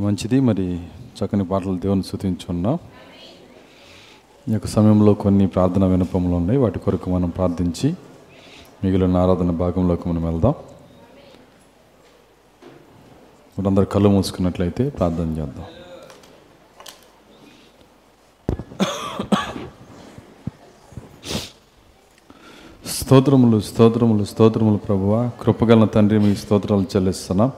[0.00, 0.40] మంచిది.
[0.40, 0.80] మరి
[1.18, 2.78] చక్కని పాటలు దేవుని శృతించున్నాం
[4.48, 6.58] ఈ యొక్క సమయంలో కొన్ని ప్రార్థన వినపములు ఉన్నాయి.
[6.58, 7.94] వాటి కొరకు మనం ప్రార్థించి
[8.84, 10.54] మిగిలిన ఆరాధన భాగంలోకి మనం వెళ్దాం.
[13.58, 15.64] మీరందరూ కళ్ళు మూసుకున్నట్లయితే ప్రార్థన చేద్దాం.
[22.86, 25.30] స్తోత్రములు స్తోత్రములు స్తోత్రములు ప్రభువ.
[25.40, 27.52] కృపగల తండ్రి మీ స్తోత్రాలు చెల్లిస్తున్నాం.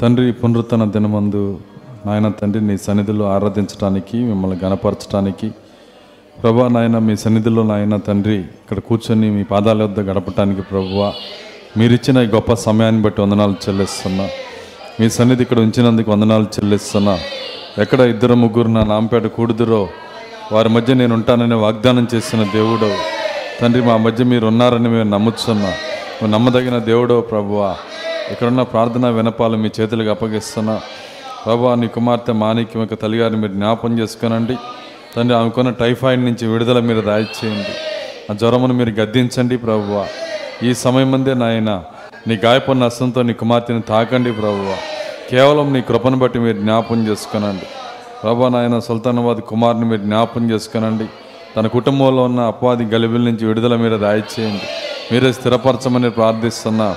[0.00, 1.60] తండ్రి పునరుత్తన దినమందు
[2.06, 5.48] నాయన తండ్రి నీ సన్నిధిలో ఆరాధించడానికి మిమ్మల్ని గణపరచడానికి
[6.42, 11.12] ప్రభా నాయన మీ సన్నిధిలో నాయన తండ్రి ఇక్కడ కూర్చొని మీ పాదాల వద్ద గడపటానికి ప్రభువ
[11.76, 14.28] మీరిచ్చిన ఈ గొప్ప సమయాన్ని బట్టి వందనాలు చెల్లిస్తున్నా.
[15.00, 17.18] మీ సన్నిధి ఇక్కడ ఉంచినందుకు వందనాలు చెల్లిస్తున్నా.
[17.78, 19.88] ఎక్కడ ఇద్దరు ముగ్గురు నా నాంపేట కూడుదురో
[20.52, 22.90] వారి మధ్య నేను ఉంటానని వాగ్దానం చేసిన దేవుడు
[23.60, 25.72] తండ్రి మా మధ్య మీరు ఉన్నారని మేము నమ్ముచున్నా.
[26.28, 27.76] నమ్మదగిన దేవుడో ప్రభువా.
[28.32, 30.80] ఇక్కడున్న ప్రార్థన వినపాలు మీ చేతులకు అప్పగిస్తున్నా.
[31.44, 34.56] ప్రభా నీ కుమార్తె మాణిక్యం యొక్క తల్లిగారిని మీరు జ్ఞాపం చేసుకోనండి.
[35.16, 37.74] తండ్రి ఆమెకున్న టైఫాయిడ్ నుంచి విడుదల మీరు దాయిచేయండి
[38.30, 40.06] ఆ జ్వరమును మీరు గద్దించండి ప్రభువ.
[40.62, 41.70] ఈ సమయం మందే నాయన
[42.28, 44.76] నీ గాయపడిన నష్టంతో నీ కుమార్తెని తాకండి ప్రభువ.
[45.30, 47.66] కేవలం నీ కృపను బట్టి మీరు జ్ఞాపం చేసుకోనండి.
[48.22, 51.06] ప్రభా నాయన సుల్తానాబాద్ కుమార్ని మీరు జ్ఞాపం చేసుకునండి.
[51.56, 54.66] తన కుటుంబంలో ఉన్న అపవాది గలిబిల నుంచి విడుదల మీరు దాయిచేయండి
[55.12, 56.96] మీరే స్థిరపరచమని ప్రార్థిస్తున్నా.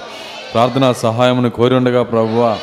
[0.53, 2.57] ప్రార్థనా సహాయమును కోరి ఉండగా ప్రభువా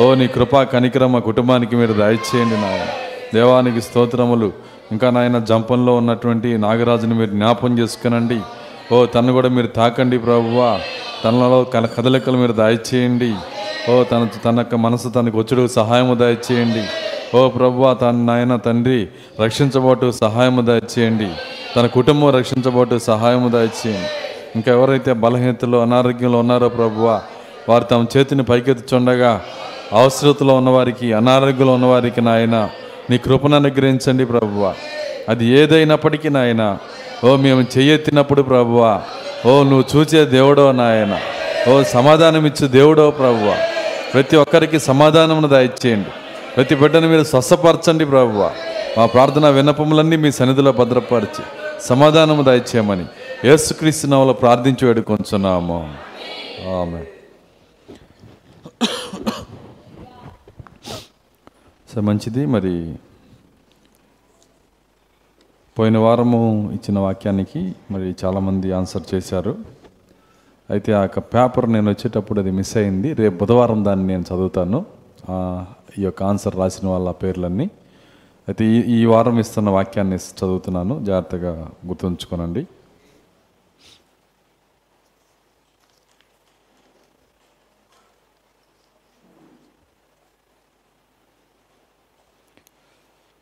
[0.00, 2.86] ఓ నీ కృపా కనికరం మా కుటుంబానికి మీరు దయచేయండి నాయన.
[3.34, 4.52] దేవానికి స్తోత్రములు.
[4.92, 8.40] ఇంకా నాయన జంపంలో ఉన్నటువంటి నాగరాజుని మీరు జ్ఞాపం చేసుకునండి.
[8.94, 10.80] ఓ తను కూడా మీరు తాకండి ప్రభువా.
[11.24, 13.34] తనలో కల కదలికలు మీరు దయచేయండి.
[13.90, 16.84] ఓ తన తన యొక్క మనసు తనకు వచ్చుడు సహాయము దయచేయండి.
[17.36, 19.08] ఓ ప్రభువా తన నాయన తండ్రి
[19.44, 21.28] రక్షించబోటు సహాయము దయచేయండి.
[21.76, 24.08] తన కుటుంబం రక్షించబోటు సహాయము దయచేయండి.
[24.56, 27.22] ఇంకా ఎవరైతే బలహీనతలో అనారోగ్యంలో ఉన్నారో ప్రభువా
[27.68, 29.42] వారు తమ చేతిని పైకెత్తుచుండగా
[29.92, 32.68] అవసరతలో ఉన్నవారికి అనారోగ్యంలో ఉన్నవారికి నాయన
[33.10, 34.74] నీ కృపను అనుగ్రహించండి ప్రభువ.
[35.28, 36.78] అది ఏదైనప్పటికీ నాయన
[37.24, 39.02] ఓ మేము చెయ్యెత్తినప్పుడు ప్రభువ
[39.46, 41.18] ఓ నువ్వు చూచే దేవుడో నాయన
[41.70, 43.56] ఓ సమాధానం ఇచ్చే దేవుడో ప్రభువ.
[44.14, 46.10] ప్రతి ఒక్కరికి సమాధానమును దయచేయండి
[46.56, 48.50] ప్రతి బిడ్డను మీరు స్వస్థపరచండి ప్రభువ.
[48.98, 51.44] మా ప్రార్థన విన్నపములన్నీ మీ సన్నిధిలో భద్రపరిచి
[51.82, 53.04] సమాధానము దయచేయమని
[53.44, 55.94] యేసుక్రీస్తు నవలో ప్రార్థించి వేడుకొంచున్నాము.
[56.80, 57.00] ఆమె
[61.94, 62.46] సో మంచిది.
[62.46, 62.96] మరి
[65.78, 66.40] పోయిన వారము
[66.72, 69.54] ఇచ్చిన వాక్యానికి మరి చాలామంది ఆన్సర్ చేశారు.
[70.70, 73.12] అయితే ఆ యొక్క పేపర్ నేను వచ్చేటప్పుడు అది మిస్ అయింది.
[73.12, 74.86] రేపు బుధవారం దాన్ని నేను చదువుతాను.
[75.98, 77.66] ఈ యొక్క ఆన్సర్ రాసిన వాళ్ళ పేర్లన్నీ.
[78.48, 81.04] అయితే ఈ ఈ వారం ఇస్తున్న వాక్యాన్ని చదువుతున్నాను.
[81.04, 82.66] జాగ్రత్తగా గుర్తుంచుకోనండి.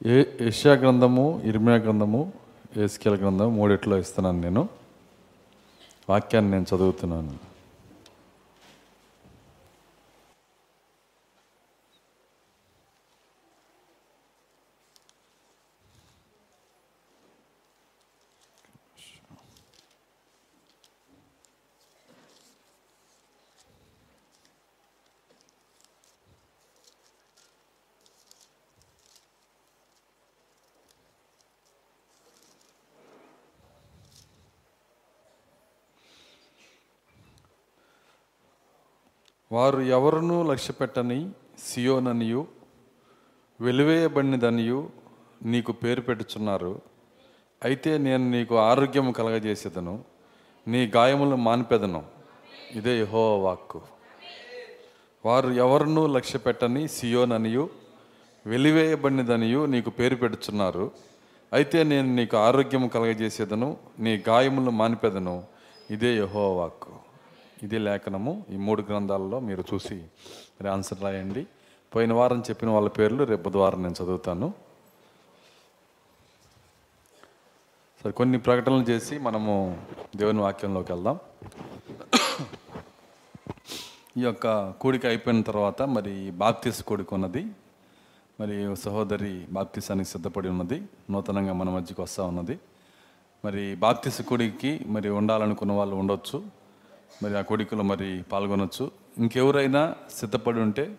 [0.06, 2.32] ఏ ఏషియా గ్రంథము ఇర్మియా గ్రంథము
[2.76, 4.68] ఏస్కేల గ్రంథము మూడిట్లో ఇస్తున్నాను నేను.
[6.08, 7.51] వాక్యాన్ని నేను చదువుతున్నాను.
[39.52, 42.46] వారు ఎవరునూ లక్ష్యపెట్టని సియోననియు
[43.60, 44.90] వెలివేయబడినదనియు
[45.42, 46.80] నీకు పేరు పెట్టుచున్నారు.
[47.64, 50.04] అయితే నేను నీకు ఆరోగ్యం కలగజేసేదను
[50.68, 52.04] నీ గాయములు మాన్పెదను.
[52.72, 53.80] ఇదే యహో వాక్కు.
[55.24, 57.70] వారు ఎవరినూ లక్ష్య పెట్టని సియోననియు
[58.46, 60.90] వెలివేయబడినదనియు నీకు పేరు పెడుచున్నారు
[61.52, 65.44] అయితే నేను నీకు ఆరోగ్యం కలగజేసేదను నీ గాయములు మానిపెదను.
[65.90, 67.01] ఇదే యహో వాక్కు.
[67.62, 68.44] ఇది లేఖనము.
[68.50, 69.94] ఈ మూడు గ్రంథాలలో మీరు చూసి
[70.60, 71.46] మరి ఆన్సర్ రాయండి.
[71.94, 74.54] పోయిన వారం చెప్పిన వాళ్ళ పేర్లు రేపు బుధవారం నేను చదువుతాను.
[78.02, 79.82] సరే కొన్ని ప్రకటనలు చేసి మనము
[80.16, 81.18] దేవుని వాక్యంలోకి వెళ్దాం.
[84.16, 87.46] ఈ యొక్క కూడిక అయిపోయిన తర్వాత మరి బాప్తిస్ కూడిక ఉన్నది.
[88.40, 90.82] మరి సహోదరి బాప్తిసానికి సిద్ధపడి ఉన్నది.
[91.10, 92.58] నూతనంగా మన మధ్యకి వస్తూ ఉన్నది.
[93.44, 96.61] మరి బాప్తిస్ కూడికి మరి ఉండాలనుకున్న వాళ్ళు ఉండొచ్చు.
[97.22, 98.90] మరి ఆ కోడికలో మరి పాల్గొనొచ్చు.
[99.18, 100.96] ఇంకెవరైనా సిద్ధపడి ఉంటే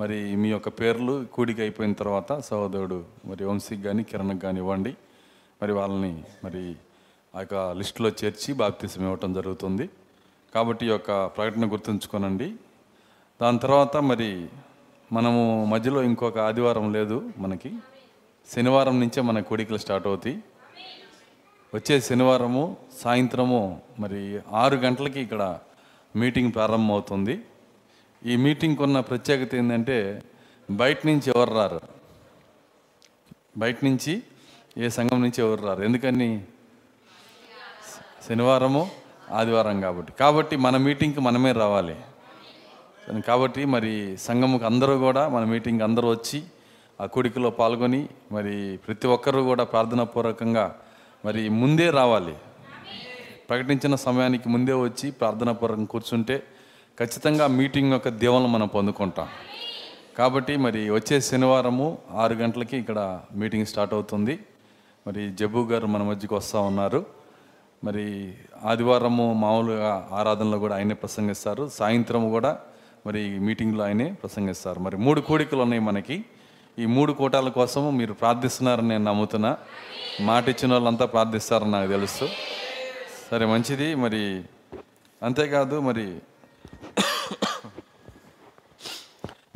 [0.00, 4.94] మరి మీ యొక్క పేర్లు కూడిక అయిపోయిన తర్వాత సహోదరుడు మరి వంశీకి కానీ కిరణ్కి కానీ ఇవ్వండి.
[5.62, 6.76] మరి వాళ్ళని మరి
[7.36, 9.90] ఆ యొక్క లిస్టులో చేర్చి బాప్తిసం ఇవ్వటం జరుగుతుంది.
[10.54, 12.54] కాబట్టి ఈ యొక్క ప్రకటన గుర్తుంచుకోనండి.
[13.42, 14.48] దాని తర్వాత మరి
[15.12, 17.72] మనము మధ్యలో ఇంకొక ఆదివారం లేదు మనకి.
[18.54, 20.42] శనివారం నుంచే మన కోడికలు స్టార్ట్ అవుతాయి.
[21.74, 25.58] వచ్చే శనివారము సాయంత్రము మరి ఆరు గంటలకి ఇక్కడ
[26.16, 27.40] మీటింగ్ ప్రారంభమవుతుంది.
[28.26, 30.22] ఈ మీటింగ్కి ఉన్న ప్రత్యేకత ఏంటంటే
[30.70, 31.80] బయట నుంచి ఎవరు రారు?
[33.58, 34.22] బయట నుంచి
[34.78, 35.82] ఏ సంఘం నుంచి ఎవరు రారు?
[35.82, 36.42] ఎందుకని?
[38.28, 38.90] శనివారము
[39.30, 40.12] ఆదివారం కాబట్టి.
[40.12, 41.96] కాబట్టి మన మీటింగ్కి మనమే రావాలి.
[43.26, 46.42] కాబట్టి మరి సంఘముకు అందరూ కూడా మన మీటింగ్ అందరూ వచ్చి
[47.00, 50.78] ఆ కోడికలో పాల్గొని మరి ప్రతి ఒక్కరూ కూడా ప్రార్థనాపూర్వకంగా
[51.24, 52.34] మరి ముందే రావాలి.
[53.50, 56.42] ప్రకటించిన సమయానికి ముందే వచ్చి ప్రార్థనాపూర్వకం కూర్చుంటే
[57.00, 59.28] ఖచ్చితంగా మీటింగ్ యొక్క దీవెనలు మనం పొందుకుంటాం.
[60.18, 64.38] కాబట్టి మరి వచ్చే శనివారము ఆరు గంటలకి ఇక్కడ మీటింగ్ స్టార్ట్ అవుతుంది.
[65.06, 67.06] మరి జబ్బు గారు మన మధ్యకి వస్తూ ఉన్నారు.
[67.84, 68.34] మరి
[68.64, 71.68] ఆదివారము మామూలుగా ఆరాధనలో కూడా ఆయనే ప్రసంగిస్తారు.
[71.68, 72.58] సాయంత్రం కూడా
[73.06, 74.80] మరి మీటింగ్లో ఆయనే ప్రసంగిస్తారు.
[74.80, 76.24] మరి మూడు కోడికలు ఉన్నాయి మనకి.
[76.78, 79.56] ఈ మూడు కోటాల కోసము మీరు ప్రార్థిస్తున్నారని నేను నమ్ముతున్నా.
[80.20, 82.28] మాట ఇచ్చిన వాళ్ళంతా ప్రార్థిస్తారని నాకు తెలుసు.
[83.30, 83.94] సరే మంచిది.
[83.94, 84.42] మరి
[85.22, 86.18] అంతేకాదు మరి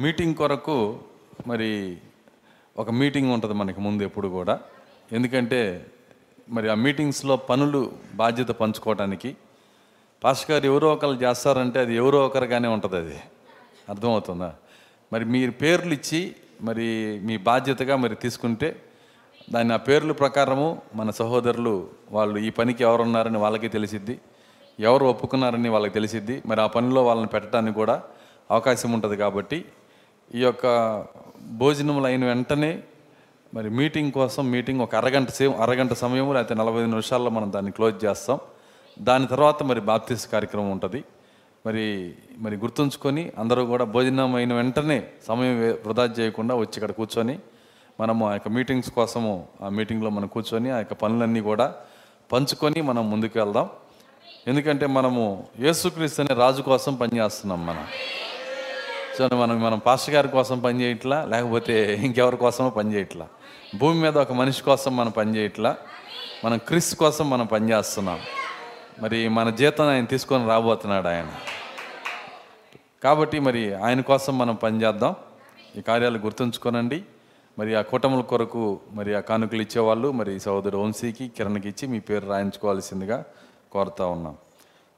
[0.01, 1.01] మీటింగ్ కొరకు
[1.47, 1.97] మరి
[2.77, 4.61] ఒక మీటింగ్ ఉంటుంది మనకి ముందు ఎప్పుడు కూడా.
[5.13, 5.87] ఎందుకంటే
[6.51, 9.37] మరి ఆ మీటింగ్స్లో పనులు బాధ్యత పంచుకోవడానికి
[10.25, 13.21] పాస్టర్ గారు ఎవరో ఒకరు చేస్తారంటే అది ఎవరో ఒకరిగానే ఉంటుంది అది.
[13.89, 14.55] అర్థమవుతుందా?
[15.13, 18.83] మరి మీరు పేర్లు ఇచ్చి మరి మీ బాధ్యతగా మరి తీసుకుంటే
[19.53, 24.21] దాని ఆ పేర్ల ప్రకారము మన సహోదరులు వాళ్ళు ఈ పనికి ఎవరున్నారని వాళ్ళకి తెలిసిద్ది.
[24.81, 26.43] ఎవరు ఒప్పుకున్నారని వాళ్ళకి తెలిసిద్ది.
[26.47, 28.03] మరి ఆ పనిలో వాళ్ళని పెట్టడానికి కూడా
[28.51, 29.65] అవకాశం ఉంటుంది కాబట్టి
[30.35, 30.67] ఈ యొక్క
[31.43, 32.83] భోజనములు అయిన వెంటనే
[33.55, 37.71] మరి మీటింగ్ కోసం మీటింగ్ ఒక అరగంట సేమ్ అరగంట సమయం లేకపోతే నలభై ఐదు నిమిషాల్లో మనం దాన్ని
[37.71, 38.39] క్లోజ్ చేస్తాం.
[38.99, 41.05] దాని తర్వాత మరి బాప్తిస్ కార్యక్రమం ఉంటుంది.
[41.67, 47.39] మరి మరి గుర్తుంచుకొని అందరూ కూడా భోజనం అయిన వెంటనే సమయం వృధా చేయకుండా వచ్చి ఇక్కడ కూర్చొని
[48.01, 51.75] మనము ఆ యొక్క మీటింగ్స్ కోసము ఆ మీటింగ్లో మనం కూర్చొని ఆ యొక్క పనులన్నీ కూడా
[52.33, 53.71] పంచుకొని మనం ముందుకు వెళ్దాం.
[54.49, 57.87] ఎందుకంటే మనము యేసుక్రీస్తు అనే రాజు కోసం పనిచేస్తున్నాం మనం.
[59.19, 63.27] సో మనం మనం పాస్టర్ గారి కోసం పని చేయట్లా లేకపోతే ఇంకెవరి కోసమో పని చేయట్లా.
[63.79, 65.77] భూమి మీద ఒక మనిషి కోసం మనం పని చేయట్లా.
[66.45, 68.21] మనం క్రిస్ కోసం మనం పని చేస్తున్నాం.
[69.03, 71.33] మరి మన జీతం ఆయన తీసుకొని రాబోతున్నాడు ఆయన.
[73.05, 75.15] కాబట్టి మరి ఆయన కోసం మనం పని చేద్దాం.
[75.77, 77.05] ఈ కార్యాలు గుర్తుంచుకోనండి.
[77.59, 82.27] మరి ఆ కూటముల కొరకు మరి ఆ కానుకలు ఇచ్చేవాళ్ళు మరి సహోదరు వంశీకి కిరణ్కి ఇచ్చి మీ పేరు
[82.27, 83.25] రాయించుకోవాల్సిందిగా
[83.73, 84.37] కోరుతా ఉన్నాం.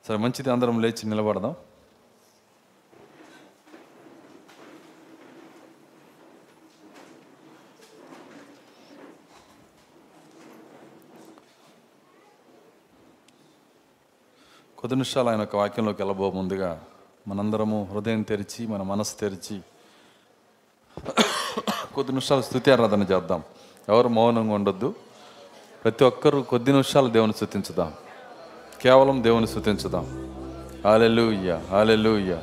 [0.09, 1.55] సరే మంచిది అందరం లేచి నిలబడదాం.
[14.79, 16.85] కొద్ది నిమిషాలు ఆయన ఒక వాక్యంలోకి వెళ్ళబో ముందుగా
[17.29, 19.61] మనందరము హృదయం తెరిచి మన మనసు తెరిచి
[21.97, 23.43] కొద్ది నిమిషాలు స్థుతి ఆరాధన చేద్దాం.
[23.89, 24.95] ఎవరు మౌనంగా ఉండొద్దు.
[25.85, 27.93] ప్రతి ఒక్కరూ కొద్ది నిమిషాలు దేవుని స్థుతించుదాం.
[28.81, 30.05] కేవలం దేవుని స్థుతించుదాం.
[30.85, 32.37] Hallelujah hallelujah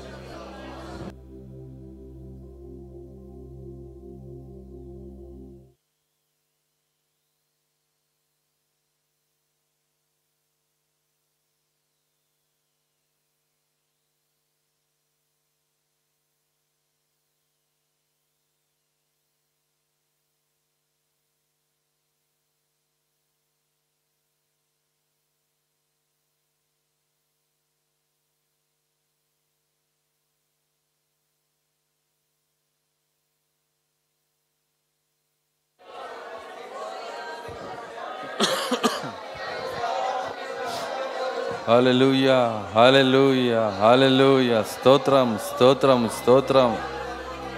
[41.83, 42.30] hallelujah
[42.75, 46.78] hallelujah hallelujah స్తోత్రం స్తోత్రం స్తోత్రం.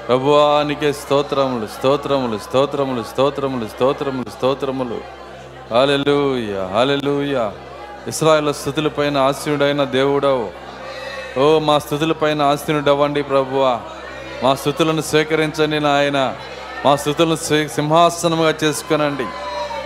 [0.08, 5.02] ప్రభువానికే స్తోత్రములు స్తోత్రములు స్తోత్రములు స్తోత్రములు స్తోత్రములు స్తోత్రములు.
[5.72, 7.50] హాలెలూయ హాలెలూయ
[8.08, 10.50] ఇస్రాయేల్ స్థుతులపైన ఆశీనుడైన దేవుడవు.
[11.40, 13.80] ఓ మా స్థుతులపైన ఆశీనుడవ్వండి ప్రభువా.
[14.44, 16.36] మా స్థుతులను స్వీకరించండి నాయన.
[16.86, 19.26] మా స్థుతులను స్వీ- సింహాసనముగా చేసుకునండి.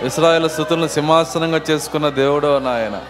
[0.06, 3.00] ఇస్రాయేల్ స్థుతులను సింహాసనంగా చేసుకున్న దేవుడో నాయన.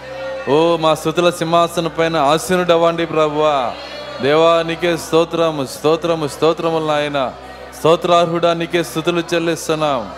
[0.48, 3.72] ఓ మా స్థుతుల సింహాసన పైన ఆశీనుడవ్వండి ప్రభువా.
[4.22, 7.32] దేవా నీకే స్తోత్రము స్తోత్రము స్తోత్రములు నాయన.
[7.78, 10.10] స్తోత్రార్హుడా నీకే స్థుతులు చెల్లిస్తున్నాం.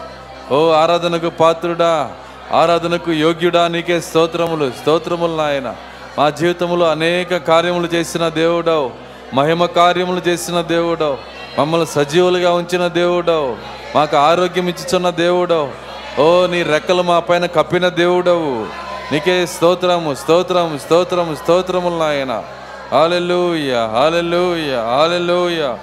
[0.53, 2.13] ఓ ఆరాధనకు పాత్రుడా
[2.53, 5.77] ఆరాధనకు యోగ్యుడా నీకే స్తోత్రములు స్తోత్రములు నాయన.
[6.19, 8.91] మా జీవితంలో అనేక కార్యములు చేసిన దేవుడవు.
[9.35, 11.19] మహిమ కార్యములు చేసిన దేవుడవు.
[11.59, 13.57] మమ్మల్ని సజీవులుగా ఉంచిన దేవుడవు.
[13.97, 15.71] మాకు ఆరోగ్యం ఇచ్చుచున్న దేవుడవు.
[16.21, 18.92] ఓ నీ రెక్కలు మా పైన కప్పిన దేవుడవు.
[19.13, 22.45] నీకే స్తోత్రము స్తోత్రము స్తోత్రము స్తోత్రములు నాయన.
[22.93, 25.77] Hallelujah hallelujah hallelujah.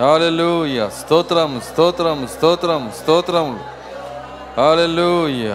[0.00, 0.88] హాలెల్లుయ.
[0.88, 3.60] స్తోత్రం స్తోత్రం స్తోత్రం స్తోత్రం
[4.58, 5.54] హాలెల్లుయ.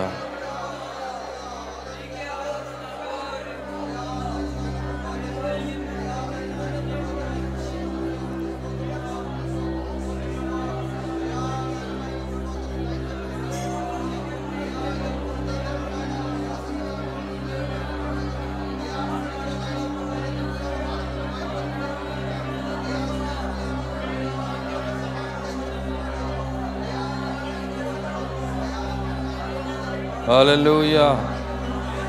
[30.39, 30.97] హాలెలూయ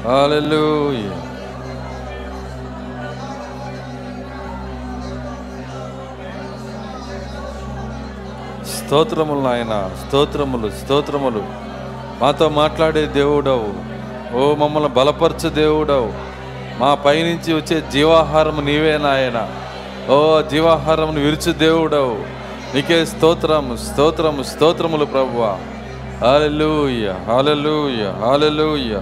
[0.04, 1.00] హాలెలూయ
[8.76, 11.44] స్తోత్రములు నాయన స్తోత్రములు స్తోత్రములు.
[12.20, 13.72] మాతో మాట్లాడే దేవుడవు.
[14.36, 16.12] ఓ మమ్మల్ని బలపరచు దేవుడవు.
[16.78, 19.48] మా పైనుంచి వచ్చే జీవాహారం నీవే నాయన.
[20.12, 22.18] ఓ జీవాహారమును విరుచు దేవుడవు.
[22.74, 25.58] నీకే స్తోత్రము స్తోత్రము స్తోత్రములు ప్రభువా.
[26.20, 29.00] హాలూయ హాలూయ హాలూయ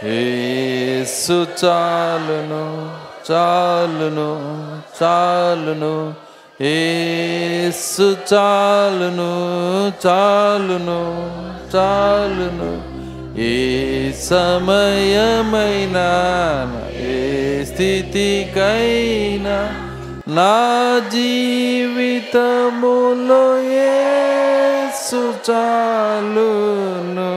[0.04, 2.96] ఏసు చాలును
[3.32, 6.14] చాలును చాలును.
[6.62, 11.30] ఏసు చాలును చాలును
[11.76, 12.82] చాలును.
[13.40, 16.08] ఏ సమయమైనా
[16.96, 19.79] ఏ స్థితికైనా
[20.36, 20.56] నా
[21.12, 27.34] జీవితములో ఏసు చాలును.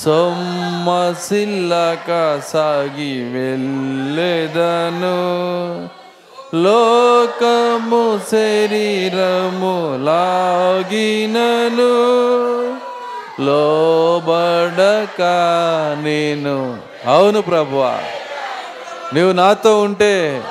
[0.03, 5.15] సొమ్మసిల్లక సాగి వెళ్ళేదను.
[6.55, 12.15] లోకము శరీరము లాగినను.
[13.41, 15.21] లోబడక
[16.03, 16.77] నేను.
[17.05, 17.97] అవును ప్రభువా.
[19.13, 20.43] నీవు నాతో ఉంటే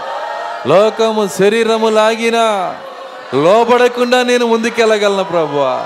[0.66, 2.76] లోకము శరీరము లాగినా
[3.34, 5.80] లోబడకుండా నేను ముందుకెళ్ళగలను ప్రభువా.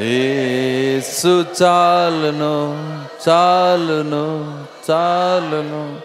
[0.00, 2.88] ఏసు చాలును
[3.28, 5.96] చాలును చాలును.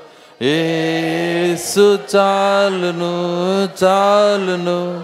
[0.44, 5.04] ఏసు చాలును చాలును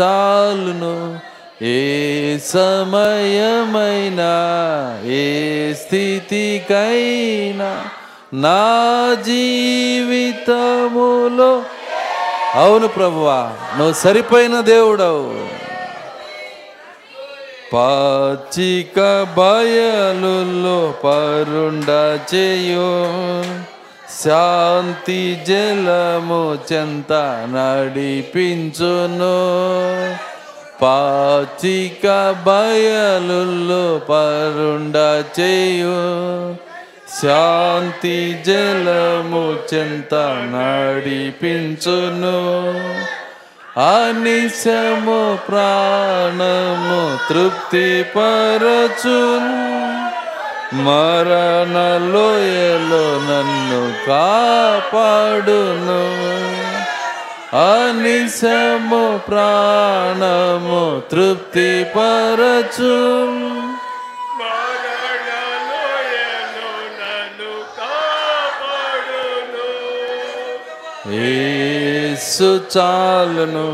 [0.00, 1.18] చాలును.
[1.62, 4.32] ఏ సమయమైనా
[5.04, 7.84] ఏ స్థితికైనా
[8.34, 11.62] నా జీవితములో.
[12.54, 15.59] అవును ప్రభువా నువ్వు సరిపోయిన దేవుడవు.
[17.72, 19.00] పాచిక
[19.38, 23.04] బయలుల్లో పరుండ చేయు.
[24.24, 27.12] శాంతి జలము చెంత
[27.50, 29.34] నడిపించును.
[30.82, 32.06] పాచిక
[32.46, 36.54] బయలుల్లో పరుండ చేయు.
[37.22, 40.14] శాంతి జలము చెంత
[40.54, 42.40] నడిపించును.
[43.78, 49.20] అనిశము ప్రాణము తృప్తి పరచు
[50.74, 51.76] మరణలోయలో
[53.28, 56.02] నన్ను కాపాడును.
[57.56, 62.96] అనిశము ప్రాణము తృప్తి పరచు
[72.20, 73.66] యేసు చాలును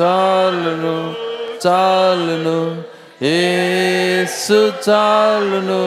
[0.00, 0.96] చాలును
[1.66, 2.58] చాలును.
[3.24, 5.80] యేసు చాలును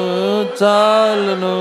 [0.64, 1.56] చాలును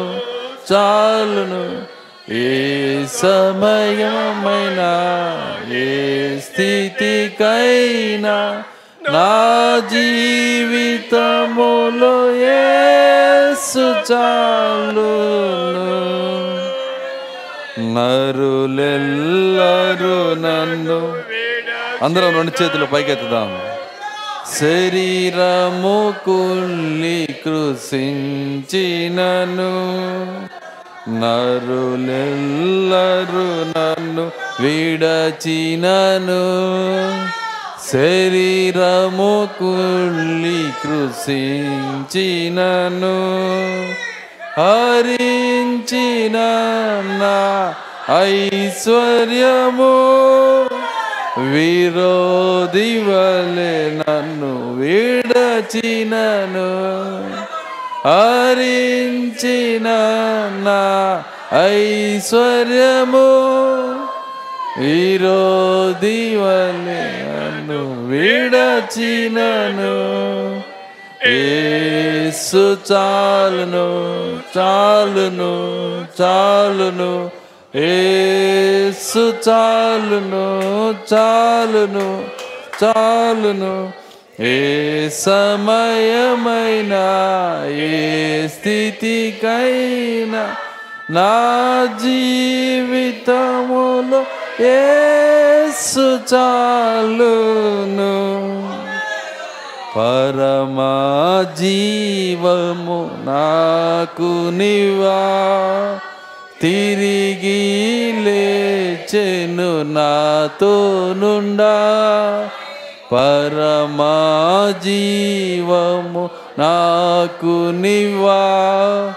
[0.73, 1.95] చాలును.
[2.35, 4.93] ఏ సమయమైనా
[5.71, 5.89] ఏ
[6.39, 8.63] స్థితికైనా
[9.13, 9.33] నా
[9.93, 16.24] జీవితములో యేసు చాలును.
[17.79, 21.15] నరులెల్లరు నన్ను.
[22.05, 23.59] అందరం రెండు చేతులు పైకెత్తుదాం.
[24.61, 29.73] శరీరము కుల్లి కృషించినను
[31.09, 36.45] నరులెల్లరు నన్ను విడచినను.
[37.93, 43.17] శరీరము కుల్లి కృషించినను
[44.59, 46.37] హరించిన
[47.21, 47.75] నా
[48.23, 49.85] ఐశ్వర్యము.
[51.39, 55.45] విరోధి వలె నన్ను విడచినను.
[58.09, 59.85] హరించిన
[60.65, 61.23] నా
[61.67, 62.45] ఐశ్వర్యము.
[64.81, 68.85] విరోధి వలె నన్ను విడచినను.
[71.27, 73.89] ఏ యేసు చాలును
[74.57, 75.51] చాలును
[76.21, 77.31] చాలును.
[77.77, 80.47] యేసు చాలును
[81.15, 82.25] చాలును
[82.85, 83.93] చాలును.
[84.41, 86.95] ఏ సమయమైన
[87.71, 90.55] ఏ స్థితికైనా
[91.11, 94.25] నా జీవితములో
[94.61, 98.15] ఏసు చాలును.
[99.97, 105.99] పరమా జీవము నాకు నివా.
[106.61, 111.79] తిరిగి లేచెను నాతో నుండా.
[113.13, 119.13] పరమా జీవము నాకు నివా.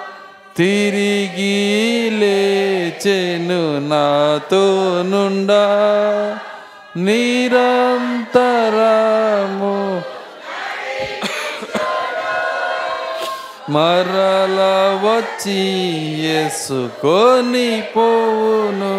[0.57, 5.67] తిరిగి లేచెను నాతో నుండా.
[6.97, 9.16] నిరంతరా
[13.77, 14.59] మరల
[15.05, 15.61] వచ్చి
[16.29, 18.95] ఎసుకొని పోవును.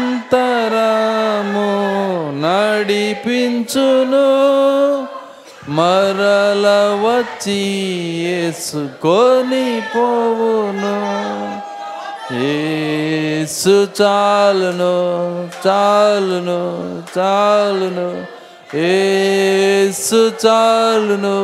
[2.40, 4.26] నడిపించును.
[5.68, 6.66] మరల
[7.06, 7.60] వచ్చి
[8.24, 10.96] ఎసుకొని పోవును.
[12.44, 14.94] ఏసు చాలును
[15.68, 18.39] చాలును చాలును.
[18.74, 21.36] ఏసు చాలును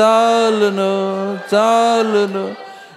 [0.00, 0.92] చాలును
[1.54, 2.54] చాలును.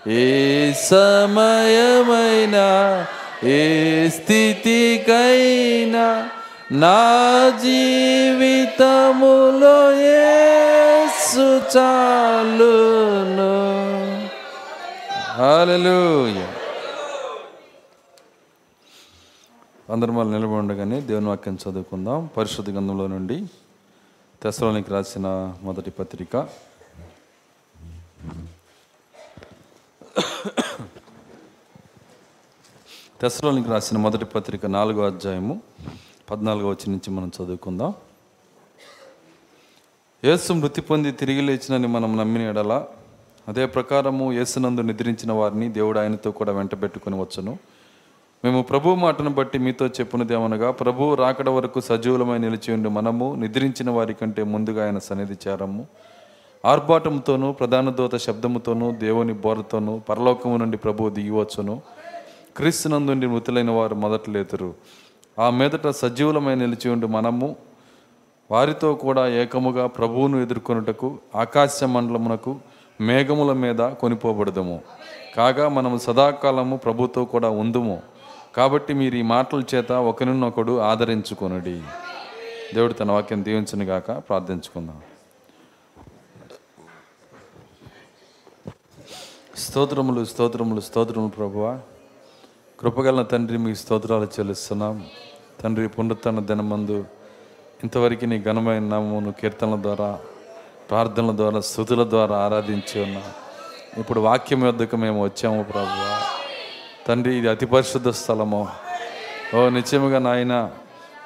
[0.10, 3.06] ఏ సమయమైనా
[3.44, 6.30] ఏ స్థితికైనా
[6.72, 13.54] నా జీవితములో ఏసు చాలును.
[15.38, 16.48] హల్లెలూయా.
[19.90, 22.30] అందరం వాళ్ళు నిలబడి ఉండగానే దేవుని వాక్యం చదువుకుందాం.
[22.38, 23.48] పరిశుద్ధ గంధంలో నుండి
[24.44, 26.50] తెసలోనికి రాసిన మొదటి పత్రిక.
[33.22, 35.62] తెసలోనికి రాసిన మొదటి పత్రిక నాలుగో అధ్యాయము
[36.32, 37.94] పద్నాలుగో వచ్చి నుంచి మనం చదువుకుందాం.
[40.26, 42.86] యేసు మృతి పొంది తిరిగి లేచినని మనం నమ్మిన ఎడల
[43.48, 47.77] అదే ప్రకారము యేసునందు నిద్రించిన వారిని దేవుడు ఆయనతో కూడా వెంట పెట్టుకుని వచ్చును.
[48.46, 54.14] మేము ప్రభు మాటను బట్టి మీతో చెప్పునదేమనగా ప్రభు రాకడ వరకు సజీవులమై నిలిచి ఉండి మనము నిద్రించిన వారి
[54.14, 55.86] కంటే ముందుగా ఆయన సన్నిధి చేరము.
[56.66, 61.82] ఆర్భాటంతోనూ ప్రధాన దూత శబ్దముతోనూ దేవుని బోరతోనూ పరలోకము నుండి ప్రభు దిగివచ్చును.
[62.58, 64.74] క్రీస్తునందుండి మృతులైన వారు మొదట లేతురు.
[65.40, 67.56] ఆ మీదట సజీవులమై నిలిచి ఉండి మనము
[68.52, 72.56] వారితో కూడా ఏకముగా ప్రభువును ఎదుర్కొనుటకు ఆకాశ మండలమునకు
[73.02, 74.80] మేఘముల మీద కొనిపోబడదము.
[75.36, 78.17] కాగా మనము సదాకాలము ప్రభుతో కూడా ఉందుము.
[78.58, 81.84] కాబట్టి మీరు ఈ మాటల చేత ఒకరినొకడు ఆదరించుకొనుడి.
[82.74, 85.02] దేవుడు తన వాక్యం దీవించను గాక ప్రార్థించుకుందాం.
[89.58, 91.80] స్తోత్రములు స్తోత్రములు స్తోత్రములు ప్రభువ.
[92.80, 95.08] కృపగల తండ్రి మీ స్తోత్రాలు చెల్లిస్తున్నాం.
[95.62, 97.06] తండ్రి పునరుత్తన దినమందు
[97.84, 100.20] ఇంతవరకు నీ ఘనమైన నామమును కీర్తనల ద్వారా
[100.90, 103.24] ప్రార్థనల ద్వారా స్థుతుల ద్వారా ఆరాధించి ఉన్నాం.
[103.98, 106.37] ఇప్పుడు వాక్యం యొద్దకు మేము వచ్చాము ప్రభువా.
[107.08, 108.68] తండ్రి ఇది అతి పరిశుద్ధ స్థలము.
[109.56, 110.70] ఓ నిత్యముగా నాయన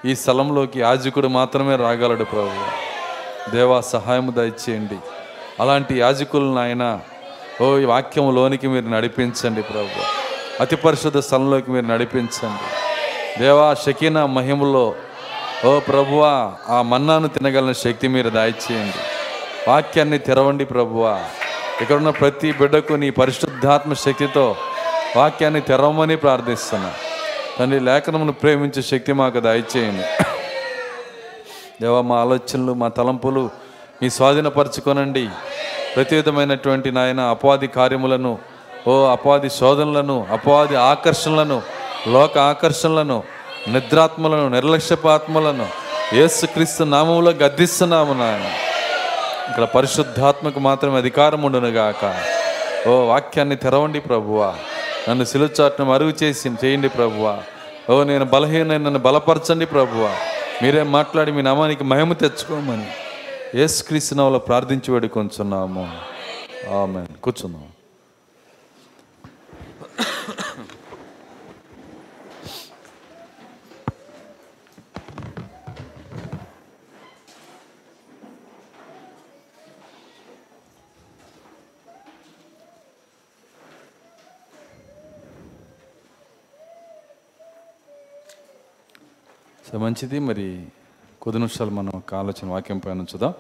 [0.05, 3.51] ఈ స్థలంలోకి యాజకుడు మాత్రమే రాగలడు ప్రభు.
[3.55, 4.97] దేవా సహాయము దయచేయండి.
[5.59, 6.99] అలాంటి యాజకులను ఆయన
[7.61, 10.03] ఓ ఈ వాక్యంలోనికి మీరు నడిపించండి ప్రభు.
[10.61, 12.65] అతి పరిశుద్ధ స్థలంలోకి మీరు నడిపించండి.
[13.39, 14.93] దేవా షకీనా మహిమలో
[15.65, 19.01] ఓ ప్రభువా ఆ మన్నాను తినగలిగిన శక్తి మీరు దాయిచేయండి.
[19.69, 21.19] వాక్యాన్ని తెరవండి ప్రభువా.
[21.81, 24.55] ఇక్కడున్న ప్రతి బిడ్డకు నీ పరిశుద్ధాత్మ శక్తితో
[25.15, 26.93] వాక్యాన్ని తెరవమని ప్రార్థిస్తున్నా.
[27.59, 30.05] తండ్రి లేఖనమును ప్రేమించే శక్తి మాకు దయచేయండి.
[31.81, 33.49] దేవా మా ఆలోచనలు మా తలంపులు
[34.01, 35.29] మీ స్వాధీనపరచుకోనండి.
[35.95, 38.39] ప్రతి విధమైనటువంటి నాయన అపవాది కార్యములను
[38.87, 41.61] ఓ అపవాది శోధనలను అపవాది ఆకర్షణలను
[42.07, 43.23] లోక ఆకర్షణలను
[43.67, 45.67] నిద్రాత్మలను నిర్లక్ష్యపాత్మలను
[46.13, 48.47] యేసుక్రీస్తు నామంలో గద్దిస్తున్నాము నాయన.
[49.49, 52.03] ఇక్కడ పరిశుద్ధాత్మకు మాత్రమే అధికారం ఉండునుగాక
[52.87, 54.55] ఓ వాక్యాన్ని తెరవండి ప్రభువా.
[55.09, 57.39] నన్ను సిలుచాట్ను మరుగు చేసి చేయండి ప్రభువా.
[57.89, 60.11] ఓ నేను బలహీన నన్ను బలపరచండి ప్రభువా.
[60.63, 62.87] మీరే మాట్లాడి మీ నామానికి మహిమ తెచ్చుకోమని
[63.59, 65.91] యేసుక్రీస్తు నామములో ప్రార్థించి వేడుకొంచున్నాము.
[66.81, 67.70] ఆమె కూర్చున్నాము
[89.71, 90.19] సో మంచిది.
[90.19, 90.65] మరి
[91.21, 93.33] కొద్ది నిమిషాలు మనం ఒక ఆలోచన వాక్యం పైన ఉంచుదాం.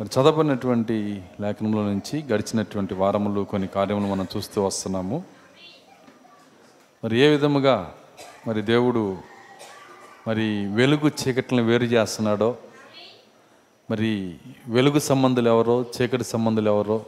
[0.00, 5.24] మరి చదవబడినటువంటి లేఖనంలో నుంచి గడిచినటువంటి వారములు కొన్ని కార్యములు మనం చూస్తూ వస్తున్నాము.
[7.04, 7.94] మరి ఏ విధముగా
[8.48, 9.18] మరి దేవుడు
[10.28, 12.56] మరి వెలుగు చీకట్లను వేరు చేస్తున్నాడో
[13.90, 14.36] మరి
[14.68, 17.04] వెలుగు సంబంధులు ఎవరో చీకటి సంబంధులు ఎవరో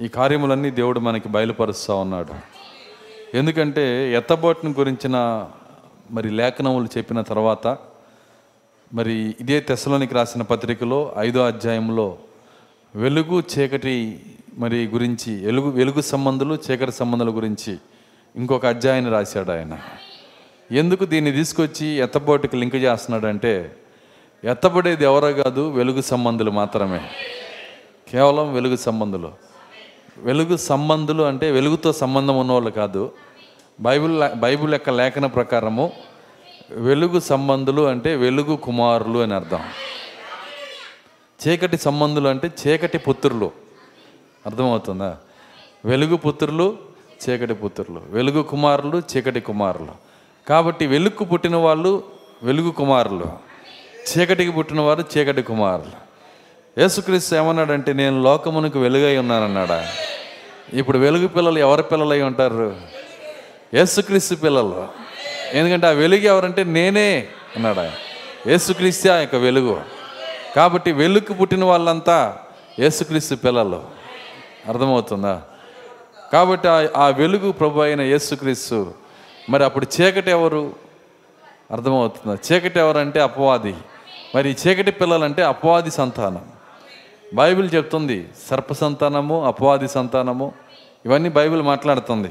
[0.00, 2.34] ఈ కార్యములన్నీ దేవుడు మనకి బయలుపరుస్తూ ఉన్నాడు.
[3.36, 5.48] ఎందుకంటే ఎత్తబోటును గురించిన
[6.10, 7.78] మరి లేఖనములు చెప్పిన తర్వాత
[8.94, 12.18] మరి ఇదే తెశలోనికి రాసిన పత్రికలో ఐదో అధ్యాయంలో
[12.94, 14.20] వెలుగు చీకటి
[14.54, 17.78] మరి గురించి వెలుగు వెలుగు సంబంధులు చీకటి సంబంధాల గురించి
[18.36, 19.78] ఇంకొక అధ్యాయాన్ని రాశాడు ఆయన.
[20.72, 23.76] ఎందుకు దీన్ని తీసుకొచ్చి ఎత్తబోటుకి లింక్ చేస్తున్నాడంటే
[24.44, 27.00] ఎత్తబడేది ఎవరో కాదు వెలుగు సంబంధులు మాత్రమే.
[28.10, 29.32] కేవలం వెలుగు సంబంధులు.
[30.18, 33.12] వెలుగు సంబంధులు అంటే వెలుగుతో సంబంధం ఉన్నవాళ్ళు కాదు.
[33.80, 35.92] బైబిల్ బైబిల్ యొక్క లేఖన ప్రకారము
[36.70, 39.60] వెలుగు సంబంధులు అంటే వెలుగు కుమారులు అని అర్థం.
[41.48, 43.50] చీకటి సంబంధులు అంటే చీకటి పుత్రులు.
[44.46, 45.16] అర్థమవుతుందా?
[45.84, 46.78] వెలుగు పుత్రులు
[47.28, 48.02] చీకటి పుత్రులు.
[48.08, 49.88] వెలుగు కుమారులు చీకటి కుమారులు.
[50.48, 52.02] కాబట్టి వెలుగు పుట్టిన వాళ్ళు
[52.42, 53.26] వెలుగు కుమారులు.
[54.08, 56.12] చీకటికి పుట్టిన వారు చీకటి కుమారులు.
[56.80, 59.88] యేసుక్రీస్తు ఏమన్నాడంటే నేను లోకమునకు వెలుగై ఉన్నానన్నాడా?
[60.72, 62.76] ఇప్పుడు వెలుగు పిల్లలు ఎవరి పిల్లలై ఉంటారు?
[63.74, 64.88] యేసుక్రీస్తు పిల్లలు.
[65.52, 67.92] ఎందుకంటే ఆ వెలుగు ఎవరంటే నేనే అన్నాడు ఆయన.
[68.50, 69.80] యేసుక్రీస్తే ఆ యొక్క వెలుగు.
[70.56, 72.38] కాబట్టి వెలుగు పుట్టిన వాళ్ళంతా
[72.78, 73.84] యేసుక్రీస్తు పిల్లలు.
[74.68, 75.42] అర్థమవుతుందా?
[76.32, 78.94] కాబట్టి ఆ- వెలుగు ప్రభు అయిన యేసుక్రీస్తు.
[79.50, 80.74] మరి అప్పుడు చీకటి ఎవరు?
[81.70, 82.38] అర్థమవుతుందా?
[82.52, 83.74] చీకటి ఎవరంటే అపవాది.
[84.34, 86.44] మరి చీకటి పిల్లలంటే అపవాది సంతానం.
[87.34, 90.52] బైబిల్ చెప్తుంది సర్ప సంతానము అపవాది సంతానము
[91.06, 92.30] ఇవన్నీ బైబిల్ మాట్లాడుతుంది.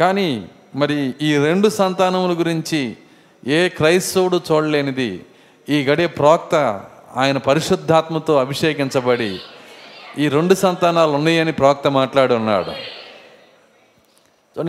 [0.00, 2.96] కానీ మరి ఈ రెండు సంతానముల గురించి
[3.46, 5.24] ఏ క్రైస్తవుడు చూడలేనిది.
[5.68, 6.80] ఈ గడియ ప్రోక్త
[7.16, 9.40] ఆయన పరిశుద్ధాత్మతో అభిషేకించబడి
[10.18, 12.70] ఈ రెండు సంతానాలు ఉన్నాయని ప్రవక్త మాట్లాడి ఉన్నాడు.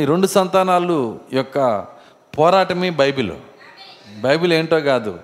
[0.02, 1.86] ఈ రెండు సంతానాలు యొక్క
[2.38, 3.32] పోరాటమే బైబిల్.
[4.20, 5.20] బైబిల్ ఏంటో కాదు.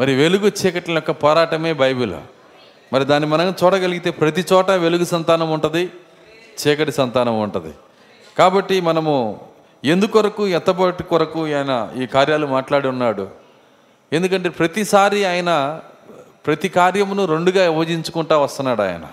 [0.00, 2.14] మరి వెలుగు చీకట్ల యొక్క పోరాటమే బైబిల్.
[2.92, 5.90] మరి దాన్ని మనం చూడగలిగితే ప్రతి చోట వెలుగు సంతానం ఉంటుంది
[6.66, 7.74] చీకటి సంతానం ఉంటుంది.
[8.38, 9.40] కాబట్టి మనము
[9.84, 13.28] ఎందుకొరకు ఎత్తబాటు కొరకు ఆయన ఈ కార్యాలు మాట్లాడి ఉన్నాడు?
[14.12, 15.80] ఎందుకంటే ప్రతిసారి ఆయన
[16.46, 19.04] ప్రతి కార్యమును రెండుగా విభజించుకుంటా వస్తున్నాడు ఆయన.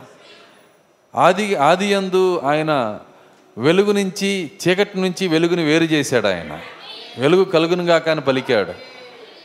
[1.16, 3.00] ఆది ఆది ఎందు ఆయన
[3.58, 6.60] వెలుగు నుంచి చీకటి నుంచి వెలుగుని వేరు చేశాడు ఆయన.
[7.18, 8.72] వెలుగు కలుగునుగా కానీ పలికాడు.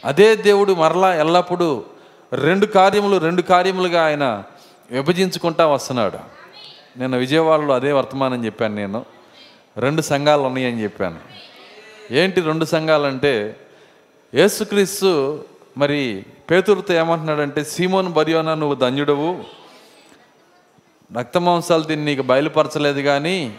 [0.04, 1.85] అదే దేవుడు మరలా ఎల్లప్పుడూ
[2.33, 4.42] రెండు కార్యములు రెండు కార్యములుగా ఆయన
[4.90, 6.18] విభజించుకుంటా వస్తున్నాడు.
[6.98, 9.17] నేను విజయవాడలో అదే వర్తమానం చెప్పాను నేను.
[9.76, 11.20] రెండు సంఘాలు ఉన్నాయని చెప్పాను.
[12.11, 13.57] ఏంటి రెండు సంఘాలంటే
[14.35, 15.11] యేసుక్రీస్తు
[15.78, 19.44] మరి పేతురుతో ఏమంటున్నాడంటే సీమోన్ బరియోనా నువ్వు ధన్యుడవు.
[21.16, 23.57] రక్తమాంసాలు దీన్ని నీకు బయలుపరచలేదు కానీ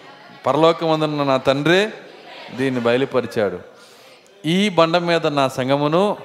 [0.47, 1.93] పరలోకమందున్న నా తండ్రే
[2.55, 3.59] దీన్ని బయలుపరిచాడు.
[4.45, 6.17] ఈ బండ మీద నా సంగమును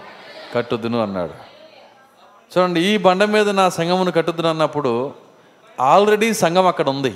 [0.54, 1.32] కట్టుదును అన్నాడు.
[2.52, 5.14] చూడండి ఈ బండ మీద నా సంగమును కట్టుదును అన్నప్పుడు
[5.80, 7.14] ఆల్రెడీ సంఘం అక్కడ ఉంది.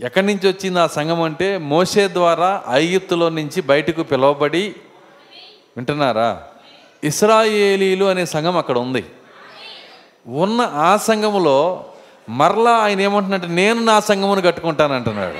[0.00, 4.74] ఎక్కడి నుంచి వచ్చింది ఆ సంఘం అంటే మోసే ద్వారా ఐగుప్తులో నుంచి బయటకు పిలువబడి
[5.76, 6.42] వింటున్నారా?
[7.04, 9.04] ఇస్రాయేలీలు అనే సంఘం అక్కడ ఉంది.
[10.26, 11.84] ఉన్న ఆ సంఘములో
[12.28, 15.38] మరలా ఆయన ఏమంటున్నట్టు నేను నా సంఘమును కట్టుకుంటాను అంటున్నాడు.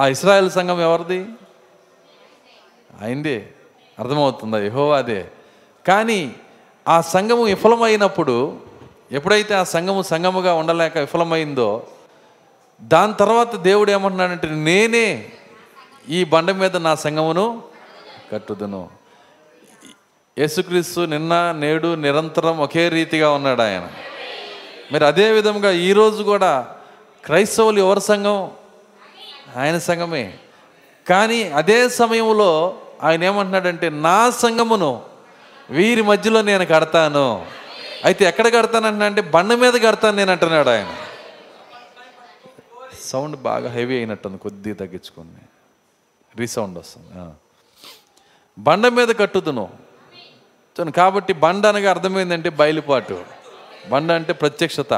[0.00, 1.26] ఆ ఇస్రాయల్ సంఘం ఎవరిది?
[3.00, 3.48] అయిందే
[3.98, 4.58] అర్థమవుతుందా?
[4.58, 5.28] యహో అదే
[5.88, 6.34] కానీ
[6.88, 8.58] ఆ సంఘము విఫలమైనప్పుడు
[9.12, 11.86] ఎప్పుడైతే ఆ సంఘము సంఘముగా ఉండలేక విఫలమైందో
[12.80, 15.32] దాని తర్వాత దేవుడు ఏమంటున్నాడంటే నేనే
[16.08, 17.62] ఈ బండ మీద నా సంఘమును
[18.32, 18.88] కట్టుదును.
[20.38, 23.88] యేసుక్రీస్తు నిన్న నేడు నిరంతరం ఒకే రీతిగా ఉన్నాడు ఆయన.
[24.92, 26.66] మరి అదే విధంగా ఈరోజు కూడా
[27.24, 28.50] క్రైస్తవులు ఎవరి సంఘం?
[29.56, 30.34] ఆయన సంఘమే.
[31.08, 35.02] కానీ అదే సమయంలో ఆయన ఏమంటున్నాడంటే నా సంఘమును
[35.70, 37.46] వీరి మధ్యలో నేను కడతాను.
[38.04, 40.92] అయితే ఎక్కడ కడతానంటే అంటే బండ మీద కడతాను నేను అంటున్నాడు ఆయన.
[43.10, 45.44] సౌండ్ బాగా హెవీ అయినట్టుంది కొద్దిగా తగ్గించుకుని
[46.40, 47.10] రీసౌండ్ వస్తుంది
[48.58, 49.64] బండ మీద కట్టుదును.
[50.76, 53.16] చూడండి, కాబట్టి బండ అనగా అర్థమైందంటే బయలుపాటు.
[53.92, 54.94] బండ అంటే ప్రత్యక్షత.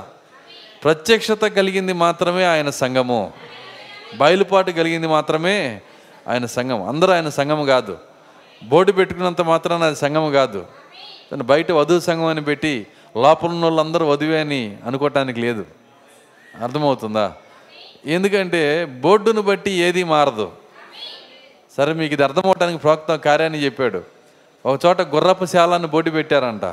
[0.84, 3.20] ప్రత్యక్షత కలిగింది మాత్రమే ఆయన సంఘము.
[4.20, 5.56] బయలుపాటు కలిగింది మాత్రమే
[6.26, 6.80] ఆయన సంఘం.
[6.88, 7.94] అందరూ ఆయన సంఘం కాదు.
[8.62, 10.60] బోర్డు పెట్టుకున్నంత మాత్రాన అది సంఘం కాదు.
[11.32, 12.86] దాన్ని బయట వధువు సంఘం అని పెట్టి
[13.16, 15.66] లోపల ఉన్న వాళ్ళందరూ వధువే అని అనుకోవటానికి లేదు.
[16.62, 17.34] అర్థమవుతుందా?
[18.06, 20.52] ఎందుకంటే బోర్డును బట్టి ఏది మారదు.
[21.76, 24.02] సరే మీకు ఇది అర్థమవటానికి ప్రోక్త కార్యాన్ని చెప్పాడు.
[24.66, 26.64] ఒక చోట గుర్రపు శాలను బోటి పెట్టారంట.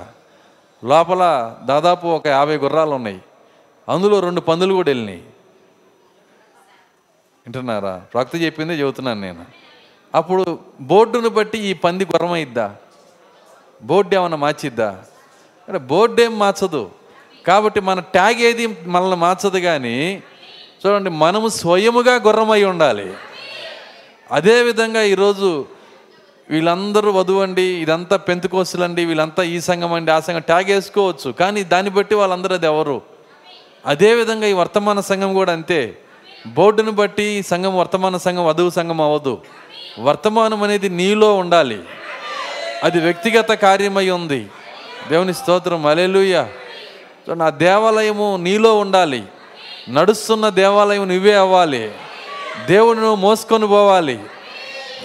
[0.86, 3.20] లోపల దాదాపు ఒక యాభై గుర్రాలు ఉన్నాయి
[3.90, 5.18] అందులో రెండు పందులు కూడా వెళ్ళినాయి.
[7.46, 8.02] వింటున్నారా?
[8.14, 9.46] ప్రవక్త చెప్పిందే చెబుతున్నాను నేను.
[10.16, 12.76] అప్పుడు బోర్డును బట్టి ఈ పంది గుర్రమైద్దా?
[13.84, 15.00] బోర్డు ఏమైనా మార్చిద్దా?
[15.68, 16.90] అంటే బోర్డు ఏం మార్చదు.
[17.48, 20.24] కాబట్టి మన ట్యాగ్ ఏది మనల్ని మార్చదు కానీ
[20.86, 23.14] చూడండి మనము స్వయముగా గుర్రమై ఉండాలి.
[24.32, 25.66] అదేవిధంగా ఈరోజు
[26.50, 31.32] వీళ్ళందరూ వధువు అండి ఇదంతా పెంతుకోసులండి వీళ్ళంతా ఈ సంఘం అండి ఆ సంఘం ట్యాగ్ వేసుకోవచ్చు.
[31.32, 33.02] కానీ దాన్ని బట్టి వాళ్ళందరూ అది ఎవరు?
[33.86, 35.98] అదేవిధంగా ఈ వర్తమాన సంఘం కూడా అంతే.
[36.48, 39.42] బోర్డును బట్టి ఈ సంఘం వర్తమాన సంఘం వధువు సంఘం అవ్వదు.
[40.00, 41.82] వర్తమానం అనేది నీలో ఉండాలి.
[42.86, 44.48] అది వ్యక్తిగత కార్యమై ఉంది.
[45.10, 45.86] దేవుని స్తోత్రం.
[45.86, 46.48] అలెలుయ్య
[47.30, 49.24] నా దేవాలయము నీలో ఉండాలి.
[49.90, 51.92] నడుస్తున్న దేవాలయం నువ్వే అవ్వాలి.
[52.68, 54.20] దేవుని మోసుకొని పోవాలి.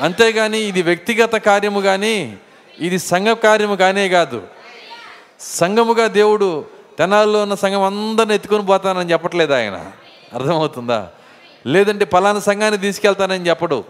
[0.01, 2.37] అంతేగాని ఇది వ్యక్తిగత కార్యము కానీ
[2.79, 4.43] ఇది సంఘ కార్యము కానే కాదు.
[5.41, 6.65] సంఘముగా దేవుడు
[6.99, 9.87] తెనాల్లో ఉన్న సంఘం అందరిని ఎత్తుకొని పోతానని చెప్పట్లేదు ఆయన.
[10.35, 11.09] అర్థమవుతుందా?
[11.67, 13.85] లేదంటే పలానా సంఘాన్ని తీసుకెళ్తానని చెప్పడు.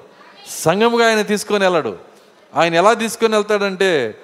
[0.50, 2.09] సంఘముగా ఆయన తీసుకొని వెళ్ళడు.
[2.54, 4.18] ఆయన ఎలా తీసుకొని వెళ్తాడంటే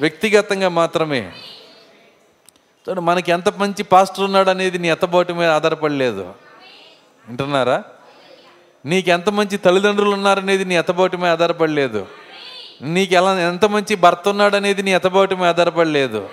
[0.00, 1.32] వ్యక్తిగతంగా మాత్రమే.
[2.88, 6.20] చూడండి మనకి ఎంత మంచి పాస్టర్ ఉన్నాడు అనేది నీ ఎత్తబోటి మీద ఆధారపడలేదు.
[7.28, 7.84] వింటున్నారా?
[8.86, 12.06] నీకు ఎంత మంచి తల్లిదండ్రులు ఉన్నారనేది నీ ఎత్తబోటి మీద ఆధారపడలేదు.
[12.82, 16.28] నీకు ఎలా ఎంత మంచి భర్త ఉన్నాడు అనేది నీ ఎత్తబోటి మీద ఆధారపడలేదు.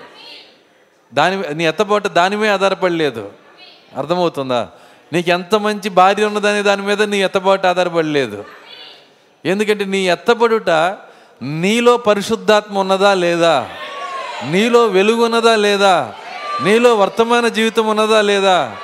[1.14, 3.32] దాని నీ ఎత్తబోట దాని మీద ఆధారపడలేదు.
[3.96, 4.68] అర్థమవుతుందా?
[5.12, 8.44] నీకు ఎంత మంచి భార్య ఉన్నదనే దాని మీద నీ ఎత్తబాటు ఆధారపడలేదు.
[9.44, 10.70] ఎందుకంటే నీ ఎత్తబడుట
[11.42, 13.70] నీలో పరిశుద్ధాత్మ ఉన్నదా లేదా?
[14.44, 16.14] నీలో వెలుగు ఉన్నదా లేదా?
[16.62, 18.76] నీలో వర్తమాన జీవితం ఉన్నదా లేదా?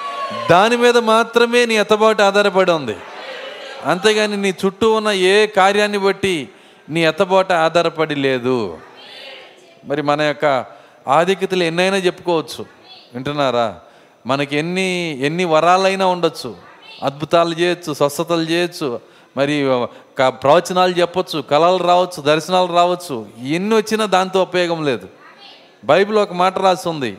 [0.51, 2.97] దాని మీద మాత్రమే నీ ఎత్తబాటు ఆధారపడి ఉంది.
[3.87, 6.49] అంతేగాని నీ చుట్టూ ఉన్న ఏ కార్యాన్ని బట్టి
[6.89, 8.79] నీ ఎత్తబాటు ఆధారపడి లేదు.
[9.85, 10.65] మరి మన యొక్క
[11.09, 12.67] ఆధిక్యతలు ఎన్నైనా చెప్పుకోవచ్చు.
[13.15, 13.81] వింటున్నారా?
[14.27, 16.57] మనకి ఎన్ని ఎన్ని వరాలైనా ఉండొచ్చు.
[17.03, 19.12] అద్భుతాలు చేయొచ్చు స్వస్థతలు చేయొచ్చు.
[19.37, 19.71] మరి
[20.27, 23.27] ప్రవచనాలు చెప్పొచ్చు కళలు రావచ్చు దర్శనాలు రావచ్చు.
[23.47, 25.09] ఎన్ని వచ్చినా దాంతో ఉపయోగం లేదు.
[25.85, 27.19] బైబిల్ ఒక మాట రాసి ఉంది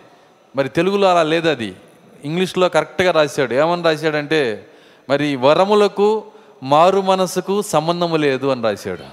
[0.55, 1.75] మరి తెలుగులో అలా లేదు అది.
[2.23, 3.53] ఇంగ్లీష్లో కరెక్ట్గా రాశాడు.
[3.53, 4.67] ఏమని రాశాడంటే
[5.09, 6.23] మరి వరములకు
[6.63, 9.03] మారు మనసుకు సంబంధము లేదు అని రాశాడు.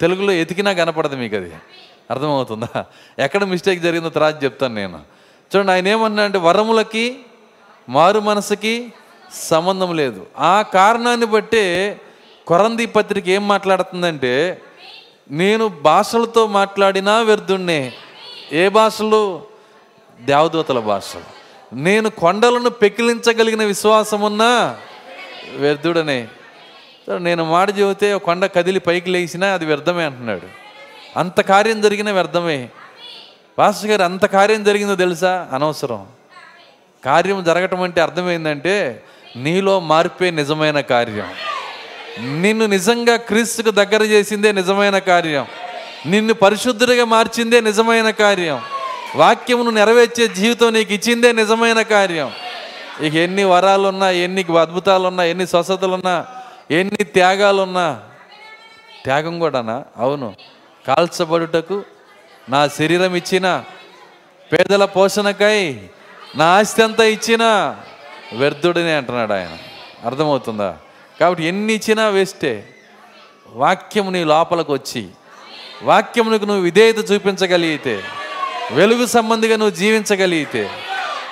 [0.00, 1.52] తెలుగులో ఎతికినా కనపడదు మీకు అది.
[2.10, 2.84] అర్థమవుతుందా?
[3.18, 5.00] ఎక్కడ మిస్టేక్ జరిగిందో తర్వాత చెప్తాను నేను.
[5.56, 7.18] చూడండి ఆయన ఏమన్నా అంటే వరములకి
[7.88, 8.92] మారు మనసుకి
[9.34, 10.26] సంబంధం లేదు.
[10.38, 12.00] ఆ కారణాన్ని బట్టే
[12.46, 14.60] కొరంది పత్రిక ఏం మాట్లాడుతుందంటే
[15.30, 17.92] నేను భాషలతో మాట్లాడినా వ్యర్థుణ్ణే.
[18.52, 19.42] ఏ భాషలు?
[20.20, 21.42] దేవదూతల భాషలు.
[21.74, 24.78] నేను కొండలను పెకిలించగలిగిన విశ్వాసమున్నా
[25.56, 26.28] వ్యర్థుడనే.
[27.18, 30.48] నేను మాట చెబితే కొండ కదిలి పైకి లేచినా అది వ్యర్థమే అంటున్నాడు.
[31.18, 32.68] అంత కార్యం జరిగిన వ్యర్థమే.
[33.58, 35.48] పాస్టర్ గారు అంత కార్యం జరిగిందో తెలుసా?
[35.52, 36.06] అనవసరం.
[37.04, 39.02] కార్యం జరగటం అంటే అర్థమైందంటే
[39.36, 41.28] నీలో మార్పే నిజమైన కార్యం.
[42.20, 45.46] నిన్ను నిజంగా క్రీస్తుకు దగ్గర చేసిందే నిజమైన కార్యం.
[46.06, 48.60] నిన్ను పరిశుద్ధుడిగా మార్చిందే నిజమైన కార్యం.
[49.16, 52.32] వాక్యమును నెరవేర్చే జీవితం నీకు ఇచ్చిందే నిజమైన కార్యం.
[53.00, 56.26] ఇక ఎన్ని వరాలున్నా ఎన్ని అద్భుతాలున్నా ఎన్ని స్వస్థతలున్నా
[56.70, 58.02] ఎన్ని త్యాగాలున్నా
[59.04, 59.84] త్యాగం కూడానా?
[59.96, 60.34] అవును.
[60.88, 61.82] కాల్చబడుటకు
[62.48, 63.64] నా శరీరం ఇచ్చిన
[64.52, 65.80] పేదల పోషణకై
[66.36, 67.76] నా ఆస్తి అంతా ఇచ్చిన
[68.36, 69.58] వ్యర్థుడిని అంటున్నాడు ఆయన.
[70.06, 70.76] అర్థమవుతుందా?
[71.22, 72.54] కాబట్టి ఎన్ని ఇచ్చినా వేస్టే.
[73.62, 75.02] వాక్యం నీ లోపలికి వచ్చి
[75.82, 77.94] వాక్యమునకు నువ్వు విధేయత చూపించగలిగితే
[78.72, 80.62] వెలుగు సంబంధిగా నువ్వు జీవించగలిగితే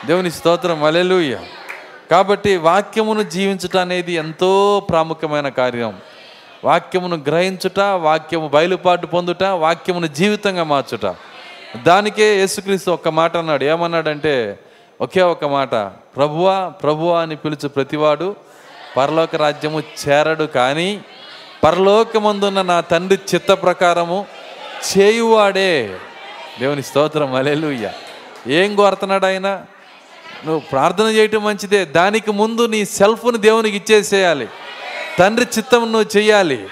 [0.07, 1.37] దేవుని స్తోత్రం అలెలుయ్య
[2.11, 4.51] కాబట్టి వాక్యమును జీవించటం అనేది ఎంతో
[4.91, 5.93] ప్రాముఖ్యమైన కార్యం.
[6.65, 11.07] వాక్యమును గ్రహించుట వాక్యము బయలుపాటు పొందుట వాక్యమును జీవితంగా మార్చుట.
[11.87, 13.65] దానికే యేసుక్రీస్తు ఒక్క మాట అన్నాడు.
[13.65, 14.35] ఏమన్నాడంటే
[15.01, 15.75] ఒకే ఒక మాట
[16.17, 18.29] ప్రభువా ప్రభువా అని పిలుచు ప్రతివాడు
[18.97, 21.01] పరలోక రాజ్యము చేరడు కానీ
[21.65, 24.27] పరలోకమందున్న నా తండ్రి చిత్త ప్రకారము
[24.91, 25.97] చేయువాడే.
[26.61, 27.93] దేవుని స్తోత్రం అలెలుయ్య
[28.47, 29.63] ఏం కోరుతున్నాడు ఆయన?
[30.45, 31.85] నువ్వు ప్రార్థన చేయటం మంచిదే.
[31.85, 34.49] దానికి ముందు నీ సెల్ఫ్ను దేవునికి ఇచ్చేసేయాలి.
[35.19, 36.67] తండ్రి చిత్తం నువ్వు చేయాలి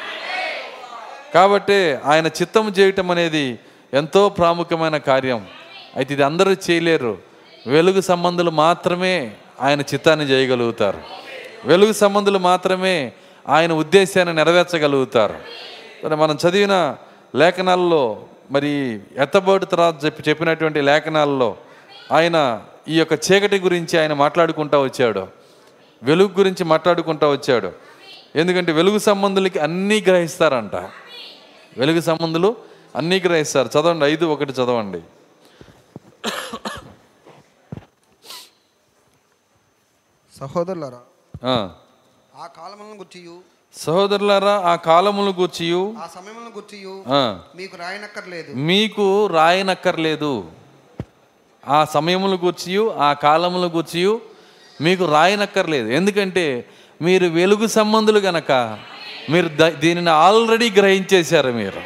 [1.35, 3.59] కాబట్టి ఆయన చిత్తం చేయటం అనేది
[3.95, 5.47] ఎంతో ప్రాముఖ్యమైన కార్యం.
[5.97, 7.19] అయితే ఇది అందరూ చేయలేరు.
[7.67, 11.28] వెలుగు సంబంధులు మాత్రమే ఆయన చిత్తాన్ని చేయగలుగుతారు.
[11.65, 13.13] వెలుగు సంబంధులు మాత్రమే
[13.49, 15.35] ఆయన ఉద్దేశాన్ని నెరవేర్చగలుగుతారు.
[16.05, 16.97] మరి మనం చదివిన
[17.35, 21.57] లేఖనాల్లో మరి ఎత్తబోటు తర్వాత చెప్పి చెప్పినటువంటి లేఖనాల్లో
[22.13, 25.29] ఆయన ఈ యొక్క చీకటి గురించి ఆయన మాట్లాడుకుంటూ వచ్చాడు.
[26.03, 27.73] వెలుగు గురించి మాట్లాడుకుంటూ వచ్చాడు.
[28.37, 30.75] ఎందుకంటే వెలుగు సంబంధులకి అన్నీ గ్రహిస్తారంట.
[31.79, 32.57] వెలుగు సంబంధులు
[32.97, 33.69] అన్నీ గ్రహిస్తారు.
[33.69, 35.01] చదవండి ఐదు ఒకటి చదవండి.
[40.41, 40.99] సహోదరులారా
[41.45, 41.71] ఆ.
[42.57, 43.39] కాలములను గుర్చియు.
[43.77, 45.95] సహోదరులారా ఆ కాలములు గూర్చియు.
[45.99, 47.05] ఆ సమయములను గుర్చియు.
[47.57, 48.55] మీకు రాయనక్కర్లేదు.
[48.55, 50.45] మీకు రాయనక్కర్లేదు.
[51.69, 54.21] ఆ సమయములు గూర్చియు ఆ కాలములు గూర్చియు
[54.81, 55.89] మీకు రాయనక్కర్లేదు.
[55.89, 56.69] ఎందుకంటే
[57.03, 58.79] మీరు వెలుగు సంబంధులు గనక
[59.31, 61.83] మీరు ద- దీనిని ఆల్రెడీ గ్రహించేశారు మీరు.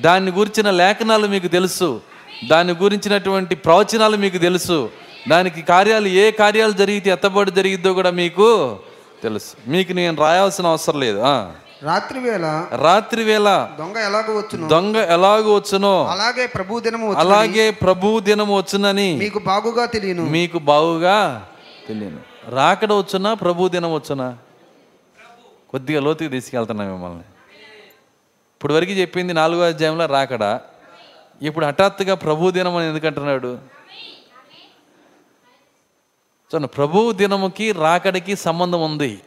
[0.00, 2.02] దాన్ని గురించిన లేఖనాలు మీకు తెలుసు.
[2.48, 4.90] దాని గురించినటువంటి ప్రవచనాలు మీకు తెలుసు.
[5.28, 8.78] దానికి కార్యాలు ఏ కార్యాలు జరిగితే ఎత్తబడి జరిగిద్దో కూడా మీకు
[9.22, 9.70] తెలుసు.
[9.70, 11.18] మీకు నేను రాయాల్సిన అవసరం లేదు.
[11.18, 11.50] ఆ.
[11.82, 14.68] రాత్రి వేళ రాత్రి వేళ దొంగ ఎలాగో వచ్చును?
[14.68, 20.22] దొంగ ఎలాగో వచ్చునో అలాగే ప్రభు దినము అలాగే ప్రభు దినం వచ్చునని మీకు బాగుగా తెలియను.
[20.22, 21.46] మీకు బావుగా
[21.88, 22.20] తెలియను.
[22.48, 24.36] రాకడ వచ్చునా ప్రభు దినం వచ్చునా?
[25.70, 27.22] కొద్దిగా లోతుకి తీసుకెళ్తున్నా మిమ్మల్ని.
[28.56, 30.58] ఇప్పుడు వరకు చెప్పింది నాలుగో అధ్యాయంలో రాకడ.
[31.42, 33.58] ఇప్పుడు హఠాత్తుగా ప్రభు దినం అని ఎందుకంటున్నాడు
[36.50, 39.20] చూడండి ప్రభు దినముకి రాకడికి సంబంధం ఉంది.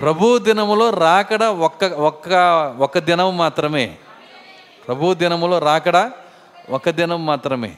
[0.00, 2.28] ప్రభు దినములో రాకడ ఒక్క ఒక్క
[2.78, 3.96] ఒక్క దినం మాత్రమే.
[4.88, 6.10] ప్రభు దినములో రాకడ
[6.70, 7.74] ఒక దినం మాత్రమే.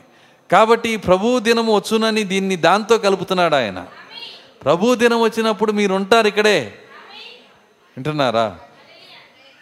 [0.52, 3.86] కాబట్టి ప్రభు దినము వచ్చునని దీన్ని దాంతో కలుపుతున్నాడు ఆయన.
[4.64, 6.74] ప్రభు దినం వచ్చినప్పుడు మీరు ఉంటారు ఇక్కడే.
[7.96, 8.58] వింటున్నారా?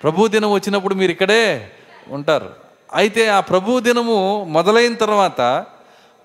[0.03, 1.73] ప్రభు దినం వచ్చినప్పుడు మీరు ఇక్కడే
[2.09, 2.55] ఉంటారు.
[2.95, 5.67] అయితే ఆ ప్రభు దినము మొదలైన తర్వాత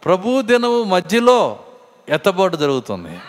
[0.06, 1.60] ప్రభు దినము మధ్యలో
[2.10, 3.20] ఎత్తబాటు జరుగుతుంది.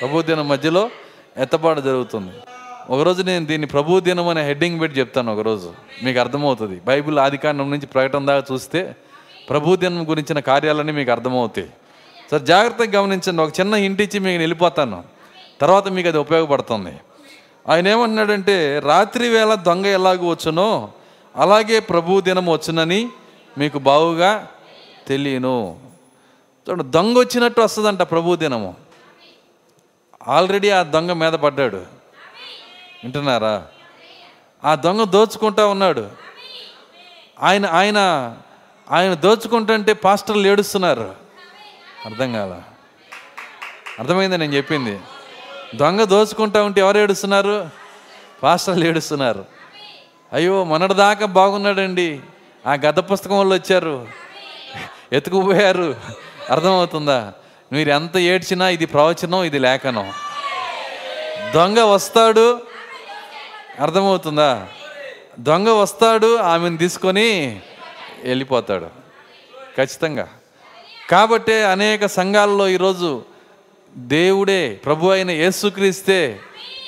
[0.00, 0.90] ప్రభు దినం మధ్యలో
[1.36, 2.32] ఎత్తబాటు జరుగుతుంది.
[2.90, 5.72] ఒకరోజు నేను దీన్ని ప్రభు దినం అనే హెడ్డింగ్ పెట్టి చెప్తాను ఒకరోజు.
[6.02, 6.80] మీకు అర్థమవుతుంది.
[6.84, 8.96] బైబిల్ ఆదికాండం నుంచి ప్రకటన దాకా చూస్తే
[9.50, 11.68] ప్రభు దినం గురించిన కార్యాలన్నీ మీకు అర్థమవుతాయి.
[12.30, 13.42] సార్ జాగ్రత్తగా గమనించండి.
[13.42, 15.04] ఒక చిన్న ఇంటిచ్చి మీకు వెళ్ళిపోతాను.
[15.60, 16.94] తర్వాత మీకు అది ఉపయోగపడుతుంది.
[17.68, 20.88] ఆయన ఏమన్నాడంటే రాత్రి వేళ దొంగ ఎలాగూ వచ్చునో
[21.36, 23.08] అలాగే ప్రభు దినం వచ్చునని
[23.58, 24.46] మీకు బావుగా
[25.08, 25.91] తెలియను.
[26.68, 28.76] చూడండి దొంగ వచ్చినట్టు వస్తుందంట ప్రభు దినము.
[30.28, 31.76] ఆల్రెడీ ఆ దొంగ మీద పడ్డాడు.
[31.76, 33.66] వింటున్నారా?
[34.64, 36.10] ఆ దొంగ దోచుకుంటా ఉన్నాడు.
[37.40, 37.98] ఆయన ఆయన
[38.90, 41.14] ఆయన దోచుకుంటుంటే పాస్టర్లు ఏడుస్తున్నారు.
[42.04, 42.62] అర్థం కాల?
[43.98, 45.00] అర్థమైంది నేను చెప్పింది.
[45.74, 47.70] దొంగ దోచుకుంటా ఉంటే ఎవరు ఏడుస్తున్నారు?
[48.42, 49.44] పాస్టర్లు ఏడుస్తున్నారు.
[50.32, 52.20] అయ్యో మొన్నటిదాకా బాగున్నాడండి.
[52.66, 54.08] ఆ గత పుస్తకం వాళ్ళు వచ్చారు.
[55.12, 55.96] ఎత్తుకుపోయారు.
[56.50, 57.32] అర్థమవుతుందా?
[57.72, 60.12] మీరు ఎంత ఏడ్చినా ఇది ప్రవచనం ఇది లేఖనం.
[61.54, 62.60] దొంగ వస్తాడు
[63.80, 64.66] అర్థమవుతుందా?
[65.38, 67.60] దొంగ వస్తాడు ఆమెను తీసుకొని
[68.24, 68.86] వెళ్ళిపోతాడు.
[69.76, 70.28] ఖచ్చితంగా.
[71.10, 73.22] కాబట్టే అనేక సంఘాల్లో ఈరోజు
[73.96, 76.40] దేవుడే ప్రభు అయిన యేసుక్రీస్తే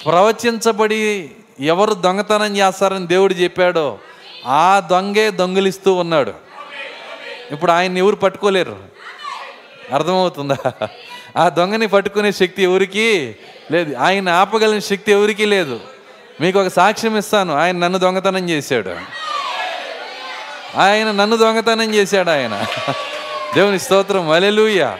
[0.06, 1.30] ప్రవచించబడి
[1.60, 3.98] ఎవరు దొంగతనం చేస్తారని దేవుడు చెప్పాడో
[4.46, 6.34] ఆ దొంగే దొంగిలిస్తూ ఉన్నాడు.
[7.50, 8.94] ఇప్పుడు ఆయన్ని ఎవరు పట్టుకోలేరు?
[9.92, 10.56] అర్థమవుతుందా?
[11.36, 13.36] ఆ దొంగని పట్టుకునే శక్తి ఎవరికి
[13.72, 13.96] లేదు.
[13.96, 15.80] ఆయన ఆపగలిగిన శక్తి ఎవరికి లేదు.
[16.40, 17.54] మీకు ఒక సాక్ష్యం ఇస్తాను.
[17.54, 18.96] ఆయన నన్ను దొంగతనం చేశాడు.
[20.76, 22.66] ఆయన నన్ను దొంగతనం చేశాడు ఆయన.
[23.54, 24.30] దేవుని స్తోత్రం.
[24.30, 24.96] అలెలుయ్య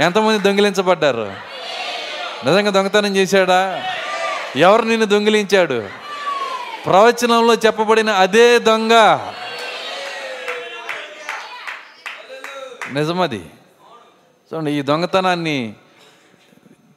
[0.00, 1.32] ఎంతమంది దొంగిలించబడ్డారు?
[2.44, 3.84] నిజంగా దొంగతనం చేశాడా?
[4.56, 5.88] ఎవరు నిన్ను దొంగిలించాడు?
[6.86, 8.92] ప్రవచనంలో చెప్పబడిన అదే దొంగ.
[12.92, 13.42] నిజమది.
[14.52, 15.74] చూడండి ఈ దొంగతనాన్ని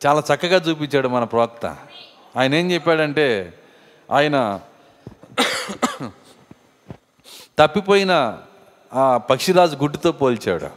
[0.06, 1.66] చాలా చక్కగా చూపించాడు మన ప్రవక్త.
[2.38, 3.54] ఆయన ఏం చెప్పాడంటే
[4.12, 4.60] ఆయన
[7.60, 8.38] తప్పిపోయిన
[8.94, 10.68] ఆ పక్షిరాజు గుడ్డుతో పోల్చాడు.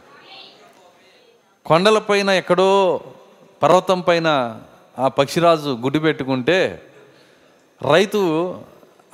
[1.65, 3.01] కొండలపైన ఎక్కడో
[3.63, 4.59] పర్వతం పైన
[4.99, 6.81] ఆ పక్షిరాజు గుడ్డు పెట్టుకుంటే
[7.91, 8.21] రైతు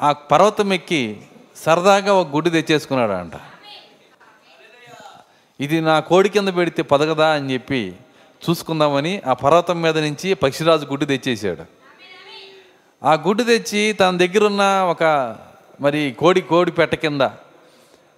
[0.01, 1.21] ఆ పర్వతం ఎక్కి
[1.55, 3.31] సరదాగా ఒక గుడ్డు తెచ్చేసుకున్నాడు అంట
[5.59, 7.93] ఇది నా కోడి కింద పెడితే పదగదా అని చెప్పి
[8.49, 11.63] చూసుకుందామని ఆ పర్వతం మీద నుంచి పక్షిరాజు గుడ్డు తెచ్చేసాడు
[13.05, 15.35] ఆ గుడ్డు తెచ్చి తన దగ్గరున్న ఒక
[15.81, 17.21] మరి కోడి కోడి పెట్ట కింద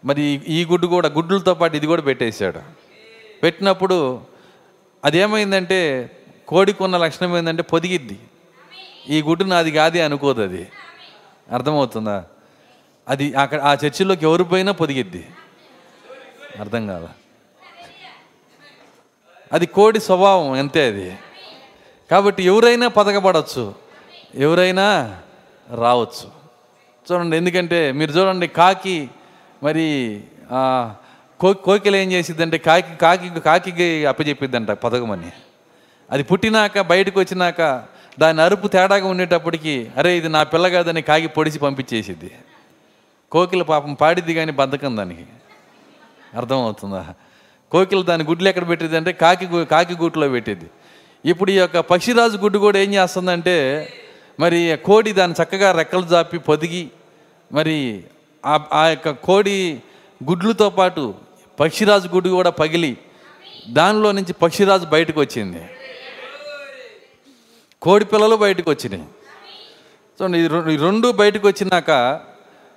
[0.06, 2.60] మరి ఈ గుడ్డు కూడా గుడ్లతో పాటు ఇది కూడా పెట్టేశాడు.
[3.44, 4.22] పెట్టినప్పుడు
[5.06, 6.12] అదేమైందంటే
[6.48, 8.20] కోడికి ఉన్న లక్షణం ఏంటంటే పొదిగిద్ది.
[9.10, 10.68] ఈ గుడ్డు నాది కాదే అనుకోదు అది.
[11.52, 12.24] అర్థమవుతుందా?
[13.08, 15.28] అది అక్కడ ఆ చర్చిలోకి ఎవరు పోయినా పొదిగిద్ది.
[16.60, 17.10] అర్థం కాదా
[19.54, 21.18] అది కోడి స్వభావం అంతే అది.
[22.12, 23.76] కాబట్టి ఎవరైనా పథకపడవచ్చు
[24.36, 25.18] ఎవరైనా
[25.74, 26.32] రావచ్చు.
[27.12, 29.10] చూడండి ఎందుకంటే మీరు చూడండి కాకి
[29.64, 30.24] మరి
[31.40, 35.32] కో కోకిల ఏం చేసిద్దంటే కాకి కాకి కాకి అప్పచెప్పిద్దంట పదకమని
[36.12, 37.84] అది పుట్టినాక బయటకు వచ్చినాక
[38.20, 42.32] దాని అరుపు తేడాగా ఉండేటప్పటికి అరే ఇది నా పిల్ల కాదని కాకి పొడిచి పంపించేసిద్ది.
[43.32, 45.26] కోకిల పాపం పాడిద్ది కానీ బద్ధకం దానికి.
[46.34, 47.14] అర్థమవుతుందా?
[47.72, 50.68] కోకిల దాని గుడ్లు ఎక్కడ పెట్టింది అంటే కాకి కాకి గూట్లో పెట్టింది.
[51.26, 53.56] ఇప్పుడు ఈ యొక్క పక్షిరాజు గుడ్డు కూడా ఏం చేస్తుందంటే
[54.40, 56.84] మరి కోడి దాన్ని చక్కగా రెక్కలు జాపి పొదిగి
[57.52, 57.78] మరి
[58.44, 59.58] ఆ ఆ యొక్క కోడి
[60.22, 61.04] గుడ్లతో పాటు
[61.60, 62.94] పక్షిరాజు గుడ్డు కూడా పగిలి
[63.78, 65.62] దానిలో నుంచి పక్షిరాజు బయటకు వచ్చింది.
[67.82, 69.08] కోడి పిల్లలు బయటకు వచ్చినాయి.
[70.20, 71.92] చూడండి ఈ ఈ రెండు బయటకు వచ్చినాక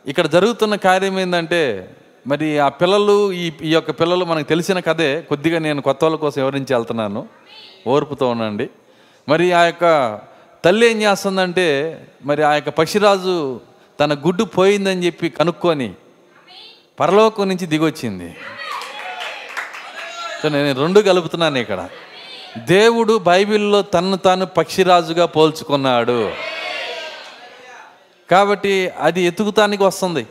[0.06, 1.62] ఇక్కడ జరుగుతున్న కార్యం ఏంటంటే
[2.26, 5.20] మరి ఆ పిల్లలు ఈ ఈ యొక్క పిల్లలు మనకు తెలిసిన కథే.
[5.28, 7.28] కొద్దిగా నేను కొత్త వాళ్ళ కోసం వివరించి వెళ్తున్నాను
[7.86, 8.70] ఓర్పుతో ఉండండి.
[9.28, 10.20] మరి ఆ యొక్క
[10.64, 13.60] తల్లి ఏం చేస్తుందంటే మరి ఆ యొక్క పక్షిరాజు
[14.00, 15.94] తన గుడ్డు పోయిందని చెప్పి కనుక్కొని
[17.00, 18.36] పరలోకం నుంచి దిగొచ్చింది.
[20.42, 21.88] సో నేను రెండు కలుపుతున్నాను ఇక్కడ.
[22.58, 26.32] దేవుడు బైబిల్లో తన్ను తాను పక్షిరాజుగా పోల్చుకున్నాడు.
[28.30, 30.26] కాబట్టి అది ఎతుకుతానికి వస్తుంది.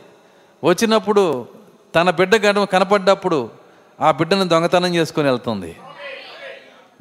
[0.64, 1.46] వచ్చినప్పుడు
[1.94, 3.50] తన బిడ్డ గడ కనపడ్డప్పుడు
[4.00, 5.76] ఆ బిడ్డను దొంగతనం చేసుకొని వెళ్తుంది.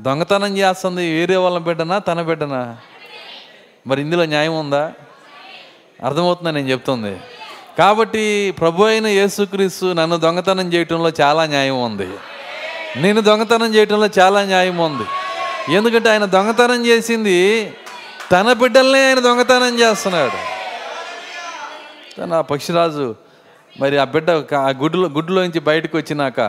[0.02, 2.78] దొంగతనం చేస్తుంది వేరే వాళ్ళ బిడ్డనా తన బిడ్డనా?
[3.88, 4.94] మరి ఇందులో న్యాయం ఉందా?
[6.04, 7.20] అర్థమవుతుందా నేను చెప్తుంది.
[7.80, 12.10] కాబట్టి ప్రభు అయిన యేసుక్రీస్తు నన్ను దొంగతనం చేయటంలో చాలా న్యాయం ఉంది.
[12.96, 15.04] నేను దొంగతనం చేయటంలో చాలా న్యాయం ఉంది.
[15.74, 17.74] ఎందుకంటే ఆయన దొంగతనం చేసింది
[18.32, 20.60] తన బిడ్డల్నే ఆయన దొంగతనం చేస్తున్నాడు.
[22.22, 23.16] తన పక్షిరాజు
[23.80, 26.40] మరి ఆ బిడ్డ ఆ గుడ్లో గుడ్లోంచి బయటకు వచ్చినాక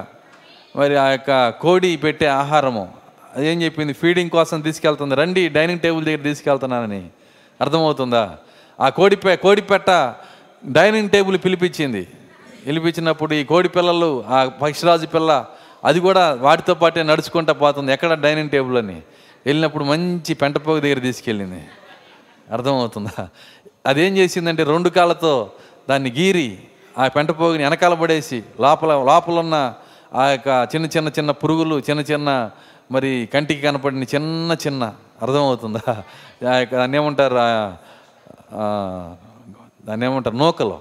[0.76, 2.92] మరి ఆ యొక్క కోడి పెట్టే ఆహారము.
[3.36, 3.92] అదేం చెప్పింది?
[3.92, 5.14] ఫీడింగ్ కోసం తీసుకెళ్తుంది.
[5.14, 7.08] రండి డైనింగ్ టేబుల్ దగ్గర తీసుకెళ్తున్నానని.
[7.60, 8.36] అర్థమవుతుందా?
[8.80, 10.14] ఆ కోడి కోడిపెట్ట కోడి పెట్ట
[10.66, 12.08] డైనింగ్ టేబుల్ పిలిపించింది.
[12.66, 15.46] పిలిపించినప్పుడు ఈ కోడి పిల్లలు ఆ పక్షిరాజు పిల్ల
[15.84, 17.92] అది కూడా వాటితో పాటే నడుచుకుంటా పోతుంది.
[17.92, 18.14] ఎక్కడ?
[18.14, 19.02] డైనింగ్ టేబుల్ అని.
[19.46, 21.64] వెళ్ళినప్పుడు మంచి పెంటపోగు దగ్గర తీసుకెళ్ళింది.
[22.52, 23.28] అర్థమవుతుందా?
[23.86, 25.52] అదేం చేసిందంటే రెండు కాళ్ళతో
[25.90, 26.58] దాన్ని గీరి
[26.98, 29.74] ఆ పెంట పోగుని వెనకాల పడేసి లోపల లోపల ఉన్న
[30.14, 32.50] ఆ యొక్క చిన్న చిన్న చిన్న పురుగులు చిన్న చిన్న
[32.90, 36.04] మరి కంటికి కనపడిన చిన్న చిన్న అర్థమవుతుందా?
[36.52, 37.34] ఆ యొక్క దాన్ని ఏమంటారు?
[39.86, 40.36] దాన్ని ఏమంటారు?
[40.36, 40.80] నూకలు.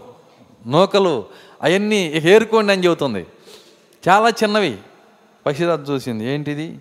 [0.68, 1.26] నూకలు
[1.64, 3.26] అవన్నీ ఏరుకోండి అని చెబుతుంది.
[4.10, 4.78] చాలా చిన్నవి.
[5.46, 6.26] పక్షిరాజు చూసింది.
[6.26, 6.80] ఏంటిది?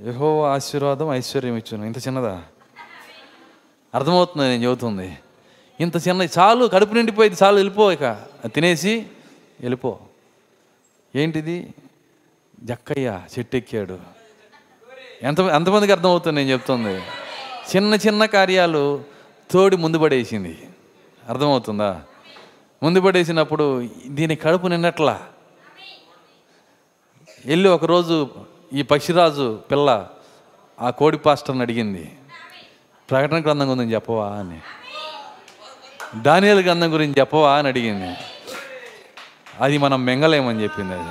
[0.00, 1.84] యహో ఆశీర్వాదం ఐశ్వర్యం ఇచ్చును.
[1.84, 2.42] ఇంత చిన్నదా?
[3.94, 5.18] అర్థమవుతుంది నేను చెబుతుంది?
[5.80, 8.02] ఇంత చిన్న చాలు కడుపు నిండిపోయింది చాలు వెళ్ళిపో ఇక.
[8.02, 9.06] అది తినేసి
[9.60, 9.98] వెళ్ళిపో.
[11.16, 11.74] ఏంటిది?
[12.64, 13.98] జక్కయ్య చెట్టు ఎక్కాడు
[15.22, 17.02] ఎంత ఎంతమందికి అర్థమవుతుంది నేను చెప్తుంది?
[17.76, 19.04] చిన్న చిన్న కార్యాలు
[19.50, 20.68] తోడి ముందు పడేసింది
[21.28, 22.02] అర్థమవుతుందా?
[22.82, 25.22] ముందు పడేసినప్పుడు దీని కడుపు నిన్నట్లా
[27.46, 28.28] వెళ్ళి ఒకరోజు
[28.72, 30.08] ఈ పక్షిరాజు పిల్ల
[30.80, 32.12] ఆ కోడి పాస్టర్ని అడిగింది.
[33.10, 34.60] ప్రకటన గ్రంథం ఉందని చెప్పవా అని.
[36.16, 38.16] దానియల గ్రంథం గురించి చెప్పవా అని అడిగింది.
[39.60, 41.10] అది మనం మెంగలేమని చెప్పింది అది.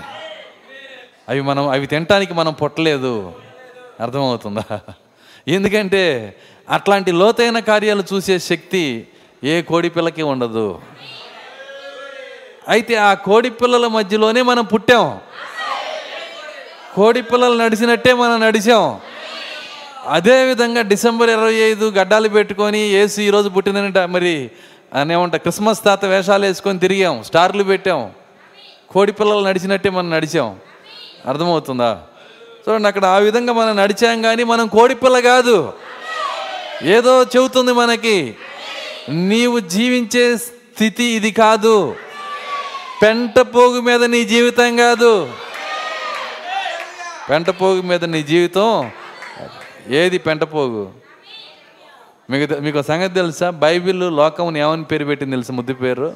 [1.29, 3.33] అవి మనం అవి తినటానికి మనం పుట్టలేదు.
[3.99, 4.79] అర్థమవుతుందా?
[5.47, 6.35] ఎందుకంటే
[6.69, 9.07] అట్లాంటి లోతైన కార్యాలు చూసే శక్తి
[9.43, 10.81] ఏ కోడి పిల్లకి ఉండదు.
[12.67, 15.19] అయితే ఆ కోడి పిల్లల మధ్యలోనే మనం పుట్టాం.
[16.95, 18.99] కోడి పిల్లలు నడిచినట్టే మనం నడిచాం.
[20.07, 24.51] అదేవిధంగా డిసెంబర్ ఇరవై ఐదు గడ్డాలు పెట్టుకొని ఏసు ఈరోజు పుట్టిందనంట మరి
[24.93, 28.11] అనేమంట క్రిస్మస్ తాత వేషాలు వేసుకొని తిరిగాం స్టార్లు పెట్టాం.
[28.89, 30.59] కోడి పిల్లలు నడిచినట్టే మనం నడిచాం.
[31.27, 32.01] అర్థమవుతుందా?
[32.69, 35.73] చూడండి అక్కడ ఆ విధంగా మనం నడిచాం కానీ మనం కోడిపిల్ల కాదు.
[36.83, 38.35] ఏదో చెబుతుంది మనకి.
[39.09, 41.95] నీవు జీవించే స్థితి ఇది కాదు.
[43.01, 45.33] పెంట పోగు మీద నీ జీవితం కాదు.
[47.29, 48.91] పెంట పోగు మీద నీ జీవితం
[49.89, 51.02] ఏది పెంట పోగు?
[52.30, 53.49] మీకు మీకు ఒక సంగతి తెలుసా?
[53.49, 56.13] బైబిల్ లోకం ఏమని పేరు పెట్టింది తెలుసా ముద్దు పేరు?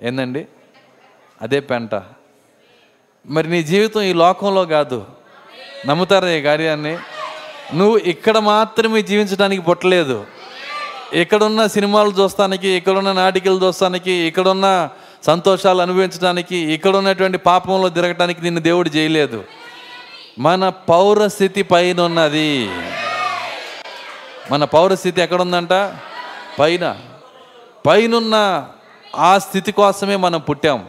[0.00, 0.46] ఏందండి?
[1.42, 1.94] అదే పెంట.
[3.26, 5.06] మరి నీ జీవితం ఈ లోకంలో కాదు.
[5.86, 6.98] నమ్ముతారా ఈ కార్యాన్ని?
[7.74, 10.26] నువ్వు ఇక్కడ మాత్రమే జీవించడానికి పుట్టలేదు.
[11.12, 14.88] ఇక్కడున్న సినిమాలు చూస్తానికి ఇక్కడున్న నాటికలు చూస్తానికి ఇక్కడున్న
[15.22, 19.44] సంతోషాలు అనుభవించడానికి ఇక్కడ ఉన్నటువంటి పాపంలో తిరగటానికి నిన్ను దేవుడు చేయలేదు.
[20.38, 22.68] మన పౌరస్థితి పైన ఉన్నది
[24.50, 25.94] మన పౌరస్థితి ఎక్కడుందంట?
[26.58, 26.96] పైన.
[27.86, 28.66] పైనున్న
[29.16, 30.86] ఆ స్థితి కోసమే మనం పుట్టాం.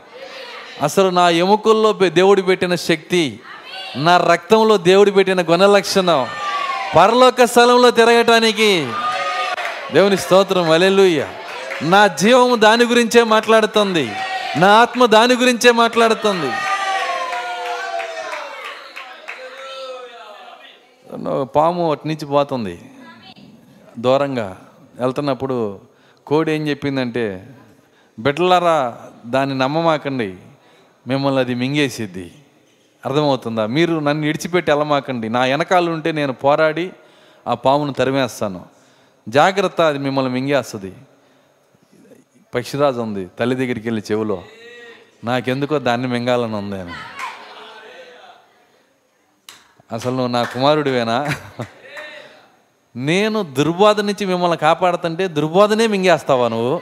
[0.82, 3.39] అసలు నా ఎముకల్లో దేవుడు పెట్టిన శక్తి
[3.95, 6.28] నా రక్తంలో దేవుడు పెట్టిన గుణలక్షణం
[6.95, 8.91] పరలోక స్థలంలో తిరగటానికి
[9.93, 10.72] దేవుని స్తోత్రం.
[10.72, 11.28] అలెలుయ్య
[11.82, 14.12] నా జీవము దాని గురించే మాట్లాడుతుంది.
[14.57, 16.51] నా ఆత్మ దాని గురించే మాట్లాడుతుంది.
[21.55, 22.82] పాము అటు నుంచి పోతుంది.
[24.00, 24.62] దూరంగా
[25.00, 25.80] వెళ్తున్నప్పుడు
[26.28, 27.50] కోడి ఏం చెప్పిందంటే
[28.20, 30.36] బిడ్డలారా దాన్ని నమ్మమాకండి.
[31.08, 32.32] మిమ్మల్ని అది మింగేసిద్ది.
[33.06, 33.66] అర్థమవుతుందా?
[33.66, 35.30] మీరు నన్ను ఇడిచిపెట్టి వెళ్ళమాకండి.
[35.30, 36.91] నా వెనకాలు ఉంటే నేను పోరాడి
[37.47, 38.66] ఆ పామును తరిమేస్తాను.
[39.30, 40.93] జాగ్రత్త అది మిమ్మల్ని మింగేస్తుంది.
[42.56, 44.43] పక్షిరాజు ఉంది తల్లి దగ్గరికి వెళ్ళి చెవిలో
[45.24, 46.93] నాకెందుకో దాన్ని మింగాలని ఉంది అని.
[49.91, 51.28] అసలు నువ్వు నా కుమారుడివేనా?
[52.96, 56.82] నేను దుర్బోధ నుంచి మిమ్మల్ని కాపాడుతుంటే దుర్బోధనే మింగేస్తావా నువ్వు?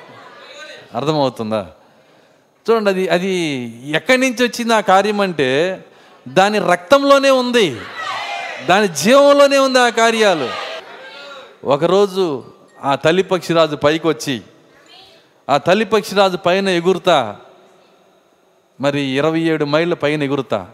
[0.96, 1.72] అర్థమవుతుందా?
[2.70, 3.36] చూడండి అది అది
[3.92, 5.84] ఎక్కడి నుంచి వచ్చింది ఆ కార్యం అంటే
[6.28, 7.82] దాని రక్తంలోనే ఉంది.
[8.70, 10.50] దాని జీవంలోనే ఉంది ఆ కార్యాలు.
[11.64, 12.44] ఒకరోజు
[12.84, 14.42] ఆ తల్లి పక్షిరాజు పైకి వచ్చి
[15.50, 17.36] ఆ తల్లి పక్షిరాజు పైన ఎగురుతా.
[18.82, 20.68] మరి ఇరవై ఏడు మైళ్ళ పైన ఎగురుతా.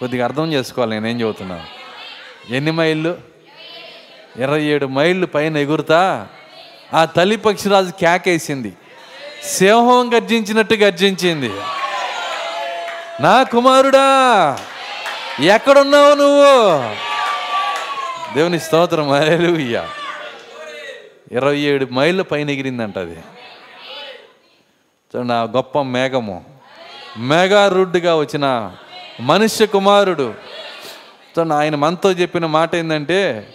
[0.00, 1.66] కొద్దిగా అర్థం చేసుకోవాలి నేనేం చెబుతున్నా.
[2.50, 3.35] ఎన్ని మైళ్ళు?
[4.38, 6.28] ఇరవై ఏడు మైళ్ళు పైన ఎగురుతా
[6.94, 8.76] ఆ తల్లి పక్షిరాజు కేకేసింది.
[9.44, 11.52] సింహం గర్జించినట్టు గర్జించింది.
[13.20, 14.58] నా కుమారుడా
[15.40, 16.78] ఎక్కడున్నావు నువ్వు?
[18.34, 19.88] దేవుని స్తోత్రం హల్లెలూయా.
[21.32, 23.16] ఇరవై ఏడు మైళ్ళ పైన ఎగిరిందంట అది.
[25.16, 26.44] చూడండి ఆ గొప్ప మేఘము.
[27.18, 28.72] మేఘారుడ్డుగా వచ్చిన
[29.20, 30.34] మనుష్య కుమారుడు.
[31.38, 33.48] చూడండి ఆయన మనతో చెప్పిన మాట ఏంటంటే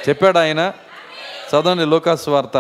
[0.09, 0.73] చెప్పాడు ఆయన
[1.51, 2.57] చదవండి లోకాసు వార్త.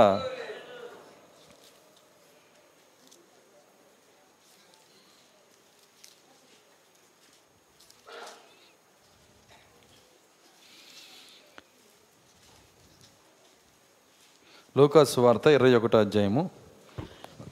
[14.76, 16.50] లోకాసు వార్త ఇరవై ఒకటో అధ్యాయము.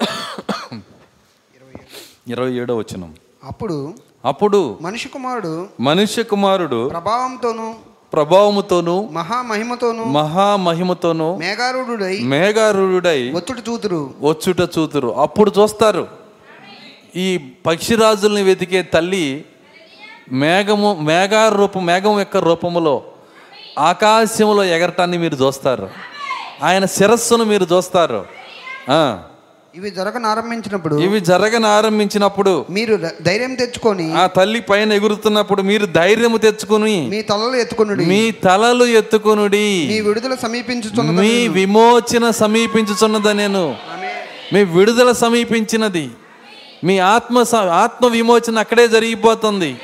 [2.29, 3.17] ఇరవై ఏడో వచనం.
[3.45, 3.95] అప్పుడు
[4.27, 7.75] అప్పుడు మనిషి కుమారుడు మనుష్య కుమారుడు ప్రభావంతోను
[8.13, 14.15] ప్రభావముతోను మహామహిమతోను మహామహిమతోను మేఘారూఢుడై మేఘారుడై ఒత్తుడు చూతురు.
[14.21, 15.09] వచ్చుట చూతురు.
[15.09, 16.09] అప్పుడు చూస్తారు
[17.17, 19.45] ఈ పక్షిరాజుల్ని వెతికే తల్లి
[20.33, 23.03] మేఘము మేఘా రూపం మేఘం యొక్క రూపములో
[23.79, 25.91] ఆకాశంలో ఎగరటాన్ని మీరు చూస్తారు.
[26.63, 28.25] ఆయన శిరస్సును మీరు చూస్తారు.
[29.77, 37.09] ఇవి జరగనారంభించినప్పుడు ఇవి జరగని ఆరంభించినప్పుడు మీరు ధైర్యం తెచ్చుకొని ఆ తల్లి పైన ఎగురుతున్నప్పుడు మీరు ధైర్యము తెచ్చుకుని
[37.11, 38.07] మీ తలలు ఎత్తుకొనుడి.
[38.07, 39.89] మీ తలలు ఎత్తుకునుడి.
[39.89, 43.77] మీ విడుదల సమీపించుతున్నది మీ విమోచన సమీపించుచున్నద నేను.
[44.53, 46.11] మీ విడుదల సమీపించినది.
[46.85, 49.77] మీ ఆత్మ ఆత్మ విమోచన అక్కడే జరిగిపోతుంది.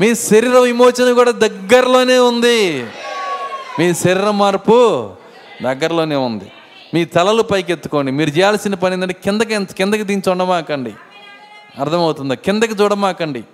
[0.00, 2.84] మీ శరీర విమోచన కూడా దగ్గరలోనే ఉంది.
[3.78, 5.10] మీ శరీర మార్పు
[5.62, 6.44] దగ్గరలోనే ఉంది.
[6.94, 10.94] మీ తలలు పైకి ఎత్తుకోండి మీరు చేయాల్సిన పని ఏంటంటే కిందకి ఎంత- కిందకి దించి ఉండమాకండి
[11.80, 12.34] అర్థమవుతుందా?
[12.34, 13.44] కిందకి చూడమాకండి.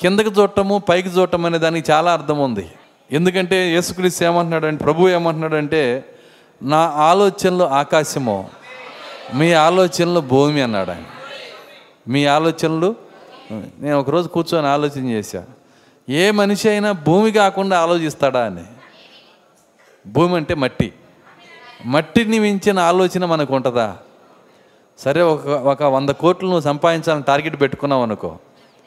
[0.00, 2.70] కిందకి చూడటము పైకి చూడటం అనే దానికి చాలా అర్థం ఉంది.
[3.12, 6.04] ఎందుకంటే యేసుక్రీస్తు ఏమంటున్నాడంటే ప్రభు ఏమంటున్నాడంటే
[6.62, 8.50] నా ఆలోచనలు ఆకాశము
[9.34, 11.02] మీ ఆలోచనలు భూమి అన్నాడు ఆయన.
[12.08, 12.96] మీ ఆలోచనలు
[13.52, 15.44] నేను ఒకరోజు కూర్చొని ఆలోచన చేశా.
[16.08, 18.62] ఏ మనిషి అయినా భూమి కాకుండా ఆలోచిస్తాడా అని.
[20.06, 20.92] భూమి అంటే మట్టి.
[21.84, 23.98] మట్టిని మించిన ఆలోచన మనకు ఉంటుందా
[24.98, 28.38] సరే ఒక ఒక వంద కోట్లు నువ్వు సంపాదించాలని టార్గెట్ పెట్టుకున్నావు అనుకో.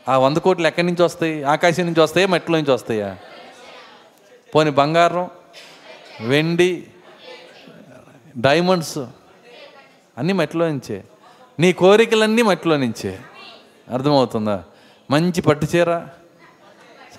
[0.09, 1.43] ఆ వంద కోట్లు ఎక్కడి నుంచి వస్తాయి?
[1.43, 2.27] ఆకాశం నుంచి వస్తాయా?
[2.27, 3.17] మట్టిలో నుంచి వస్తాయా?
[4.55, 5.29] పోని బంగారం
[6.21, 6.83] వెండి
[8.37, 8.97] డైమండ్స్
[10.17, 11.03] అన్నీ మట్టిలో నుంచే.
[11.59, 13.19] నీ కోరికలన్నీ మట్టిలో నుంచే.
[13.89, 14.63] అర్థమవుతుందా?
[15.11, 15.99] మంచి పట్టు చీర?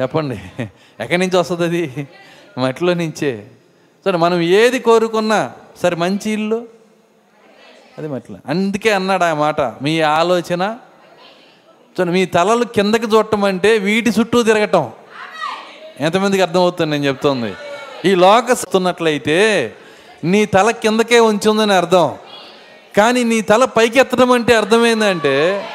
[0.01, 0.62] చెప్పండి.
[1.01, 2.09] ఎక్కడి నుంచి వస్తుంది అది?
[2.59, 3.51] మట్టిలో నుంచే.
[4.05, 5.52] సరే మనం ఏది కోరుకున్నా
[5.82, 6.66] సరే మంచి ఇల్లు?
[7.98, 9.61] అది మట్ల అందుకే అన్నాడు ఆ మాట.
[9.61, 10.78] మీ ఆలోచన?
[11.96, 14.90] చూడండి మీ తలలు కిందకి చూడటం అంటే వీటి చుట్టూ తిరగటం.
[16.00, 17.55] ఎంతమందికి అర్థమవుతుంది నేను చెప్తుంది?
[18.05, 19.38] ఈ లోకస్తున్నట్లయితే
[20.24, 22.14] నీ తల కిందకే ఉంచుందని అర్థం.
[22.96, 25.66] కానీ నీ తల పైకి ఎత్తడం అంటే అర్థమైందంటే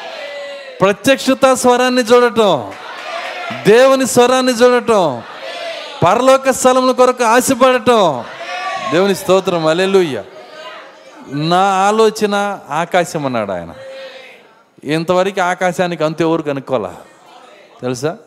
[0.82, 2.72] ప్రత్యక్షత స్వరాన్ని చూడటం
[3.68, 5.22] దేవుని స్వరాన్ని చూడటం
[6.04, 8.24] పరలోక స్థలముల కొరకు ఆశపడటం.
[8.92, 10.24] దేవుని స్తోత్రం అలెలుయ్య
[11.32, 13.74] నా ఆలోచన ఆకాశం అన్నాడు ఆయన.
[14.84, 16.96] ఇంతవరకు ఆకాశానికి అంత ఎవరు కనుక్కోలా?
[17.82, 18.18] తెలుసా?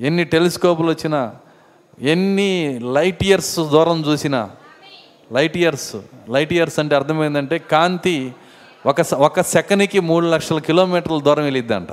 [0.00, 1.32] ఎన్ని టెలిస్కోపులు వచ్చినా
[2.00, 4.50] ఎన్ని లైట్ ఇయర్స్ దూరం చూసినా
[5.32, 5.96] లైట్ ఇయర్స్
[6.30, 8.32] లైట్ ఇయర్స్ అంటే అర్థమైందంటే కాంతి
[8.86, 11.88] ఒక ఒక సెకండ్కి మూడు లక్షల కిలోమీటర్ల దూరం వెళ్ళిద్దంట.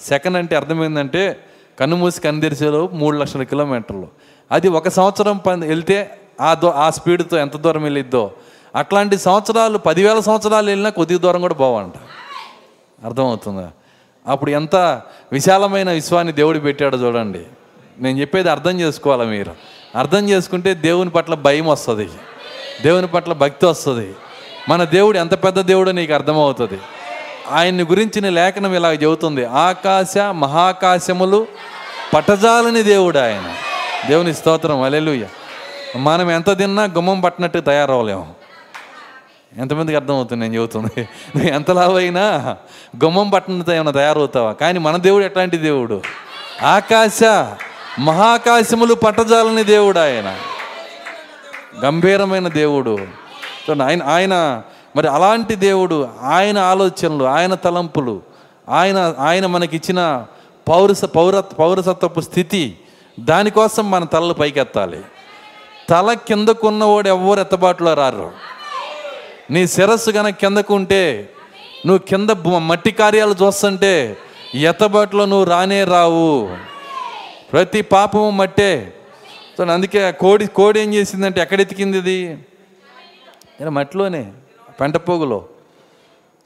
[0.00, 1.44] సెకండ్ అంటే అర్థమైందంటే
[1.80, 4.08] కన్ను మూసి కన్ను తెరిచేలో మూడు లక్షల కిలోమీటర్లు.
[4.52, 8.30] అది ఒక సంవత్సరం పని వెళ్తే ఆ దో ఆ స్పీడ్తో ఎంత దూరం వెళ్ళిద్దో.
[8.76, 11.92] అట్లాంటి సంవత్సరాలు పదివేల సంవత్సరాలు వెళ్ళినా కొద్ది దూరం కూడా పోవంట.
[13.04, 13.70] అర్థమవుతుందా?
[14.26, 15.02] అప్పుడు ఎంత
[15.32, 17.42] విశాలమైన విశ్వాన్ని దేవుడు పెట్టాడో చూడండి.
[17.98, 19.52] నేను చెప్పేది అర్థం చేసుకోవాలా మీరు?
[19.96, 22.08] అర్థం చేసుకుంటే దేవుని పట్ల భయం వస్తుంది.
[22.82, 24.14] దేవుని పట్ల భక్తి వస్తుంది.
[24.68, 26.78] మన దేవుడు ఎంత పెద్ద దేవుడో నీకు అర్థమవుతుంది.
[27.50, 29.44] ఆయన్ని గురించిన లేఖనం ఇలా చెబుతుంది.
[29.44, 31.46] ఆకాశ మహాకాశములు
[32.14, 33.52] పటజాలని దేవుడు ఆయన.
[34.08, 34.82] దేవుని స్తోత్రం.
[34.82, 35.26] అలెలుయ్య
[35.96, 38.34] మనం ఎంత తిన్నా గుమ్మం పట్టినట్టు తయారవ్వలేము.
[39.58, 41.00] ఎంతమందికి అర్థమవుతుంది నేను చెబుతుంది?
[41.00, 42.56] నువ్వు ఎంత లావైనా
[43.04, 44.52] గుమ్మం పట్టినట్టు ఏమైనా తయారవుతావా?
[44.52, 46.02] కానీ మన దేవుడు ఎట్లాంటి దేవుడు?
[46.62, 47.20] ఆకాశ
[48.00, 50.36] మహాకాశములు పట్టజాలని దేవుడు ఆయన.
[51.84, 52.90] గంభీరమైన దేవుడు.
[52.90, 54.62] చూడండి ఆయన ఆయన
[54.96, 58.22] మరి అలాంటి దేవుడు ఆయన ఆలోచనలు ఆయన తలంపులు
[58.68, 60.26] ఆయన ఆయన మనకిచ్చిన
[60.68, 62.78] పౌరస పౌర పౌరసత్వపు స్థితి
[63.20, 65.00] దానికోసం మన తలలు పైకెత్తాలి.
[65.88, 68.30] తల కిందకున్నవాడు ఎవ్వరు ఎత్తబాటులో రారు.
[69.50, 71.30] నీ శిరస్సు కనుక కిందకు ఉంటే
[71.86, 74.16] నువ్వు కింద బు- మట్టి కార్యాలు చూస్తుంటే
[74.54, 76.56] ఎత్తబాటులో నువ్వు రానే రావు.
[77.52, 78.94] ప్రతి పాపము మట్టే.
[79.72, 82.38] అందుకే కోడి కోడి ఏం చేసిందంటే ఎక్కడ ఎతికింది ఇది
[83.68, 84.32] మట్టిలోనే.
[84.80, 85.44] పెంటపోగులో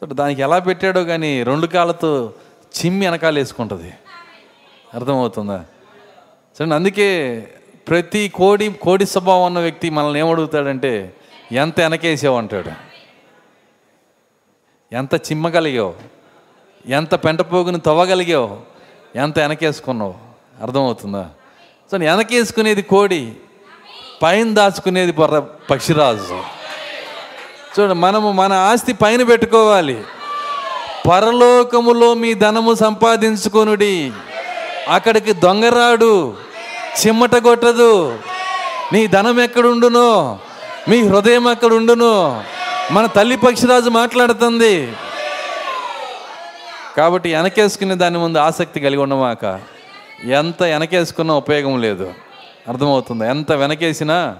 [0.05, 2.33] దానికి ఎలా పెట్టాడో కానీ రెండు కాళ్ళతో
[2.79, 3.95] చిమ్మి వెనకాల వేసుకుంటుంది.
[4.95, 5.65] అర్థమవుతుందా?
[6.59, 7.41] సరే అందుకే
[7.89, 11.15] ప్రతి కోడి కోడి స్వభావం ఉన్న వ్యక్తి మనల్ని ఏమడుగుతాడంటే
[11.53, 12.39] ఎంత వెనకేసావు?
[12.39, 12.71] అంటాడు.
[14.95, 15.95] ఎంత చిమ్మగలిగావు?
[16.87, 18.61] ఎంత పెంటపోగుని తవ్వగలిగావు?
[19.17, 20.15] ఎంత వెనకేసుకున్నావు?
[20.63, 21.31] అర్థమవుతుందా?
[21.91, 23.33] సో వెనకేసుకునేది కోడి
[24.23, 25.39] పైన దాచుకునేది బొర్ర
[25.71, 26.64] పక్షిరాజు.
[27.81, 30.05] చూడండి మనము మన ఆస్తి పైన పెట్టుకోవాలి.
[31.11, 34.13] పరలోకములో మీ ధనము సంపాదించుకొనుడి.
[34.89, 36.37] అక్కడికి దొంగరాడు
[37.07, 38.19] చిమ్మట కొట్టదు.
[38.93, 40.39] నీ ధనం ఎక్కడుండునో
[40.89, 42.43] మీ హృదయం ఎక్కడుండునో
[42.91, 44.93] మన తల్లి పక్షిరాజు మాట్లాడుతుంది.
[46.97, 49.61] కాబట్టి వెనకేసుకునే దాని ముందు ఆసక్తి కలిగి ఉండమాక
[50.25, 52.15] ఎంత వెనకేసుకున్నా ఉపయోగం లేదు.
[52.69, 54.37] అర్థమవుతుంది ఎంత వెనకేసినా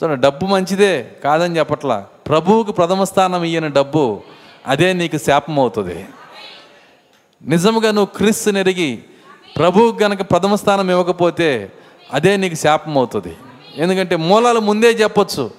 [0.00, 2.04] సో డబ్బు మంచిదే కాదని చెప్పట్లా.
[2.28, 4.20] ప్రభువుకు ప్రథమ స్థానం ఇయ్యని డబ్బు
[4.66, 6.06] అదే నీకు శాపం అవుతుంది
[7.44, 9.02] నిజముగా నువ్వు క్రీస్తు నెరిగి
[9.56, 11.72] ప్రభువు గనక ప్రథమ స్థానం ఇవ్వకపోతే
[12.12, 13.36] అదే నీకు శాపం అవుతుంది
[13.76, 15.50] ఎందుకంటే మూలాలు ముందే చెప్పొచ్చు.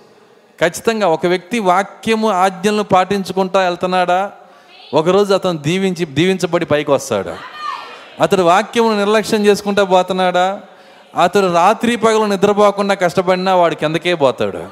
[0.62, 4.32] ఖచ్చితంగా ఒక వ్యక్తి వాక్యము ఆజ్ఞలను పాటించుకుంటా వెళ్తున్నాడా?
[4.94, 7.36] ఒకరోజు అతను దీవించి దీవించబడి పైకి వస్తాడు?
[8.22, 10.62] అతడు వాక్యమును నిర్లక్ష్యం చేసుకుంటా పోతున్నాడా?
[11.18, 14.64] అతడు రాత్రి పగలు నిద్రపోకుండా కష్టపడినా వాడు కిందకే పోతాడు.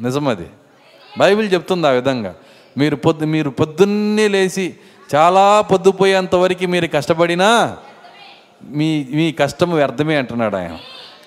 [0.00, 0.48] నిజమది.
[1.18, 2.34] బైబిల్ చెప్తుంది ఆ విధంగా.
[2.78, 4.74] మీరు పొద్దు మీరు పొద్దున్నే లేచి
[5.14, 7.76] చాలా పొద్దుపోయేంత వరకు మీరు కష్టపడినా
[8.64, 10.78] మీ మీ కష్టం వ్యర్థమే అంటున్నాడు ఆయన.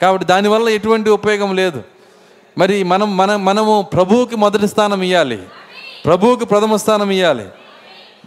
[0.01, 1.81] కాబట్టి దానివల్ల ఎటువంటి ఉపయోగం లేదు.
[2.57, 5.39] మరి మనం మన మనము ప్రభువుకి మొదటి స్థానం ఇవ్వాలి
[6.05, 7.45] ప్రభువుకి ప్రథమ స్థానం ఇవ్వాలి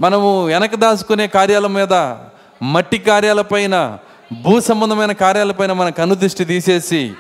[0.01, 1.95] మనము వెనక దాచుకునే కార్యాల మీద
[2.63, 3.99] మట్టి కార్యాలపైన
[4.43, 7.13] భూ సంబంధమైన కార్యాలపైన మన కనుదృష్టి తీసేసి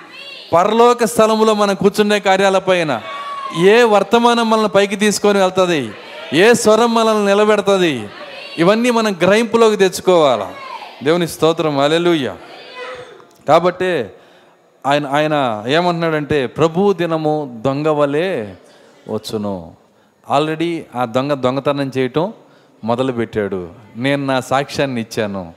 [0.53, 3.03] పరలోక స్థలములో మనం కూర్చునే కార్యాలపైన
[3.59, 5.92] ఏ వర్తమానం మనల్ని పైకి తీసుకొని వెళ్తుంది?
[6.32, 8.09] ఏ స్వరం మనల్ని నిలబెడుతుంది?
[8.59, 10.45] ఇవన్నీ మనం గ్రహింపులోకి తెచ్చుకోవాలి?
[11.05, 11.78] దేవుని స్తోత్రం.
[11.78, 12.34] అలెలుయ్య
[13.49, 14.07] కాబట్టి
[14.86, 18.47] ఆయన ఆయన ఏమంటున్నాడంటే ప్రభు దినము దొంగ వలె
[19.09, 19.72] వచ్చును.
[20.30, 22.32] ఆల్రెడీ ఆ దొంగ దొంగతనం చేయటం
[22.84, 23.68] మొదలుపెట్టాడు.
[23.97, 25.55] నేను నా సాక్ష్యాన్ని ఇచ్చాను.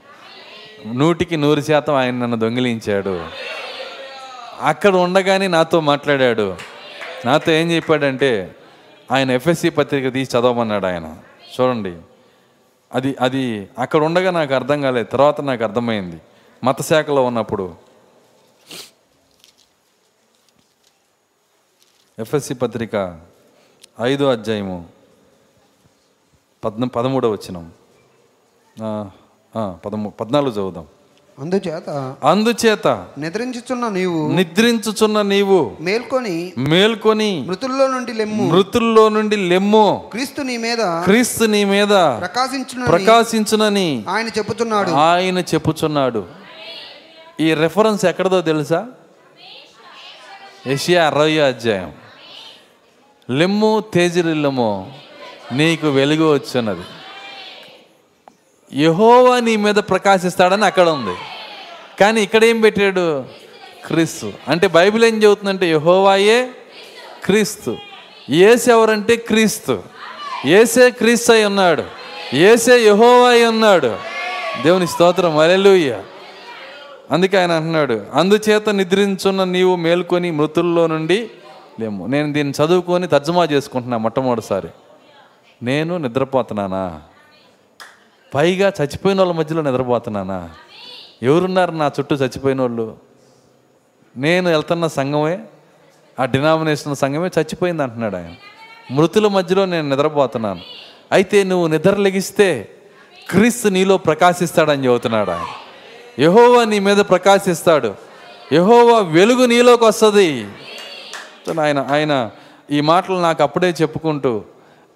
[0.86, 3.20] నూటికి నూరు శాతం ఆయన నన్ను దొంగిలించాడు.
[4.62, 6.56] అక్కడ ఉండగానే నాతో మాట్లాడాడు.
[7.26, 8.30] నాతో ఏం చెప్పాడంటే
[9.12, 11.06] ఆయన ఎఫ్ఎస్సి పత్రిక తీసి చదవమన్నాడు ఆయన.
[11.54, 11.92] చూడండి
[12.92, 13.42] అది అది
[13.78, 16.18] అక్కడ ఉండగా నాకు అర్థం కాలేదు తర్వాత నాకు అర్థమైంది.
[16.64, 17.66] మత శాఖలో ఉన్నప్పుడు.
[22.18, 22.94] ఎఫ్ఎస్సి పత్రిక
[24.02, 24.78] ఐదో అధ్యాయము
[26.64, 27.66] పద్న పదమూడవ వచ్చినాం
[29.84, 30.86] పదమూ పద్నాలుగు చదువుదాం.
[31.40, 38.44] అందుచేత అందుచేత నిద్రించుచున్న నీవు నిద్రించుచున్న నీవు మేల్కొని మేల్కొని మృతుల్లో నుండి లెమ్ము.
[38.44, 40.08] మృతుల్లో నుండి లెమ్ము.
[40.12, 44.90] క్రీస్తు నీ మీద క్రీస్తు నీ మీద ప్రకాశించును ప్రకాశించునని ఆయన చెప్పుచున్నాడు.
[44.90, 46.24] ఆయన చెప్పుచున్నాడు.
[47.40, 48.86] ఈ రెఫరెన్స్ ఎక్కడదో తెలుసా?
[50.66, 51.92] ఏషియా అరవై అధ్యాయం.
[53.30, 54.92] లెమ్ము తేజరిల్లము
[55.52, 56.80] నీకు వెలుగు వచ్చున్నది
[58.74, 61.14] యహోవా నీ మీద ప్రకాశిస్తాడని అక్కడ ఉంది.
[62.00, 63.24] కానీ ఇక్కడ ఏం పెట్టాడు?
[63.86, 64.32] క్రీస్తు.
[64.48, 66.48] అంటే బైబిల్ ఏం చెబుతుందంటే యహోవాయే
[67.24, 67.76] క్రీస్తు.
[68.30, 69.82] ఏసు ఎవరంటే క్రీస్తు.
[70.46, 71.84] ఏసే క్రీస్తు అయి ఉన్నాడు.
[72.34, 73.96] ఏసే యహోవా అయి ఉన్నాడు.
[74.62, 75.38] దేవుని స్తోత్రం.
[75.38, 76.02] అలెలుయ్య
[77.10, 81.30] అందుకే ఆయన అంటున్నాడు అందుచేత నిద్రించున్న నీవు మేల్కొని మృతుల్లో నుండి
[81.80, 82.06] లేము.
[82.06, 84.68] నేను దీన్ని చదువుకొని తర్జుమా చేసుకుంటున్నా మొట్టమొదటిసారి.
[85.62, 87.00] నేను నిద్రపోతున్నానా?
[88.34, 90.50] పైగా చచ్చిపోయిన వాళ్ళ మధ్యలో నిద్రపోతున్నానా?
[91.22, 92.96] ఎవరున్నారు నా చుట్టూ చచ్చిపోయిన వాళ్ళు?
[94.16, 95.38] నేను వెళ్తున్న సంఘమే
[96.20, 98.34] ఆ డినామినేషన్ సంఘమే చచ్చిపోయింది అంటున్నాడు ఆయన.
[98.90, 100.60] మృతుల మధ్యలో నేను నిద్రపోతున్నాను.
[101.12, 102.68] అయితే నువ్వు నిద్ర లెగిస్తే
[103.30, 105.46] క్రీస్తు నీలో ప్రకాశిస్తాడని చెబుతున్నాడు ఆయన.
[106.22, 107.94] యహోవా నీ మీద ప్రకాశిస్తాడు.
[108.52, 110.48] యహోవా వెలుగు నీలోకి వస్తుంది.
[111.60, 112.30] ఆయన ఆయన
[112.70, 114.42] ఈ మాటలు నాకు అప్పుడే చెప్పుకుంటూ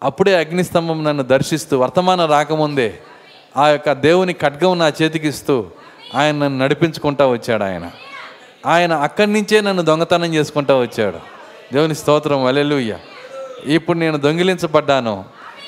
[0.03, 2.99] అప్పుడే అగ్నిస్తంభం నన్ను దర్శిస్తూ వర్తమానం రాకముందే
[3.57, 5.67] ఆ యొక్క దేవుని ఖడ్గం నా చేతికిస్తూ
[6.15, 7.91] ఆయన నన్ను నడిపించుకుంటా వచ్చాడు ఆయన.
[8.67, 11.19] ఆయన అక్కడి నుంచే నన్ను దొంగతనం చేసుకుంటా వచ్చాడు.
[11.73, 12.99] దేవుని స్తోత్రం అలెలుయ్య
[13.65, 15.25] ఇప్పుడు నేను దొంగిలించబడ్డాను.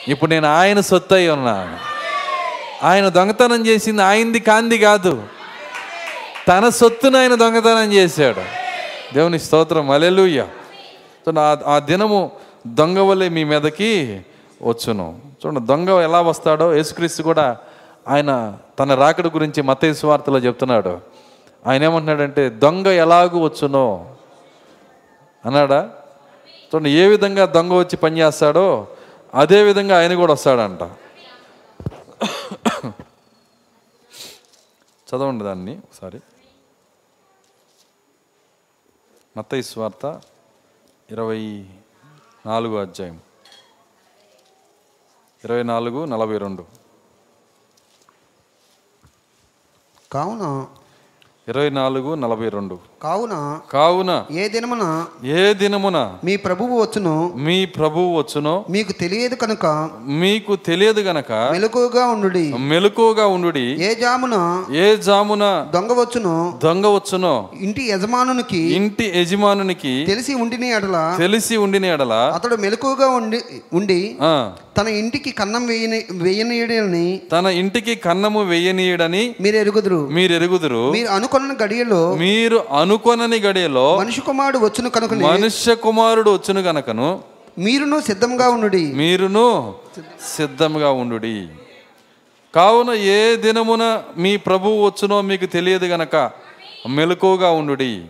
[0.09, 1.76] ఇప్పుడు నేను ఆయన సొత్తు అయి ఉన్నాను.
[2.87, 5.22] ఆయన దొంగతనం చేసింది ఆయనది కాంది కాదు.
[6.49, 8.41] తన సొత్తును ఆయన దొంగతనం చేశాడు.
[9.14, 10.47] దేవుని స్తోత్రం అలెలుయ్య
[11.66, 12.30] ఆ దినము
[12.66, 14.20] దొంగ వలె మీ మీదకి
[14.62, 15.18] వచ్చును.
[15.47, 17.57] చూడండి దొంగ ఎలా వస్తాడో యేసుక్రీస్తు కూడా
[18.09, 21.00] ఆయన తన రాకడ గురించి మతయ్య సువార్తలో చెప్తున్నాడు.
[21.66, 24.16] ఆయన ఏమంటున్నాడంటే దొంగ ఎలాగూ వచ్చునో
[25.46, 25.94] అన్నాడా?
[26.48, 28.88] చూడండి ఏ విధంగా దొంగ వచ్చి పనిచేస్తాడో
[29.34, 30.82] అదే విధంగా ఆయన కూడా వస్తాడంట.
[35.09, 36.20] చదవండి దాన్ని ఒకసారి.
[39.36, 40.20] మత్తయి స్వార్త
[41.11, 41.64] ఇరవై
[42.46, 43.20] నాలుగు అధ్యాయం.
[45.44, 46.84] ఇరవై నాలుగు నలభై రెండు.
[50.15, 50.67] కావున
[51.49, 52.93] ఇరవై నాలుగు నలభై రెండు.
[53.05, 53.34] కావున
[53.72, 54.84] కావున ఏ దినమున
[55.38, 57.14] ఏ దినమున మీ ప్రభువు వచ్చును?
[57.36, 58.55] మీ ప్రభువు వచ్చునో?
[58.70, 59.66] మీకు తెలియదు కనుక
[60.22, 62.44] మీకు తెలియదు గనక మెలకుగా ఉండుడి.
[62.70, 63.66] మెలకుగా ఉండుడి.
[63.86, 64.36] ఏ జామున
[64.76, 65.44] ఏ జామున
[65.74, 66.34] దొంగ వచ్చును?
[66.64, 67.34] దొంగ వచ్చునో?
[67.61, 73.40] ఇంటి యజమానునికి ఇంటి యజమానునికి తెలిసి ఉండిని ఎడల తెలిసి ఉండిన ఎడల అతడు మెలకుగా ఉండి
[73.72, 74.00] ఉండి
[74.78, 81.52] తన ఇంటికి కన్నం వేయని వేయనీయడని తన ఇంటికి కన్నము వెయ్యనీయడని మీరు ఎరుగుదురు మీరు ఎరుగుదురు మీరు అనుకున్న
[81.62, 82.59] గడియలో మీరు
[82.95, 87.22] అనుకొనని గడియలో మనిషి కుమారుడు వచ్చును కనుకనే మనుష్య కుమారుడు వచ్చును గనకను
[87.59, 88.92] మీరును సిద్ధంగా ఉండుడి.
[88.92, 89.74] మీరును
[90.36, 91.49] సిద్ధంగా ఉండుడి.
[92.55, 96.16] కావున ఏ దినమున మీ ప్రభువు వచ్చునో మీకు తెలియదు గనక
[96.88, 98.05] మెలకుగా ఉండుడి.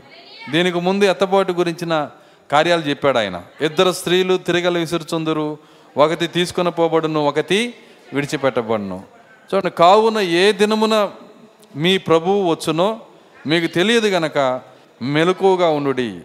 [0.50, 2.10] దీనికి ముందు ఎత్తబాటు గురించిన
[2.52, 3.42] కార్యాలు చెప్పాడు ఆయన.
[3.60, 5.58] ఇద్దరు స్త్రీలు తిరగలు విసురుచుందురు.
[5.96, 7.74] ఒకటి తీసుకొని పోబడును ఒకటి
[8.14, 9.02] విడిచిపెట్టబడును.
[9.48, 11.10] చూడండి కావున ఏ దినమున
[11.76, 13.00] మీ ప్రభువు వచ్చునో
[13.46, 14.38] మీకు తెలియదు గనక
[15.02, 16.20] మెలకువగా ఉండుడి.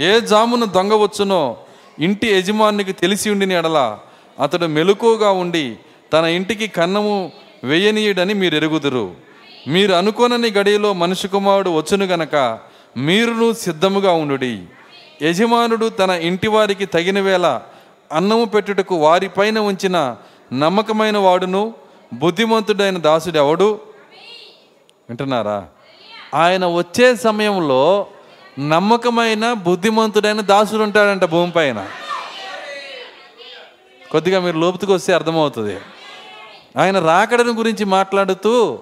[0.00, 1.56] ఏ జామున దొంగ వచ్చునో
[1.98, 3.98] ఇంటి యజమానికి తెలిసి ఉండిన ఎడల
[4.40, 5.76] అతడు మెలకువగా ఉండి
[6.12, 7.32] తన ఇంటికి కన్నము
[7.64, 9.14] వేయనీయుడని మీరు ఎరుగుదురు
[9.68, 12.58] మీరు అనుకోనని గడియలో మనిషి కుమారుడు వచ్చును గనక
[12.96, 14.62] మీరును సిద్ధముగా ఉండుడి.
[15.22, 17.60] యజమానుడు తన ఇంటి వారికి తగిన వేళ
[18.12, 20.16] అన్నము పెట్టుటకు వారిపైన ఉంచిన
[20.52, 21.74] నమ్మకమైన వాడును
[22.14, 23.80] బుద్ధిమంతుడైన దాసుడు ఎవడు
[25.08, 25.66] వింటున్నారా?
[26.34, 28.06] ఆయన వచ్చే సమయంలో
[28.58, 31.86] నమ్మకమైన బుద్ధిమంతుడైన దాసుడు ఉంటాడంట భూమిపైన
[34.12, 35.80] కొద్దిగా మీరు లోపుతికి వస్తే అర్థమవుతుంది.
[36.76, 38.78] ఆయన రాకడని గురించి మాట్లాడుతూ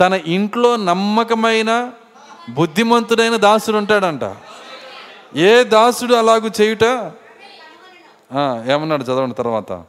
[0.00, 1.90] తన ఇంట్లో నమ్మకమైన
[2.50, 4.36] బుద్ధిమంతుడైన దాసుడు ఉంటాడంట.
[5.36, 6.84] ఏ దాసుడు అలాగూ చేయుట?
[8.70, 9.02] ఏమన్నాడు?
[9.02, 9.84] చదవండి తర్వాత.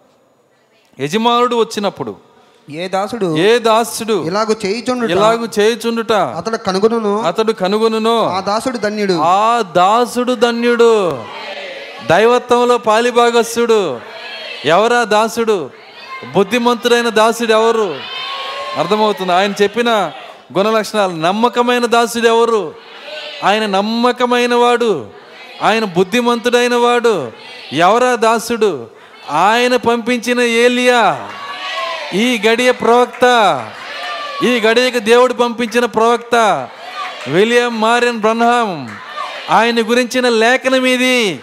[0.99, 2.28] యజమానుడు వచ్చినప్పుడు
[2.71, 6.11] ఏ దాసుడు ఏ దాసుడు ఇలాగ చేయిచుండు ఇలాగు చేయుచుండుట?
[6.11, 7.21] అతడు కనుగొనును?
[7.21, 8.27] అతడు కనుగొనును.
[8.27, 9.13] ఆ దాసుడు ధన్యుడు.
[9.21, 11.11] ఆ దాసుడు ధన్యుడు.
[12.09, 13.99] దైవత్వంలో పాలిభాగస్తుడు
[14.65, 15.69] ఎవరా దాసుడు?
[16.35, 17.95] బుద్ధిమంతుడైన దాసుడు ఎవరు?
[18.77, 19.31] అర్థమవుతుంది.
[19.31, 20.11] ఆయన చెప్పిన
[20.57, 21.13] గుణలక్షణాలు.
[21.13, 22.73] నమ్మకమైన దాసుడు ఎవరు?
[23.43, 25.07] ఆయన నమ్మకమైన వాడు.
[25.63, 27.31] ఆయన బుద్ధిమంతుడైన వాడు.
[27.73, 28.87] ఎవరా దాసుడు?
[29.31, 31.29] ఆయన పంపించిన ఏలియా.
[32.13, 33.23] ఈ గడియ ప్రవక్త
[34.43, 36.69] ఈ గడియకు దేవుడు పంపించిన ప్రవక్త
[37.27, 38.97] విలియం మారియన్ బ్రహ్మం
[39.49, 41.39] ఆయన గురించిన లేఖనం ఇది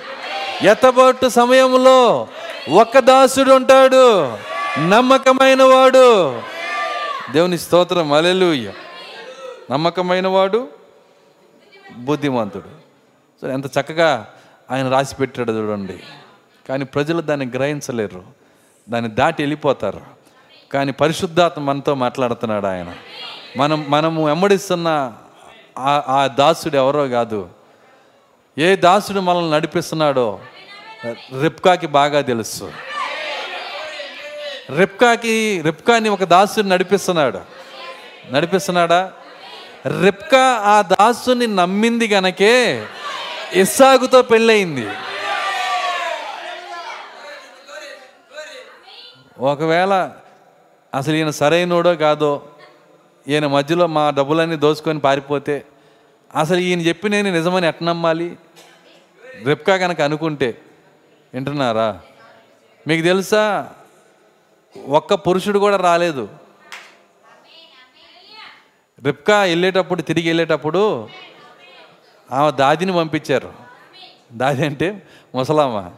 [0.63, 2.29] ఎత్తబట్టు సమయంలో
[2.71, 4.33] ఒక దాసుడు ఉంటాడు
[4.89, 6.43] నమ్మకమైన వాడు
[7.33, 8.73] దేవుని స్తోత్రం అలెలుయ్య
[9.73, 10.69] నమ్మకమైన వాడు
[11.97, 12.69] బుద్ధిమంతుడు.
[13.43, 14.27] సో ఎంత చక్కగా
[14.71, 15.99] ఆయన రాసి పెట్టాడు చూడండి.
[16.69, 18.23] కానీ ప్రజలు దాన్ని గ్రహించలేరు.
[18.89, 20.16] దాన్ని దాటి వెళ్ళిపోతారు.
[20.73, 22.95] కానీ పరిశుద్ధాత్మ మనతో మాట్లాడుతున్నాడు ఆయన.
[23.57, 25.13] మనం మనము వెంబడిస్తున్న
[25.79, 27.49] ఆ- ఆ దాసుడు ఎవరో కాదు.
[28.59, 30.41] ఏ దాసుడు మనల్ని నడిపిస్తున్నాడో
[31.43, 32.73] రిప్కాకి బాగా తెలుసు.
[34.79, 37.41] రిప్కాకి రిప్కాని ఒక దాసుని నడిపిస్తున్నాడు.
[38.31, 39.13] నడిపిస్తున్నాడా?
[39.87, 42.87] రిప్కా ఆ దాసుని నమ్మింది గనకే
[43.53, 44.89] ఇస్సాగుతో పెళ్ళయింది.
[49.39, 50.11] ఒకవేళ
[50.97, 52.43] అసలు ఈయన సరైనోడో కాదో
[53.29, 55.65] ఈయన మధ్యలో మా డబ్బులన్నీ దోచుకొని పారిపోతే
[56.37, 58.39] అసలు ఈయన చెప్పి నేను నిజమని ఎట్ట నమ్మాలి?
[59.45, 60.59] రెప్కా కనుక అనుకుంటే
[61.35, 62.01] వింటున్నారా?
[62.87, 63.71] మీకు తెలుసా?
[64.89, 66.29] ఒక్క పురుషుడు కూడా రాలేదు.
[69.05, 71.09] రిప్కా వెళ్ళేటప్పుడు తిరిగి వెళ్ళేటప్పుడు
[72.33, 73.53] ఆమె దాదిని పంపించారు.
[74.33, 75.91] దాది అంటే ముసలామ.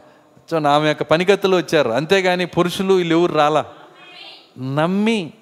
[0.51, 1.89] సో ఆమె యొక్క పనికత్తులు వచ్చారు.
[1.89, 3.65] అంతేగాని పురుషులు వీళ్ళు ఎవరు రాలా?
[4.59, 5.33] నమ్మి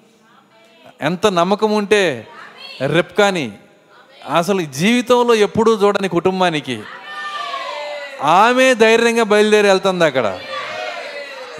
[1.00, 2.28] ఎంత నమ్మకం ఉంటే
[2.86, 3.52] రెప్కాని.
[4.38, 6.80] అసలు జీవితంలో ఎప్పుడూ చూడని కుటుంబానికి.
[8.22, 10.38] ఆమె ధైర్యంగా బయలుదేరి వెళ్తుంది అక్కడ.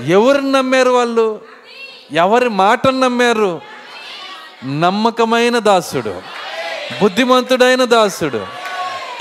[0.06, 1.40] ఎవరిని నమ్మారు వాళ్ళు?
[2.12, 3.60] ఎవరి మాటను నమ్మారు?
[4.64, 6.22] నమ్మకమైన దాసుడు.
[7.02, 8.46] బుద్ధిమంతుడైన దాసుడు.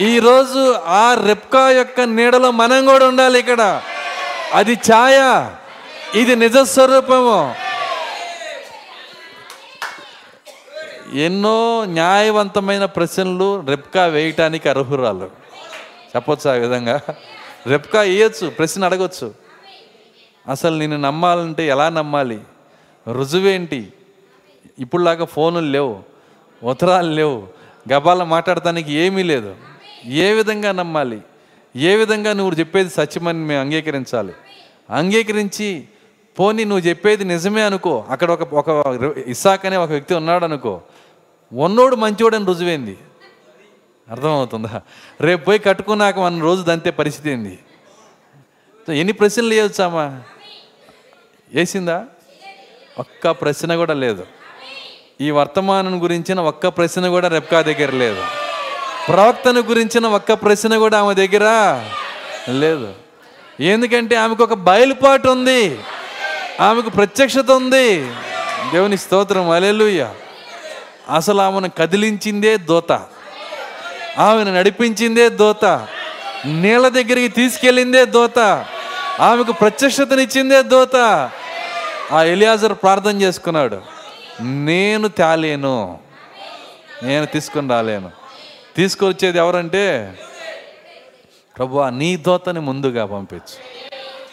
[0.02, 3.82] ఈరోజు ఆ రెప్కా యొక్క నీడలో మనం కూడా ఉండాలి ఇక్కడ.
[4.54, 5.50] అది ఛాయ.
[6.20, 6.58] ఇది నిజ
[11.14, 15.30] ఎన్నో న్యాయవంతమైన ప్రశ్నలు రెప్కా వేయటానికి అర్హురాలు.
[16.16, 17.02] చెప్పొచ్చు ఆ విధంగా.
[17.68, 19.34] రెప్కా వేయచ్చు ప్రశ్న అడగొచ్చు.
[20.48, 22.40] అసలు నేను నమ్మాలంటే ఎలా నమ్మాలి?
[23.12, 23.94] రుజువేంటి?
[24.80, 26.00] ఇప్పుడులాగా ఫోనులు లేవు
[26.64, 27.48] ఉత్తరాలు లేవు
[27.94, 29.56] గబాల మాట్లాడటానికి ఏమీ లేదు.
[30.06, 31.22] ఏ విధంగా నమ్మాలి?
[31.76, 34.34] ఏ విధంగా నువ్వు చెప్పేది సత్యమని మేము అంగీకరించాలి?
[34.90, 35.84] అంగీకరించి
[36.40, 38.06] పోనీ నువ్వు చెప్పేది నిజమే అనుకో.
[38.10, 38.94] అక్కడ ఒక ఒక
[39.28, 40.82] ఇసాక్ అనే ఒక వ్యక్తి ఉన్నాడు అనుకో
[41.54, 42.98] ఉన్నోడు మంచోడని రుజువైంది?
[44.12, 44.82] అర్థమవుతుందా?
[45.22, 47.60] రేపు పోయి కట్టుకున్నాక మన రోజు దంతే పరిస్థితి ఏంది?
[48.88, 50.22] సో ఎన్ని ప్రశ్నలు వేయొచ్చామా
[51.54, 52.06] వేసిందా?
[53.00, 54.26] ఒక్క ప్రశ్న కూడా లేదు.
[55.22, 58.24] ఈ వర్తమానం గురించిన ఒక్క ప్రశ్న కూడా రెప్కా దగ్గర లేదు.
[59.08, 61.44] ప్రవక్తను గురించిన ఒక్క ప్రశ్న కూడా ఆమె దగ్గర
[62.50, 62.94] లేదు.
[63.60, 65.80] ఎందుకంటే ఆమెకు ఒక బయలుపాటు ఉంది.
[66.62, 68.04] ఆమెకు ప్రత్యక్షత ఉంది.
[68.72, 69.50] దేవుని స్తోత్రం.
[69.50, 70.16] అలెలుయ్యా
[71.10, 72.92] అసలు ఆమెను కదిలించిందే దోత.
[74.18, 75.66] ఆమెను నడిపించిందే దోత.
[76.46, 78.40] నీళ్ళ దగ్గరికి తీసుకెళ్ళిందే దోత.
[79.20, 80.96] ఆమెకు ప్రత్యక్షతనిచ్చిందే దోత.
[82.12, 83.82] ఆ ఎలియాజర్ ప్రార్థన చేసుకున్నాడు.
[84.42, 86.00] నేను తేలేను.
[87.04, 88.12] నేను తీసుకుని రాలేను.
[88.76, 90.14] తీసుకొచ్చేది ఎవరంటే?
[91.58, 93.78] ప్రభు నీ దోతని ముందుగా పంపించు.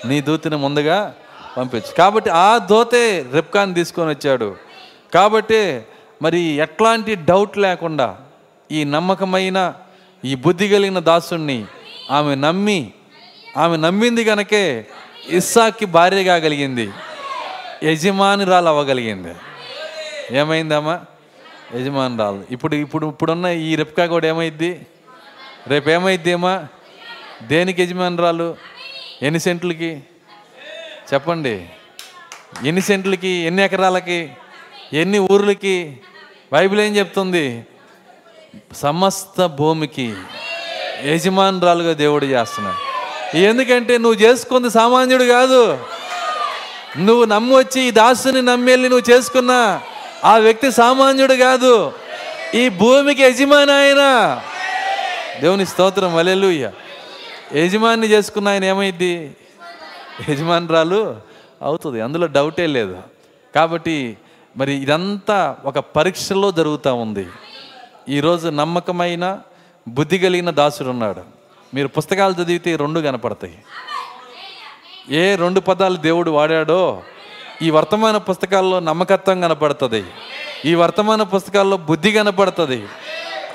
[0.09, 1.15] నీ దూతని ముందుగా
[1.57, 1.95] పంపించు.
[1.99, 4.57] కాబట్టి ఆ దోతే రెప్కాన్ని తీసుకొని వచ్చాడు.
[5.15, 5.83] కాబట్టి
[6.25, 8.19] మరి ఎట్లాంటి డౌట్ లేకుండా
[8.73, 9.75] ఈ నమ్మకమైన
[10.25, 11.65] ఈ బుద్ధి కలిగిన దాసుణ్ణి
[12.11, 12.93] ఆమె నమ్మి
[13.57, 14.87] ఆమె నమ్మింది కనుకే
[15.29, 16.91] ఇస్సాకి భార్య కాగలిగింది
[17.85, 19.35] యజమానురాలు అవ్వగలిగింది
[20.31, 21.01] ఏమైందమ్మా?
[21.75, 22.45] యజమానురాలు.
[22.51, 24.87] ఇప్పుడు ఇప్పుడు ఇప్పుడున్న ఈ రెప్కా కూడా ఏమైద్ది?
[25.67, 26.37] రేపు ఏమైద్ది
[27.43, 28.57] దేనికి యజమానురాలు?
[29.23, 30.03] ఎన్ని సెంట్లకి?
[31.15, 31.69] చెప్పండి.
[32.65, 33.29] ఎన్ని సెంట్లకి?
[33.29, 34.31] ఎన్ని ఎకరాలకి?
[34.93, 36.01] ఎన్ని ఊర్లకి?
[36.55, 37.67] బైబిల్ ఏం చెప్తుంది?
[38.77, 40.15] సమస్త భూమికి
[41.05, 43.37] యజమానురాలుగా దేవుడు చేస్తున్నాడు.
[43.37, 45.79] ఎందుకంటే నువ్వు చేసుకుంది సామాన్యుడు కాదు.
[46.99, 49.81] నువ్వు నమ్మొచ్చి ఈ దాసుని నమ్మేళ్ళి నువ్వు చేసుకున్న
[50.25, 51.93] ఆ వ్యక్తి సామాన్యుడు కాదు.
[52.55, 54.03] ఈ భూమికి యజమాని ఆయన.
[55.41, 56.71] దేవుని స్తోత్రం వలెలుయ్య
[57.55, 59.31] యజమాని చేసుకున్న ఆయన ఏమైద్ది?
[60.29, 61.17] యజమానురాలు
[61.63, 62.99] అవుతుంది అందులో డౌటే లేదు.
[63.55, 64.17] కాబట్టి
[64.57, 67.27] మరి ఇదంతా ఒక పరీక్షలో జరుగుతూ ఉంది.
[68.09, 69.39] ఈరోజు నమ్మకమైన
[69.89, 71.21] బుద్ధి కలిగిన దాసుడు ఉన్నాడు.
[71.75, 73.59] మీరు పుస్తకాలు చదివితే రెండు కనపడతాయి.
[75.11, 77.03] ఏ రెండు పదాలు దేవుడు వాడాడో
[77.63, 80.05] ఈ వర్తమాన పుస్తకాల్లో నమ్మకత్వం కనపడుతుంది.
[80.65, 82.87] ఈ వర్తమాన పుస్తకాల్లో బుద్ధి కనపడుతుంది.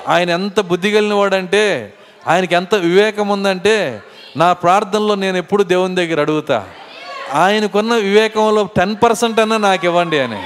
[0.08, 1.94] ఆయన ఎంత బుద్ధి కలిగిన వాడంటే
[2.28, 4.02] ఆయనకి ఎంత వివేకం ఉందంటే
[4.36, 6.68] నా ప్రార్థనలో నేను ఎప్పుడు దేవుని దగ్గర అడుగుతా.
[7.34, 10.42] ఆయనకున్న వివేకంలో టెన్ పర్సెంట్ అన్నా నాకు ఇవ్వండి అని.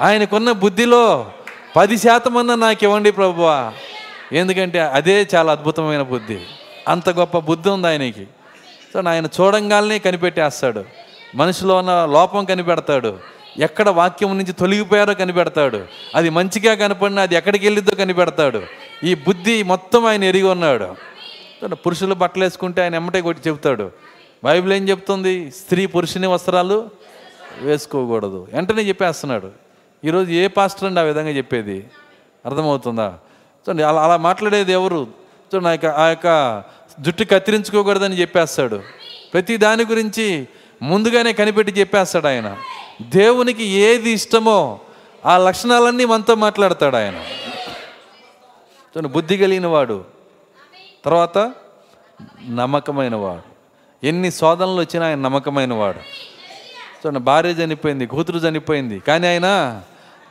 [0.00, 1.32] ఆయనకున్న బుద్ధిలో
[1.76, 3.72] పది శాతం అన్నా నాకు ఇవ్వండి ప్రభువా.
[4.32, 6.38] ఎందుకంటే అదే చాలా అద్భుతమైన బుద్ధి.
[6.88, 8.26] అంత గొప్ప బుద్ధి ఉంది ఆయనకి.
[8.92, 10.84] సో ఆయన చూడంగానే కనిపెట్టేస్తాడు.
[11.34, 13.18] మనిషిలో ఉన్న లోపం కనిపెడతాడు.
[13.58, 15.84] ఎక్కడ వాక్యం నుంచి తొలగిపోయారో కనిపెడతాడు.
[16.14, 18.62] అది మంచిగా కనపడినా అది ఎక్కడికి వెళ్ళిద్దో కనిపెడతాడు.
[19.04, 20.94] ఈ బుద్ధి మొత్తం ఆయన ఎరిగి ఉన్నాడు.
[21.74, 23.90] పురుషులు బట్టలు వేసుకుంటే ఆయన ఎమ్మటే కొట్టి చెప్తాడు
[24.44, 25.50] బైబిల్ ఏం చెప్తుంది?
[25.50, 26.90] స్త్రీ పురుషుని వస్త్రాలు
[27.60, 28.48] వేసుకోకూడదు.
[28.52, 29.63] వెంటనే చెప్పేస్తున్నాడు.
[30.04, 31.86] ఈరోజు ఏ పాస్టర్ అండి ఆ విధంగా చెప్పేది?
[32.46, 33.18] అర్థమవుతుందా?
[33.68, 35.06] చూడండి అలా అలా మాట్లాడేది ఎవరు?
[35.54, 36.64] చూడండి ఆ యొక్క ఆ యొక్క
[37.00, 38.82] జుట్టు కత్తిరించుకోకూడదని చెప్పేస్తాడు.
[39.32, 40.48] ప్రతి దాని గురించి
[40.82, 42.56] ముందుగానే కనిపెట్టి చెప్పేస్తాడు ఆయన.
[43.00, 44.80] దేవునికి ఏది ఇష్టమో
[45.26, 47.14] ఆ లక్షణాలన్నీ మనతో మాట్లాడతాడు ఆయన.
[48.96, 50.04] చూడండి బుద్ధి కలిగిన వాడు.
[51.04, 51.52] తర్వాత
[52.48, 53.54] నమ్మకమైన వాడు.
[54.06, 55.98] ఎన్ని శోధనలు వచ్చినా ఆయన నమ్మకమైన వాడు.
[55.98, 59.00] చూడండి భార్య చనిపోయింది కూతురు చనిపోయింది.
[59.00, 59.80] కానీ ఆయన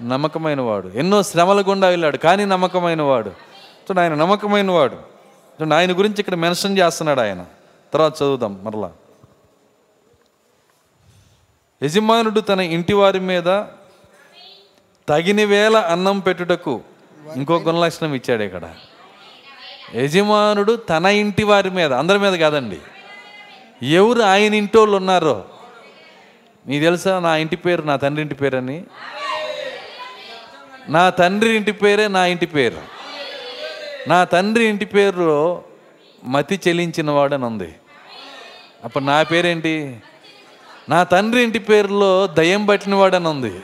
[0.02, 5.92] నమ్మకమైన వాడు ఎన్నో శ్రమల గుండా వెళ్ళాడు కానీ నమ్మకమైన వాడు చూడండి ఆయన నమ్మకమైన వాడు చూడండి ఆయన
[5.92, 7.46] గురించి ఇక్కడ మెన్షన్ చేస్తున్నాడు ఆయన.
[7.94, 8.92] తర్వాత చదువుదాం మరలా.
[11.84, 13.64] యజమానుడు తన ఇంటి వారి మీద
[15.10, 16.82] తగిన వేళ అన్నం పెట్టుటకు
[17.36, 18.70] ఇంకో గుణలక్షణం ఇచ్చాడు ఇక్కడ.
[19.96, 22.80] యజమానుడు తన ఇంటి వారి మీద అందరి మీద కాదండి.
[23.86, 25.46] ఎవరు ఆయన ఇంటి వాళ్ళు ఉన్నారో?
[26.68, 28.84] మీకు తెలుసా నా ఇంటి పేరు నా తండ్రి ఇంటి పేరని?
[30.90, 32.78] నా తండ్రి ఇంటి పేరే నా ఇంటి పేరు.
[34.10, 35.64] నా తండ్రి ఇంటి పేరులో
[36.26, 37.76] మతి చెల్లించిన వాడని ఉంది.
[38.84, 39.98] అప్పుడు నా పేరేంటి?
[40.90, 43.62] నా తండ్రి ఇంటి పేరులో దయ్యం పట్టిన వాడని ఉంది.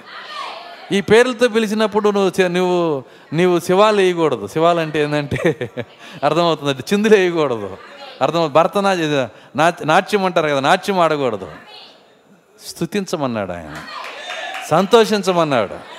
[0.91, 3.03] ఈ పేర్లతో పిలిచినప్పుడు నువ్వు నువ్వు
[3.33, 4.47] నీవు శివాలు వేయకూడదు.
[4.47, 5.69] శివాలు అంటే ఏంటంటే
[6.23, 6.81] అర్థమవుతుంది.
[6.93, 7.77] చిందులు వేయకూడదు.
[8.21, 8.93] అర్థం భరతనా
[9.55, 11.51] నా- నాట్యం అంటారు కదా నాట్యం ఆడకూడదు.
[12.67, 13.75] స్తుతించమన్నాడు ఆయన.
[14.71, 15.98] సంతోషించమన్నాడు.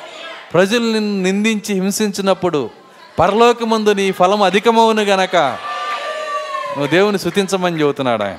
[0.52, 2.70] ప్రజలు నిన్ను నిందించి హింసించినప్పుడు
[3.18, 5.36] పరలోకమందు నీ ఫలం అధికమవును గనక.
[5.36, 8.38] నువ్వు దేవుని శుతించమని చెబుతున్నాడు ఆయన.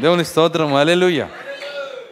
[0.00, 0.74] దేవుని స్తోత్రం.
[0.74, 1.26] అలెలుయ్య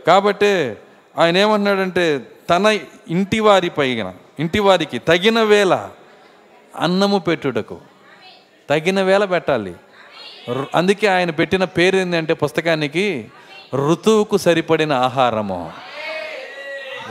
[0.06, 0.74] కాబట్టి
[1.18, 2.20] ఆయన ఏమన్నాడంటే
[2.50, 2.78] తన
[3.08, 5.88] ఇంటి వారి పైన ఇంటి వారికి తగిన వేళ
[6.80, 7.78] అన్నము పెట్టుటకు.
[8.70, 9.74] తగిన వేళ పెట్టాలి.
[10.74, 13.26] అందుకే ఆయన పెట్టిన పేరు ఏంటంటే పుస్తకానికి
[13.74, 15.72] ఋతువుకు సరిపడిన ఆహారము.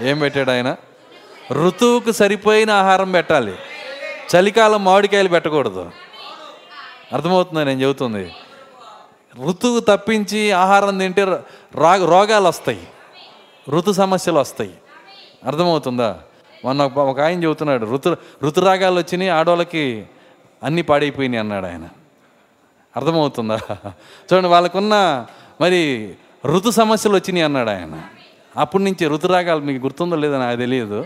[0.02, 0.76] ఏం పెట్టాడు ఆయన?
[1.52, 3.56] ఋతువుకు సరిపోయిన ఆహారం పెట్టాలి.
[4.36, 5.91] చలికాలం మామిడికాయలు పెట్టకూడదు.
[7.14, 8.32] అర్థమవుతుందా నేను చెబుతుంది?
[9.48, 11.24] ఋతువు తప్పించి ఆహారం తింటే
[11.76, 12.88] రా రోగాలు వస్తాయి.
[13.70, 14.74] ఋతు సమస్యలు వస్తాయి.
[15.45, 16.20] అర్థమవుతుందా?
[16.66, 20.06] మొన్న ఒక ఆయన చెబుతున్నాడు ఋతు ఋతురాగాలు వచ్చినాయి ఆడవాళ్ళకి
[20.64, 21.89] అన్నీ పాడైపోయినాయి అన్నాడు ఆయన.
[22.98, 23.60] అర్థమవుతుందా?
[24.34, 25.26] చూడండి వాళ్ళకున్న
[25.62, 26.14] మరి
[26.45, 28.02] ఋతు సమస్యలు వచ్చినాయి అన్నాడు ఆయన.
[28.58, 31.06] అప్పటి నుంచి ఋతురాగాలు మీకు గుర్తుందో లేదో నాకు తెలియదు.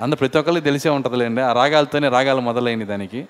[0.00, 1.40] అందరు ప్రతి ఒక్కరికి తెలిసే ఉంటుందిలేండి.
[1.40, 3.28] ఆ రాగాలతోనే రాగాలు మొదలైనవి దానికి.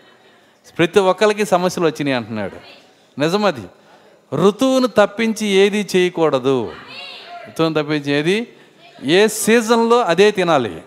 [0.79, 2.57] ప్రతి ఒక్కరికి సమస్యలు వచ్చినాయి అంటున్నాడు.
[3.21, 3.67] నిజమది.
[4.35, 6.73] ఋతువును తప్పించి ఏది చేయకూడదు?
[7.49, 8.53] ఋతువును తప్పించి ఏది?
[9.05, 10.83] ఏ సీజన్లో అదే తినాలి.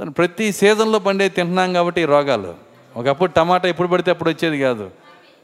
[0.00, 2.54] దాని ప్రతి సీజన్లో పండే తింటున్నాం కాబట్టి ఈ రోగాలు.
[2.96, 4.90] ఒకప్పుడు టమాటా ఎప్పుడు పడితే అప్పుడు వచ్చేది కాదు.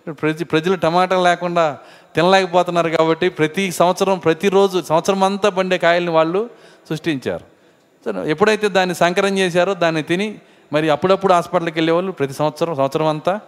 [0.06, 1.78] ప్రతి ప్రజ ప్రజలు టమాటా లేకుండా
[2.14, 6.50] తినలేకపోతున్నారు కాబట్టి ప్రతి సంవత్సరం ప్రతిరోజు సంవత్సరం అంతా పండే కాయల్ని వాళ్ళు
[6.88, 7.59] సృష్టించారు.
[8.08, 10.38] ఎప్పుడైతే దాన్ని సంకరం చేశారో దాన్ని తిని
[10.72, 13.40] మరి అప్పుడప్పుడు హాస్పిటల్కి వెళ్ళేవాళ్ళు ప్రతి సంవత్సరం సంవత్సరం అంతా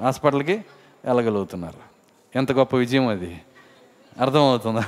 [0.00, 0.64] హాస్పిటల్కి
[1.04, 1.94] వెళ్ళగలుగుతున్నారు.
[2.38, 3.40] ఎంత గొప్ప విజయం అది.
[4.20, 4.82] అర్థమవుతుందా?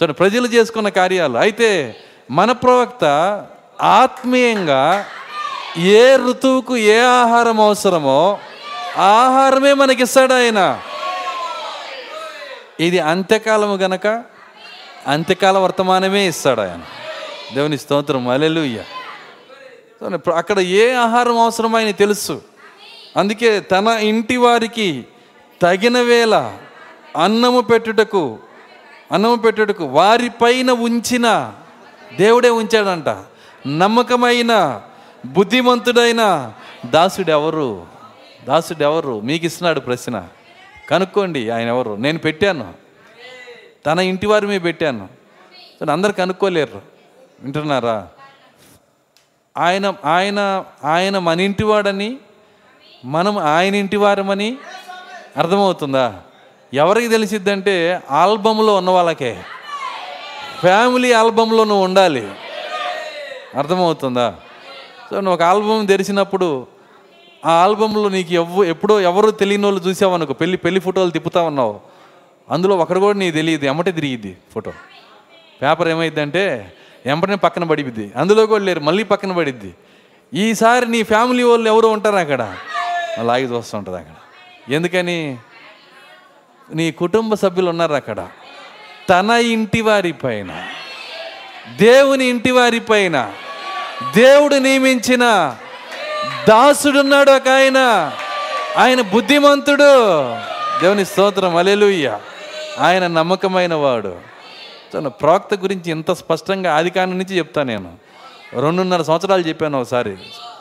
[0.00, 1.38] సో ప్రజలు చేసుకున్న కార్యాలు.
[1.38, 1.96] అయితే
[2.30, 3.04] మన ప్రవక్త
[3.82, 5.04] ఆత్మీయంగా
[5.78, 8.38] ఏ ఋతువుకు ఏ ఆహారం అవసరమో
[8.96, 10.80] ఆహారమే మనకిస్తాడు ఆయన.
[12.80, 14.06] ఇది అంత్యకాలము గనక
[15.06, 16.82] అంత్యకాల వర్తమానమే ఇస్తాడు ఆయన.
[17.54, 18.28] దేవుని స్తోత్రం.
[18.28, 18.84] అలెలుయ్య
[20.36, 22.42] అక్కడ ఏ ఆహారం అవసరమో ఆయన తెలుసు?
[23.16, 25.06] అందుకే తన ఇంటి వారికి
[25.62, 26.52] తగిన వేళ
[27.24, 28.38] అన్నము పెట్టుటకు
[29.12, 31.52] అన్నము పెట్టుటకు వారిపైన ఉంచిన
[32.18, 33.24] దేవుడే ఉంచాడంట.
[33.68, 34.80] నమ్మకమైన
[35.26, 36.52] బుద్ధిమంతుడైన
[36.86, 37.86] దాసుడు ఎవరు
[38.44, 40.28] దాసుడు ఎవరు మీకు ఇస్తున్నాడు ప్రశ్న.
[40.88, 42.74] కనుక్కోండి ఆయన ఎవరు నేను పెట్టాను.
[43.86, 45.08] తన ఇంటి వారి మీద పెట్టాను.
[45.90, 46.97] అందరు కనుక్కోలేరు.
[47.40, 48.08] వింటున్నారా?
[49.58, 52.16] ఆయన ఆయన ఆయన మన ఇంటివాడని
[53.04, 54.56] మనం ఆయన ఇంటి వారమని
[55.36, 56.20] అర్థమవుతుందా?
[56.74, 59.42] ఎవరికి తెలిసిద్దంటే ఆల్బంలో ఉన్న వాళ్ళకే.
[60.60, 62.28] ఫ్యామిలీ ఆల్బంలో నువ్వు ఉండాలి.
[63.54, 64.34] అర్థమవుతుందా?
[65.10, 66.66] సో నువ్వు ఒక ఆల్బమ్ తెరిచినప్పుడు
[67.46, 70.32] ఆ ఆల్బంలో నీకు ఎవ్వ ఎప్పుడో ఎవరు తెలియని వాళ్ళు చూసావు అనుకో.
[70.32, 71.80] పెళ్ళి పెళ్ళి ఫోటోలు తిప్పుతా ఉన్నావు.
[72.50, 73.66] అందులో ఒకరు కూడా నీకు తెలియదు.
[73.66, 74.72] ఎమ్మటే తిరిగిద్ది ఫోటో.
[75.62, 76.72] పేపర్ ఏమైందంటే
[77.06, 78.12] ఎంబటనే పక్కన పడిద్ది.
[78.16, 79.74] అందులో కూడా లేరు మళ్ళీ పక్కన పడిద్ది.
[80.34, 82.54] ఈసారి నీ ఫ్యామిలీ వాళ్ళు ఎవరు ఉంటారు అక్కడ.
[83.20, 84.14] లాగి చూస్తుంటుంది అక్కడ.
[84.72, 85.38] ఎందుకని?
[86.74, 88.28] నీ కుటుంబ సభ్యులు ఉన్నారు అక్కడ.
[89.10, 90.66] తన ఇంటి వారి పైన.
[91.76, 93.32] దేవుని ఇంటి వారి పైన.
[94.16, 95.56] దేవుడు నియమించిన
[96.48, 98.12] దాసుడున్నాడు ఒక ఆయన.
[98.76, 100.32] ఆయన బుద్ధిమంతుడు.
[100.80, 101.56] దేవుని స్తోత్రం.
[101.56, 102.18] అలెలుయ్య
[102.78, 104.27] ఆయన నమ్మకమైన వాడు.
[104.96, 107.92] చూడండి ప్రవక్త గురించి ఇంత స్పష్టంగా ఆది కాలం నుంచి చెప్తాను నేను.
[108.60, 110.16] రెండున్నర సంవత్సరాలు చెప్పాను ఒకసారి.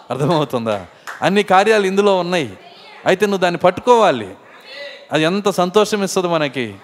[0.09, 0.85] అర్థమవుతుందా?
[1.21, 2.57] అన్ని కార్యాలు ఇందులో ఉన్నాయి.
[3.05, 4.29] అయితే నువ్వు దాన్ని పట్టుకోవాలి.
[5.11, 6.75] అది ఎంత సంతోషం ఇస్తుంది మనకి.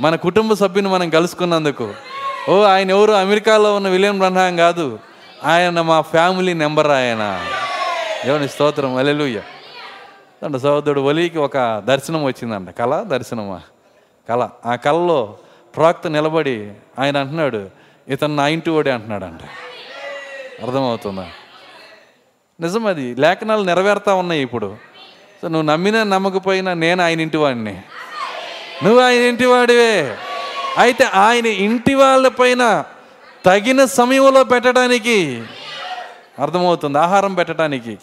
[0.00, 1.94] మన కుటుంబ సభ్యుని మనం కలుసుకున్నందుకు.
[2.48, 3.12] ఓ ఆయన ఎవరు?
[3.12, 4.98] అమెరికాలో ఉన్న విలియం బ్రహ్నాం కాదు.
[5.44, 7.46] ఆయన మా ఫ్యామిలీ నెంబర్ ఆయన.
[8.26, 8.96] ఏమని స్తోత్రం.
[8.96, 9.42] అలెలుయ్య
[10.44, 12.70] అంటే సహోదరుడు ఒలికి ఒక దర్శనం వచ్చిందంట.
[12.70, 13.60] కళ దర్శనమా?
[14.28, 14.48] కళ.
[14.66, 15.36] ఆ కళలో
[15.76, 17.70] ప్రవక్త నిలబడి ఆయన అంటున్నాడు
[18.08, 19.12] ఇతను నా ఇంటి వాడే అంట
[20.62, 21.28] అర్థమవుతుందా?
[22.60, 23.14] నిజం అది.
[23.14, 24.76] లేఖనాలు నెరవేరుతా ఉన్నాయి ఇప్పుడు.
[25.42, 27.82] సో నువ్వు నమ్మినా నమ్మకపోయినా నేను ఆయన ఇంటి వాడిని.
[28.84, 30.16] నువ్వు ఆయన ఇంటి వాడివే.
[30.78, 32.84] అయితే ఆయన ఇంటి వాళ్ళపైన
[33.46, 35.44] తగిన సమయంలో పెట్టడానికి
[36.38, 36.98] అర్థమవుతుంది.
[36.98, 37.98] ఆహారం పెట్టడానికి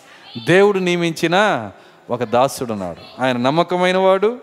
[0.46, 1.70] దేవుడు నియమించిన
[2.10, 3.24] ఒక దాసుడున్నాడు.
[3.24, 4.40] ఆయన నమ్మకమైన వాడు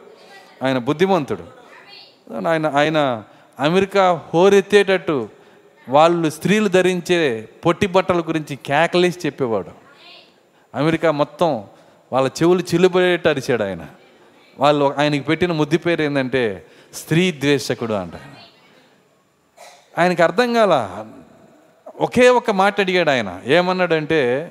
[0.62, 1.44] ఆయన బుద్ధిమంతుడు.
[2.48, 3.22] ఆయన ఆయన
[3.60, 5.28] అమెరికా హోరెత్తేటట్టు
[5.88, 9.70] వాళ్ళు స్త్రీలు ధరించే పొట్టి బట్టల గురించి కేకలేసి చెప్పేవాడు.
[10.74, 11.64] అమెరికా మొత్తం
[12.12, 13.86] వాళ్ళ చెవులు చిల్లుబడేట్టు అరిచాడు ఆయన.
[14.58, 18.12] వాళ్ళు ఆయనకి పెట్టిన ముద్దు పేరు ఏంటంటే స్త్రీ ద్వేషకుడు అంట.
[19.98, 21.04] ఆయనకి అర్థం కాల
[22.00, 23.40] ఒకే ఒక మాట అడిగాడు ఆయన.
[23.46, 24.50] ఏమన్నాడంటే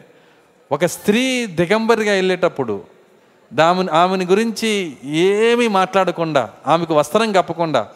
[0.71, 2.83] ఒక స్త్రీ దిగంబరిగా వెళ్ళేటప్పుడు
[3.53, 7.87] దాము ఆమెని గురించి ఏమీ మాట్లాడకుండా ఆమెకు వస్త్రం కప్పకుండా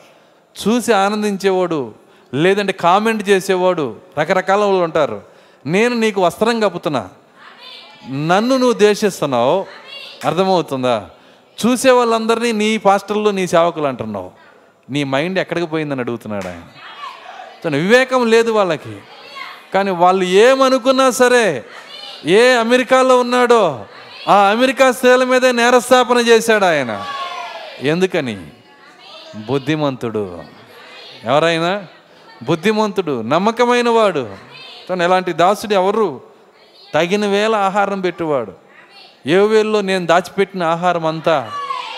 [0.61, 1.93] చూసి ఆనందించేవాడు
[2.33, 5.21] లేదంటే కామెంట్ చేసేవాడు రకరకాల వాళ్ళు ఉంటారు.
[5.65, 7.09] నేను నీకు వస్త్రం కప్పుతున్నా.
[8.09, 9.65] నన్ను నువ్వు ద్వేషిస్తున్నావు.
[10.25, 11.09] అర్థమవుతుందా?
[11.65, 14.31] చూసే వాళ్ళందరినీ నీ పాస్టర్లు నీ సేవకులు అంటున్నావు.
[14.89, 16.61] నీ మైండ్ ఎక్కడికి పోయిందని అడుగుతున్నాడు ఆయన.
[17.65, 18.97] తన వివేకం లేదు వాళ్ళకి.
[19.73, 21.65] కానీ వాళ్ళు ఏమనుకున్నా సరే
[22.25, 23.85] ఏ అమెరికాలో ఉన్నాడో
[24.27, 27.05] ఆ అమెరికా స్త్రీల మీదే నేరస్థాపన చేశాడు ఆయన.
[27.81, 28.47] ఎందుకని?
[29.35, 30.43] బుద్ధిమంతుడు.
[31.23, 31.85] ఎవరైనా?
[32.43, 34.29] బుద్ధిమంతుడు నమ్మకమైన వాడు
[34.89, 36.21] తను ఎలాంటి దాసుడు ఎవరు?
[36.93, 38.53] తగిన వేళ ఆహారం పెట్టువాడు.
[39.27, 41.51] ఏ వేల్లో నేను దాచిపెట్టిన ఆహారం అంతా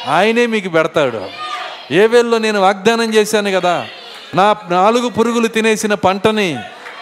[0.07, 1.27] ఆయనే మీకు పెడతాడు.
[1.91, 3.87] ఏ వేల్లో నేను వాగ్దానం చేశాను కదా
[4.35, 6.59] నా నాలుగు పురుగులు తినేసిన పంటని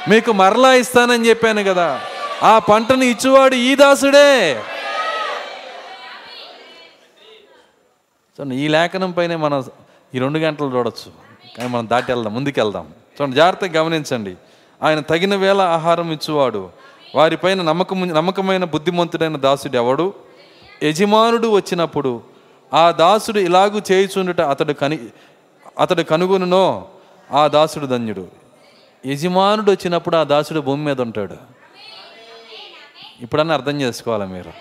[0.09, 2.01] మీకు మరలా ఇస్తానని చెప్పాను కదా
[2.43, 4.61] ఆ పంటని ఇచ్చేవాడు ఈ దాసుడే.
[8.37, 9.63] సో ఈ లేఖనం పైనే మనం
[10.15, 11.11] ఈ రెండు గంటలు చూడొచ్చు.
[11.57, 12.87] కానీ మనం దాటి వెళ్దాం ముందుకు వెళ్దాం.
[12.87, 14.35] చూడండి జాగ్రత్తగా గమనించండి.
[14.83, 16.69] ఆయన తగిన వేళ ఆహారం ఇచ్చువాడు.
[17.15, 20.13] వారిపైన నమ్మకం నమ్మకమైన బుద్ధిమంతుడైన దాసుడు ఎవడు?
[20.83, 22.21] యజమానుడు వచ్చినప్పుడు
[22.73, 24.99] ఆ దాసుడు ఇలాగూ చేయుచుండుట అతడు కని
[25.79, 26.87] అతడు కనుగొనునో?
[27.31, 28.27] ఆ దాసుడు ధన్యుడు.
[29.05, 31.35] యజమానుడు వచ్చినప్పుడు ఆ దాసుడు భూమి మీద ఉంటాడు.
[33.21, 34.53] ఇప్పుడన్నా అర్థం చేసుకోవాలి మీరు?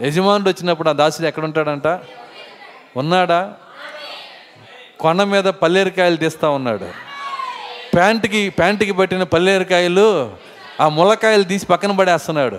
[0.00, 1.86] యజమానుడు వచ్చినప్పుడు ఆ దాసుడు ఎక్కడ ఉంటాడంట?
[2.96, 3.54] ఉన్నాడా?
[5.00, 6.86] కొండ మీద పల్లేరికాయలు తీస్తూ ఉన్నాడు.
[7.94, 10.30] ప్యాంటుకి ప్యాంటుకి పట్టిన పల్లేరికాయలు
[10.80, 12.58] ఆ ములకాయలు తీసి పక్కన పడేస్తున్నాడు.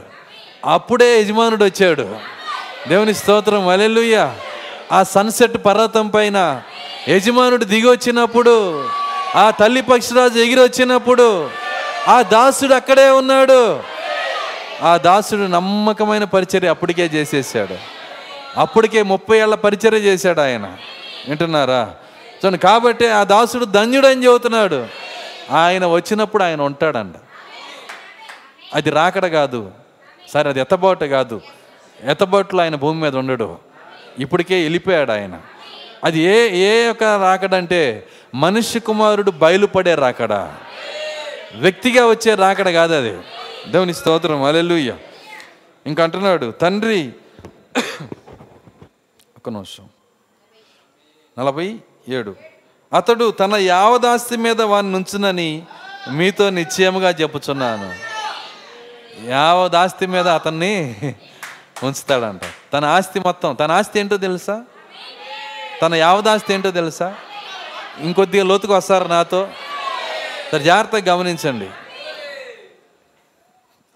[0.66, 2.16] అప్పుడే యజమానుడు వచ్చాడు.
[2.88, 4.36] దేవుని స్తోత్రం అలెలుయ్య
[4.92, 6.62] ఆ సన్సెట్ పర్వతం పైన
[7.08, 8.86] యజమానుడు దిగి వచ్చినప్పుడు
[9.36, 11.50] ఆ తల్లి పక్షిరాజు ఎగిరి వచ్చినప్పుడు
[12.08, 13.80] ఆ దాసుడు అక్కడే ఉన్నాడు.
[14.82, 17.76] ఆ దాసుడు నమ్మకమైన పరిచర్య అప్పటికే చేసేసాడు.
[18.60, 20.66] అప్పటికే ముప్పై ఏళ్ళ పరిచర్య చేశాడు ఆయన.
[21.28, 21.94] వింటున్నారా?
[22.46, 24.88] చూడండి కాబట్టి ఆ దాసుడు ధన్యుడు అని చెబుతున్నాడు.
[25.52, 27.16] ఆయన వచ్చినప్పుడు ఆయన ఉంటాడంట.
[28.74, 29.72] అది రాకడ కాదు.
[30.30, 31.42] సరే అది ఎత్తబాటు కాదు.
[32.04, 33.58] ఎత్తబాటులో ఆయన భూమి మీద ఉండడు.
[34.20, 35.42] ఇప్పటికే వెళ్ళిపోయాడు ఆయన.
[36.04, 40.34] అది ఏ ఏ యొక్క రాకడంటే మనిషి కుమారుడు బయలుపడే రాకడ.
[41.56, 43.18] వ్యక్తిగా వచ్చే రాకడ కాదు అది.
[43.72, 44.44] దేవుని స్తోత్రం.
[44.44, 44.96] అలెలుయ్య
[45.88, 47.14] ఇంకా అంటున్నాడు తండ్రి
[49.38, 49.90] ఒక నిమిషం.
[51.40, 52.36] నలభై ఏడు.
[52.94, 55.64] అతడు తన యావదాస్తి మీద వాడిని నుంచునని
[56.12, 57.94] మీతో నిశ్చయముగా చెప్పుచున్నాను.
[59.30, 60.96] యావదాస్తి మీద అతన్ని
[61.84, 62.42] ఉంచుతాడంట.
[62.74, 64.64] తన ఆస్తి మొత్తం తన ఆస్తి ఏంటో తెలుసా?
[65.82, 67.16] తన యావదాస్తి ఏంటో తెలుసా?
[68.00, 69.48] ఇంకొద్దిగా లోతుకు వస్తారు నాతో?
[70.52, 71.70] సరే జాగ్రత్తగా గమనించండి.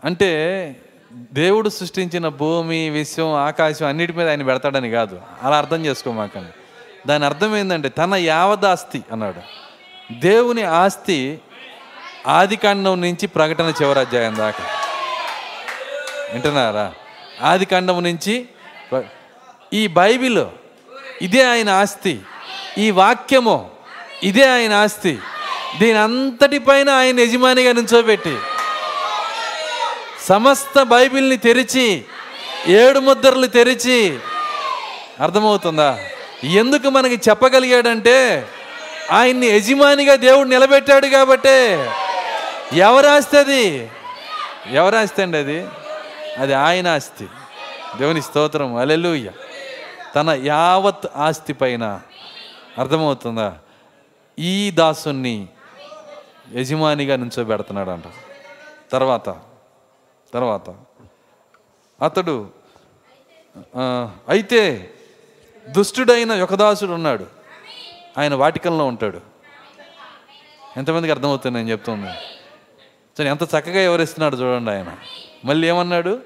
[0.04, 0.76] అంటే
[1.14, 5.22] దేవుడు సృష్టించిన భూమి విశ్వం ఆకాశం అన్నిటి మీద ఆయన పెడతాడని కాదు.
[5.44, 6.63] అలా అర్థం చేసుకోమాకండి.
[7.08, 9.42] దాని అర్థం ఏంటంటే తన యావదాస్తి అన్నాడు.
[10.20, 11.40] దేవుని ఆస్తి
[12.28, 14.66] ఆదికాండం నుంచి ప్రకటన చివరాధ్యాయం దాకా.
[16.34, 16.94] వింటున్నారా?
[17.42, 18.46] ఆదికాండం నుంచి
[19.74, 20.46] ఈ బైబిల్
[21.22, 22.20] ఇదే ఆయన ఆస్తి
[22.78, 23.72] ఈ వాక్యము
[24.24, 25.20] ఇదే ఆయన ఆస్తి
[25.80, 28.38] దీని అంతటిపైన ఆయన యజమానిగా నుంచోబెట్టి
[30.22, 32.06] సమస్త బైబిల్ని తెరిచి
[32.68, 34.20] ఏడు ముద్రలు తెరిచి
[35.20, 36.00] అర్థమవుతుందా?
[36.44, 38.48] ఎందుకు మనకి చెప్పగలిగాడంటే
[39.12, 41.90] ఆయన్ని యజమానిగా దేవుడు నిలబెట్టాడు కాబట్టే.
[42.74, 43.92] ఎవరు ఆస్తి అది?
[44.72, 45.68] ఎవరి ఆస్తి అండి అది?
[46.38, 47.28] అది ఆయన ఆస్తి.
[47.98, 48.76] దేవుని స్తోత్రం.
[48.76, 49.32] అలెలుయ్య
[50.16, 52.02] తన యావత్ ఆస్తి పైన
[52.78, 53.58] అర్థమవుతుందా?
[54.40, 55.48] ఈ దాసుని
[56.56, 57.18] యజమానిగా
[57.94, 58.04] అంట
[58.92, 59.36] తర్వాత
[60.34, 60.70] తర్వాత
[62.04, 62.48] అతడు
[64.28, 64.94] అయితే
[65.70, 67.26] దుష్టుడైన ఒక దాసుడు ఉన్నాడు.
[68.18, 69.22] ఆయన వాటికంలో ఉంటాడు.
[70.78, 72.10] ఎంతమందికి అర్థమవుతుంది నేను చెప్తుంది?
[73.18, 74.98] సరే ఎంత చక్కగా వివరిస్తున్నాడు చూడండి ఆయన.
[75.46, 76.20] మళ్ళీ ఏమన్నాడు?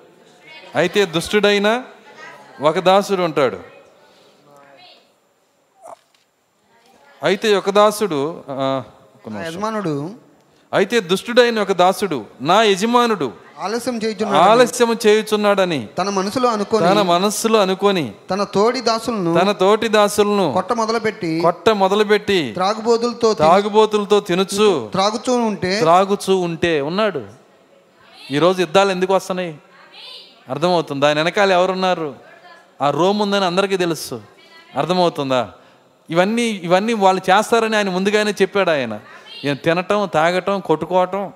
[0.75, 1.83] అయితే దుష్టుడైన
[2.61, 3.59] ఒక దాసుడు ఉంటాడు.
[7.23, 8.43] అయితే ఒక దాసుడు.
[9.45, 10.15] యజమానుడు.
[10.73, 17.59] అయితే దుష్టుడైన ఒక దాసుడు నా యజమానుడు ఆలస్యం చేయుచున్నాడు ఆలస్యము చేయుచున్నాడని తన మనసులో అనుకొని తన మనస్సులో
[17.59, 24.89] అనుకొని తన తోడి దాసులను తన తోటి దాసులను కొట్ట మొదలుపెట్టి కొట్ట మొదలుపెట్టి త్రాగుబోతులతో తి- తాగుబోతులతో తినుచు
[24.91, 27.21] త్రాగుతూ ఉంటే త్రాగుచూ ఉంటే ఉన్నాడు.
[28.31, 29.57] ఈరోజు యుద్ధాలు ఎందుకు వస్తున్నాయి?
[30.49, 31.01] అర్థమవుతుంది?
[31.01, 32.15] దాని వెనకాల ఎవరున్నారు?
[32.81, 34.21] ఆ రోమ్ ఉందని అందరికీ తెలుసు.
[34.75, 35.49] అర్థమవుతుందా?
[36.09, 38.99] ఇవన్నీ ఇవన్నీ వాళ్ళు చేస్తారని ఆయన ముందుగానే చెప్పాడు ఆయన.
[39.53, 41.31] తినటం తాగటం కొట్టుకోవటం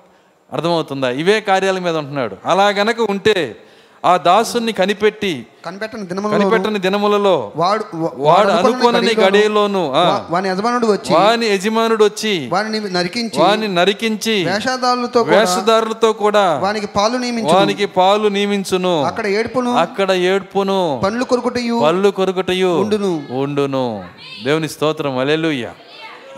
[0.52, 1.10] అర్థమవుతుందా?
[1.10, 2.36] ఇవే కార్యాల మీద ఉంటున్నాడు.
[2.44, 3.56] అలా గనక ఉంటే
[4.04, 7.84] ఆ దాసుని కనిపెట్టి కనిపెట్టని దినములలో కనిపెట్టని దినములలో వాడు
[8.16, 9.82] వాడు అనుకొనని గడియలోను
[10.30, 16.86] వాని యజమానుడు వచ్చి వాని యజమానుడు వచ్చి వారిని నరికించి వాని నరికించి వేషధారులతో కూడా వేషధారులతో కూడా వానికి
[16.86, 19.04] పాలు నియమించు వానికి పాలు నియమించును.
[19.04, 23.22] అక్కడ ఏడుపును అక్కడ ఏడ్పును పండ్లు కొరుకుటయు పళ్ళు కొరుకుటయు ఉండును.
[23.30, 24.04] ఉండును.
[24.44, 25.18] దేవుని స్తోత్రం.
[25.18, 25.70] అలెలుయ్య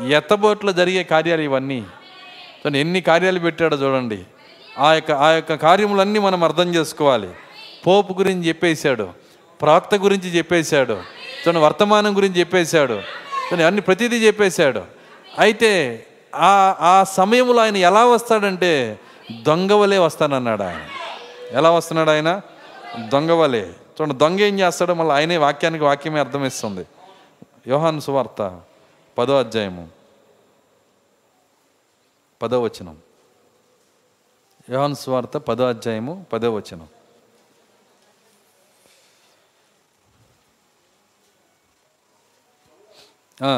[0.08, 1.82] ఎత్తబోట్లో జరిగే కార్యాలు ఇవన్నీ.
[2.64, 4.24] చూడండి ఎన్ని కార్యాలు పెట్టాడో చూడండి.
[4.78, 7.28] ఆ యొక్క ఆ యొక్క కార్యములన్నీ మనం అర్థం చేసుకోవాలి.
[7.86, 9.08] పోపు గురించి చెప్పేశాడు
[9.60, 10.92] ప్రాక్త గురించి చెప్పేశాడు
[11.42, 12.94] చూడండి వర్తమానం గురించి చెప్పేశాడు
[13.46, 14.82] చూడండి అన్ని ప్రతిదీ చెప్పేశాడు.
[15.38, 18.98] అయితే ఆ ఆ సమయంలో ఆయన ఎలా వస్తాడంటే
[19.42, 20.80] దొంగవలే వస్తానన్నాడు ఆయన.
[21.52, 22.40] ఎలా వస్తున్నాడు ఆయన?
[23.12, 26.84] దొంగవలే చూడండి దొంగ ఏం చేస్తాడో మళ్ళీ ఆయనే వాక్యానికి వాక్యమే అర్థమిస్తుంది
[27.68, 28.60] యోహాను సువార్త
[29.18, 29.93] పదో అధ్యాయము.
[32.44, 32.96] పదో వచనం
[34.68, 36.88] యోహాను సువార్త పదో అధ్యాయము పదో వచనం
[43.38, 43.52] ఆ,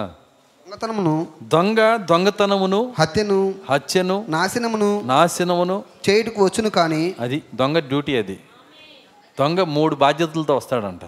[0.67, 1.15] దొంగతనమును
[1.49, 1.81] దొంగ
[2.11, 3.39] దొంగతనమును హత్యను
[3.71, 5.77] హత్యను నాశనమును నాశనమును
[6.07, 8.37] చేయుటకు వచ్చును కానీ అది దొంగ డ్యూటీ అది.
[9.39, 11.05] దొంగ మూడు బాధ్యతలతో వస్తాడంట.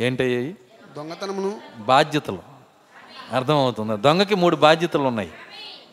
[0.00, 0.50] ఏంటయ్యాయి
[0.96, 1.50] దొంగతనమును
[1.86, 2.42] బాధ్యతలు.
[3.32, 3.96] అర్థమవుతుందా?
[3.96, 5.30] దొంగకి మూడు బాధ్యతలు ఉన్నాయి.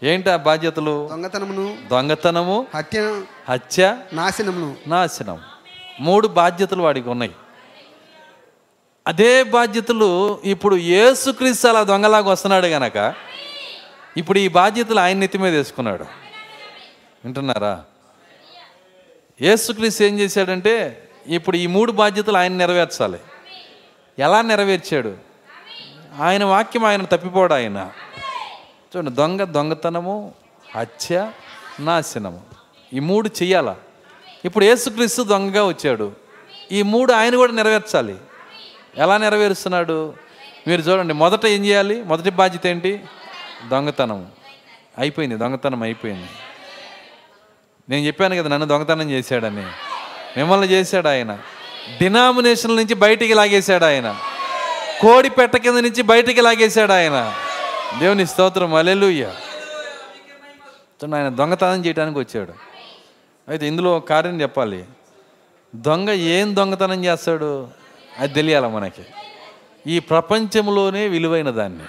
[0.05, 1.07] ఏంటి ఆ బాధ్యతలు?
[1.11, 4.75] దొంగతనమును దొంగతనము హత్య హత్య నాశనమును.
[4.87, 5.41] నాశనం.
[5.99, 7.35] మూడు బాధ్యతలు వాడికి ఉన్నాయి.
[9.07, 13.13] అదే బాధ్యతలు ఇప్పుడు యేసుక్రీస్తు అలా దొంగలాగా వస్తున్నాడు గనక
[14.17, 16.03] ఇప్పుడు ఈ బాధ్యతలు ఆయన నెత్తి మీద వేసుకున్నాడు.
[17.25, 17.83] వింటున్నారా?
[19.41, 23.19] యేసుక్రీస్తు ఏం చేశాడంటే ఇప్పుడు ఈ మూడు బాధ్యతలు ఆయన నెరవేర్చాలి.
[24.19, 25.17] ఎలా నెరవేర్చాడు?
[26.21, 27.91] ఆయన వాక్యం ఆయన తప్పిపోడు ఆయన.
[28.95, 30.33] చూడండి దొంగ దొంగతనము
[30.75, 31.31] హత్య
[31.79, 32.41] నాశనము.
[32.93, 33.75] ఈ మూడు చెయ్యాలా?
[34.45, 36.11] ఇప్పుడు యేసుక్రీస్తు దొంగగా వచ్చాడు.
[36.71, 38.15] ఈ మూడు ఆయన కూడా నెరవేర్చాలి.
[38.97, 40.13] ఎలా నెరవేరుస్తున్నాడు?
[40.67, 42.03] మీరు చూడండి మొదట ఏం చేయాలి?
[42.03, 43.03] మొదటి బాధ్యత ఏంటి?
[43.67, 44.27] దొంగతనం.
[44.97, 46.27] అయిపోయింది దొంగతనం అయిపోయింది.
[47.89, 49.63] నేను చెప్పాను కదా నన్ను దొంగతనం చేశాడని.
[50.37, 51.39] మిమ్మల్ని చేశాడు ఆయన.
[51.99, 54.15] డినామినేషన్ నుంచి బయటికి లాగేశాడు ఆయన.
[55.01, 57.33] కోడి పెట్ట కింద నుంచి బయటికి లాగేశాడు ఆయన.
[57.99, 59.25] దేవుని స్తోత్రం అలెలుయ్య
[61.15, 62.53] ఆయన దొంగతనం చేయడానికి వచ్చాడు.
[63.49, 64.81] అయితే ఇందులో కార్యం చెప్పాలి.
[65.75, 67.51] దొంగ ఏం దొంగతనం చేస్తాడు?
[68.19, 69.03] అది తెలియాలి మనకి?
[69.87, 71.85] ఈ ప్రపంచంలోనే విలువైన దాన్ని.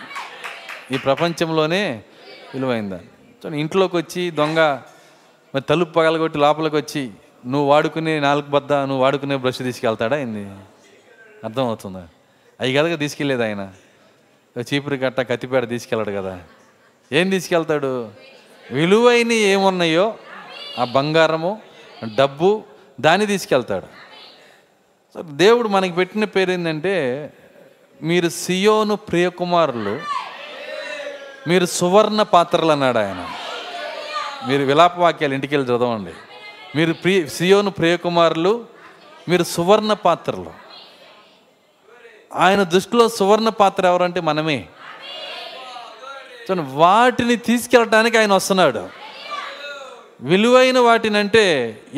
[0.95, 1.83] ఈ ప్రపంచంలోనే
[2.55, 3.11] విలువైన దాన్ని.
[3.41, 4.61] చూడండి, ఇంట్లోకి వచ్చి దొంగ
[5.55, 7.03] మరి తలుపు పగలగొట్టి లోపలికి వచ్చి
[7.47, 10.17] నువ్వు వాడుకునే నాలుగు బద్ద నువ్వు వాడుకునే బ్రష్ తీసుకెళ్తాడా?
[10.19, 10.45] ఏంది?
[11.45, 12.05] అర్థమవుతుందా?
[12.61, 13.63] అవి కదగా తీసుకెళ్ళేది ఆయన.
[14.61, 16.41] చీపురు కట్ట కత్తిపేట తీసుకెళ్ళాడు కదా.
[17.13, 18.11] ఏం తీసుకెళ్తాడు?
[18.71, 20.15] విలువైన ఏమున్నాయో
[20.79, 21.61] ఆ బంగారము
[22.15, 22.63] డబ్బు
[23.01, 23.87] దాన్ని తీసుకెళ్తాడు.
[25.21, 27.33] దేవుడు మనకి పెట్టిన పేరు ఏంటంటే
[28.03, 30.01] మీరు సియోను ప్రియకుమారులు
[31.49, 33.29] మీరు సువర్ణ పాత్రలు అన్నాడు ఆయన.
[34.49, 36.11] మీరు విలాప వాక్యాలు ఇంటికి వెళ్ళి చదవండి.
[36.77, 38.67] మీరు ప్రియ సియోను ప్రియకుమారులు
[39.29, 40.66] మీరు సువర్ణ పాత్రలు.
[42.45, 44.59] ఆయన దృష్టిలో సువర్ణ పాత్ర ఎవరంటే మనమే.
[46.45, 48.83] చూడండి, వాటిని తీసుకెళ్ళటానికి ఆయన వస్తున్నాడు.
[50.31, 51.45] విలువైన వాటిని అంటే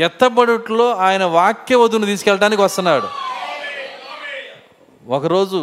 [0.06, 3.08] ఎత్తబడుట్లో ఆయన వాక్య వధువుని తీసుకెళ్ళటానికి వస్తున్నాడు.
[5.16, 5.58] ఒకరోజు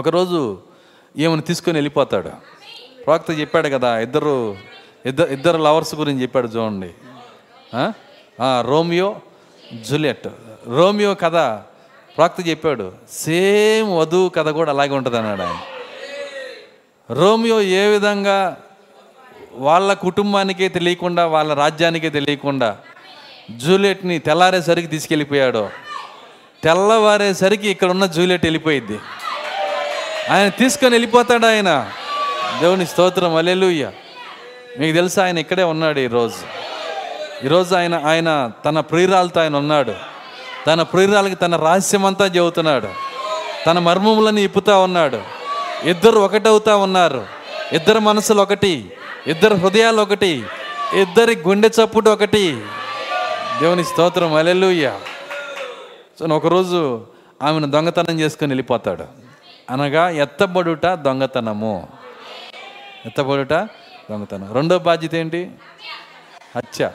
[0.00, 0.40] ఒకరోజు
[1.14, 2.32] ఈమెను తీసుకొని వెళ్ళిపోతాడు.
[3.04, 4.34] ప్రవక్త చెప్పాడు కదా ఇద్దరు
[5.10, 6.90] ఇద్దరు ఇద్దరు లవర్స్ గురించి చెప్పాడు చూడండి.
[8.70, 9.08] Romeo
[9.88, 10.28] Juliet.
[10.78, 11.36] రోమియో కథ
[12.16, 15.58] ప్రాక్త చెప్పాడు సేమ్ వధువు కథ కూడా అలాగే ఉంటుంది అన్నాడు ఆయన.
[17.10, 18.56] రోమియో ఏ విధంగా
[19.52, 22.76] వాళ్ళ కుటుంబానికే తెలియకుండా వాళ్ళ రాజ్యానికే తెలియకుండా
[23.50, 25.70] జూలియట్ని తెల్లారేసరికి తీసుకెళ్ళిపోయాడో
[26.62, 28.98] తెల్లవారేసరికి ఇక్కడ ఉన్న జూలియట్ వెళ్ళిపోయింది
[30.30, 31.90] ఆయన తీసుకొని వెళ్ళిపోతాడు ఆయన.
[32.60, 33.92] దేవుని స్తోత్రం అలెలుయ్య
[34.78, 36.40] మీకు తెలుసా ఆయన ఇక్కడే ఉన్నాడు ఈరోజు.
[37.44, 39.94] ఈరోజు ఆయన ఆయన తన ప్రియురాలతో ఆయన ఉన్నాడు.
[40.66, 42.88] తన ప్రియురాలకి తన రహస్యమంతా చెబుతున్నాడు.
[43.66, 45.22] తన మర్మములను ఇప్పుతా ఉన్నాడు.
[45.84, 47.26] ఇద్దరు ఒకటవుతా ఉన్నారు.
[47.72, 48.92] ఇద్దరు మనసులు ఒకటి
[49.26, 50.44] ఇద్దరు హృదయాలు ఒకటి
[50.94, 52.62] ఇద్దరి గుండె చప్పుడు ఒకటి.
[53.60, 54.34] దేవుని స్తోత్రం.
[54.34, 54.98] అలెలుయ్య
[56.18, 57.06] సో ఒకరోజు
[57.42, 59.04] ఆమెను దొంగతనం చేసుకొని వెళ్ళిపోతాడు.
[59.70, 61.88] అనగా ఎత్తబడుట దొంగతనము.
[63.06, 63.52] ఎత్తబడుట
[64.10, 64.54] దొంగతనం.
[64.54, 65.50] రెండో బాధ్యత ఏంటి?
[66.56, 66.90] హత్య.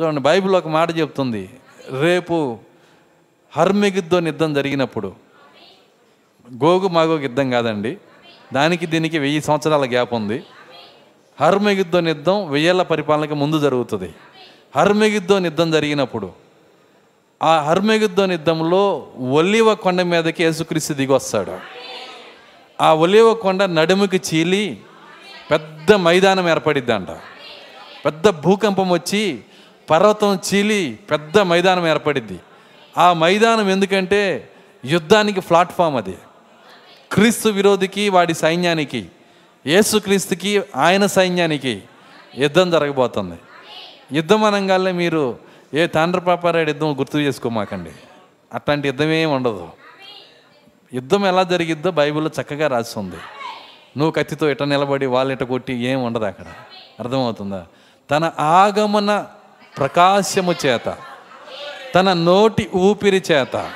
[0.00, 1.50] చూడండి బైబిల్ ఒక మాట చెప్తుంది.
[1.90, 2.58] రేపు
[3.56, 5.12] హర్మెగిద్దో యుద్ధం జరిగినప్పుడు
[6.64, 7.98] గోగు మాగోగు యుద్ధం కాదండి.
[8.52, 10.42] దానికి దీనికి వెయ్యి సంవత్సరాల గ్యాప్ ఉంది.
[11.40, 14.14] హర్మెగిద్దో యుద్ధం వెయ్యేళ్ళ పరిపాలనకి ముందు జరుగుతుంది.
[14.76, 16.32] హర్మెగిద్దో యుద్ధం జరిగినప్పుడు
[17.42, 21.58] ఆ హర్మెగిద్దో యుద్ధంలో ఒలివ కొండ మీదకి యేసుక్రీస్తు దిగి వస్తాడు
[22.82, 24.80] ఆ ఒలివ కొండ నడుముకి చీలి
[25.50, 27.10] పెద్ద మైదానం ఏర్పడిద్దంట.
[28.04, 29.40] పెద్ద భూకంపం వచ్చి
[29.90, 32.40] పర్వతం చీలి పెద్ద మైదానం ఏర్పడిద్ది.
[32.98, 34.50] ఆ మైదానం ఎందుకంటే
[34.84, 36.18] యుద్ధానికి ప్లాట్ఫామ్ అది.
[37.12, 39.08] క్రీస్తు విరోధికి వాడి సైన్యానికి
[39.66, 41.82] యేసుక్రీస్తుకి ఆయన సైన్యానికి
[42.38, 43.38] యుద్ధం జరగబోతుంది.
[44.12, 45.38] యుద్ధం అనగానే మీరు
[45.74, 47.90] ఏ తాండ్రపాపారాయుడు యుద్ధం గుర్తు చేసుకోమాకండి.
[48.54, 49.68] అట్లాంటి యుద్ధం ఏమి ఉండదు.
[50.94, 53.16] యుద్ధం ఎలా జరిగిద్దో బైబిల్లో చక్కగా రాసి ఉంది
[53.98, 56.44] నువ్వు కత్తితో ఇట నిలబడి వాళ్ళు ఇట కొట్టి ఏం ఉండదు అక్కడ.
[57.00, 57.66] అర్థమవుతుందా?
[58.10, 59.26] తన ఆగమన
[59.78, 60.96] ప్రకాశము చేత
[61.94, 63.70] తన నోటి ఊపిరి చేత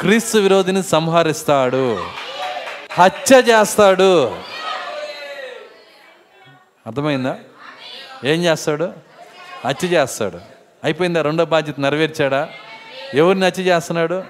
[0.00, 2.06] క్రీస్తు విరోధిని సంహరిస్తాడు
[2.92, 4.36] హత్య చేస్తాడు.
[6.86, 7.38] అర్థమైందా?
[8.24, 8.92] ఏం చేస్తాడు?
[9.66, 10.40] హత్య చేస్తాడు.
[10.84, 11.22] అయిపోయిందా?
[11.22, 12.48] రెండో బాధ్యత నెరవేర్చాడా?
[13.14, 14.24] ఎవరిని హత్య చేస్తున్నాడు?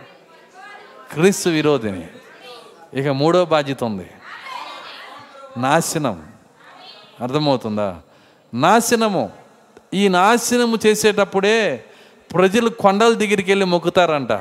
[1.12, 2.06] క్రీస్తు విరోధిని.
[2.94, 4.10] ఇక మూడో బాధ్యత ఉంది.
[5.56, 6.32] నాశనం.
[7.20, 8.01] అర్థమవుతుందా?
[8.55, 9.39] నాశనము.
[9.94, 11.84] ఈ నాశనము చేసేటప్పుడే
[12.34, 14.32] ప్రజలు కొండల దగ్గరికి వెళ్ళి మొక్కుతారంట.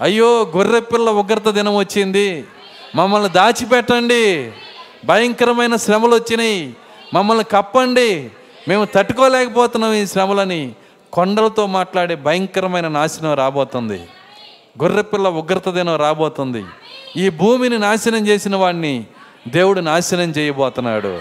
[0.00, 2.44] అయ్యో గొర్రెపిల్ల ఉగ్రత దినం వచ్చింది.
[2.94, 4.52] మమ్మల్ని దాచిపెట్టండి.
[5.04, 6.76] భయంకరమైన శ్రమలు వచ్చినాయి.
[7.14, 8.30] మమ్మల్ని కప్పండి.
[8.68, 10.72] మేము తట్టుకోలేకపోతున్నాం ఈ శ్రమలని
[11.12, 13.98] కొండలతో మాట్లాడే భయంకరమైన నాశనం రాబోతుంది.
[14.82, 16.64] గొర్రెపిల్ల ఉగ్రత దినం రాబోతుంది.
[17.16, 19.04] ఈ భూమిని నాశనం చేసిన వాడిని
[19.48, 21.20] దేవుడు నాశనం చేయబోతున్నాడు.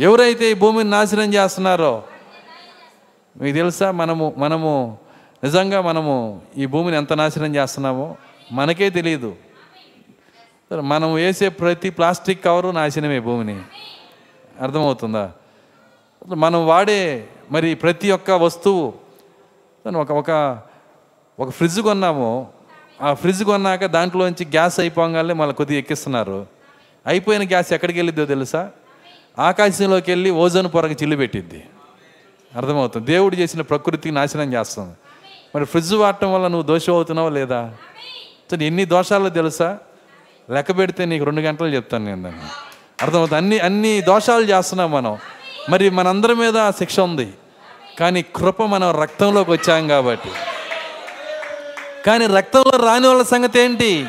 [0.00, 2.02] ఎవరైతే ఈ భూమిని నాశనం చేస్తున్నారో
[3.36, 3.90] మీకు తెలుసా?
[3.90, 4.98] మనము మనము
[5.44, 8.16] నిజంగా మనము ఈ భూమిని ఎంత నాశనం చేస్తున్నామో
[8.52, 9.36] మనకే తెలియదు
[10.72, 13.60] మనం వేసే ప్రతి ప్లాస్టిక్ కవరు నాశనమే భూమిని.
[14.60, 15.32] అర్థమవుతుందా?
[16.26, 18.94] మనం వాడే మరి ప్రతి ఒక్క వస్తువు
[19.96, 20.30] ఒక ఒక
[21.40, 22.48] ఒక ఫ్రిడ్జ్ కొన్నాము.
[23.02, 26.46] ఆ ఫ్రిడ్జ్ కొన్నాక దాంట్లోంచి గ్యాస్ అయిపోగానే మళ్ళీ కొద్దిగా ఎక్కిస్తున్నారు.
[27.06, 28.70] అయిపోయిన గ్యాస్ ఎక్కడికి వెళ్ళిద్దో తెలుసా?
[29.38, 31.64] ఆకాశంలోకి వెళ్ళి ఓజోన్ పొరకి చిల్లు పెట్టిద్ది.
[32.56, 33.06] అర్థమవుతుంది.
[33.06, 34.94] దేవుడు చేసిన ప్రకృతికి నాశనం చేస్తుంది.
[35.54, 37.72] మరి ఫ్రిడ్జ్ వాడటం వల్ల నువ్వు దోషం అవుతున్నావా లేదా?
[38.50, 39.78] సరే ఎన్ని దోషాలు తెలుసా?
[40.50, 42.40] లెక్క పెడితే నీకు రెండు గంటలు చెప్తాను నేను దాన్ని.
[43.02, 43.36] అర్థమవుతుంది?
[43.36, 45.18] అన్ని అన్ని దోషాలు చేస్తున్నాం మనం.
[45.70, 47.32] మరి మనందరి మీద శిక్ష ఉంది.
[47.98, 50.30] కానీ కృప మనం రక్తంలోకి వచ్చాం కాబట్టి.
[52.06, 54.06] కానీ రక్తంలో రాని వాళ్ళ సంగతి ఏంటి?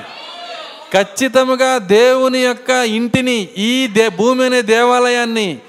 [0.94, 5.60] ఖచ్చితంగా దేవుని యొక్క ఇంటిని ఈ దే భూమి అనే దేవాలయాన్ని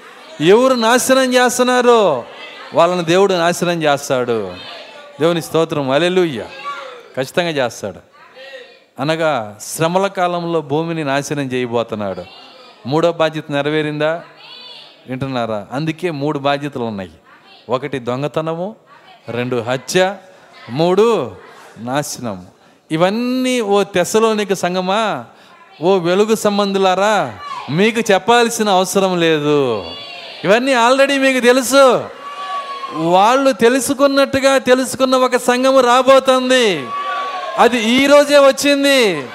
[0.41, 2.23] ఎవరు నాశనం చేస్తున్నారో
[2.73, 4.53] వాళ్ళని దేవుడు నాశనం చేస్తాడు.
[5.19, 5.89] దేవుని స్తోత్రం.
[5.91, 6.45] అలెలుయ్య
[7.17, 7.99] ఖచ్చితంగా చేస్తాడు.
[9.01, 12.23] అనగా శ్రమల కాలంలో భూమిని నాశనం చేయబోతున్నాడు.
[12.85, 14.21] మూడో బాధ్యత నెరవేరిందా?
[15.09, 15.67] వింటున్నారా?
[15.71, 17.11] అందుకే మూడు బాధ్యతలు ఉన్నాయి.
[17.69, 18.75] ఒకటి దొంగతనము
[19.29, 20.15] రెండు హత్య
[20.69, 21.35] మూడు
[21.77, 22.45] నాశనం.
[22.91, 25.25] ఇవన్నీ ఓ తెసలోనిక సంగమా
[25.81, 27.37] ఓ వెలుగు సంబంధులారా
[27.69, 29.85] మీకు చెప్పాల్సిన అవసరం లేదు.
[30.43, 32.03] ఇవన్నీ ఆల్రెడీ మీకు తెలుసు.
[32.91, 36.87] వాళ్ళు తెలుసుకున్నట్టుగా తెలుసుకున్న ఒక సంఘము రాబోతుంది.
[37.57, 39.27] అది ఈ రోజే వచ్చింది.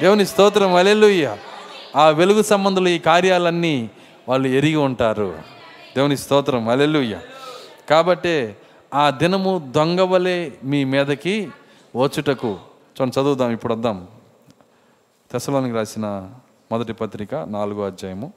[0.00, 1.36] దేవుని స్తోత్రం అలెలుయ్య
[1.96, 3.90] ఆ వెలుగు సంబంధులు ఈ కార్యాలన్నీ
[4.28, 5.38] వాళ్ళు ఎరిగి ఉంటారు.
[5.96, 7.18] దేవుని స్తోత్రం అలెలుయ్య
[7.90, 8.54] కాబట్టి
[8.94, 11.50] ఆ దినము దొంగవలే మీ మీదకి
[11.96, 12.48] వచ్చుటకు.
[12.48, 14.08] చూడండి చదువుదాం ఇప్పుడు వద్దాం.
[15.32, 16.30] తెసలోనికి రాసిన
[16.72, 18.32] మొదటి పత్రిక నాలుగో అధ్యాయము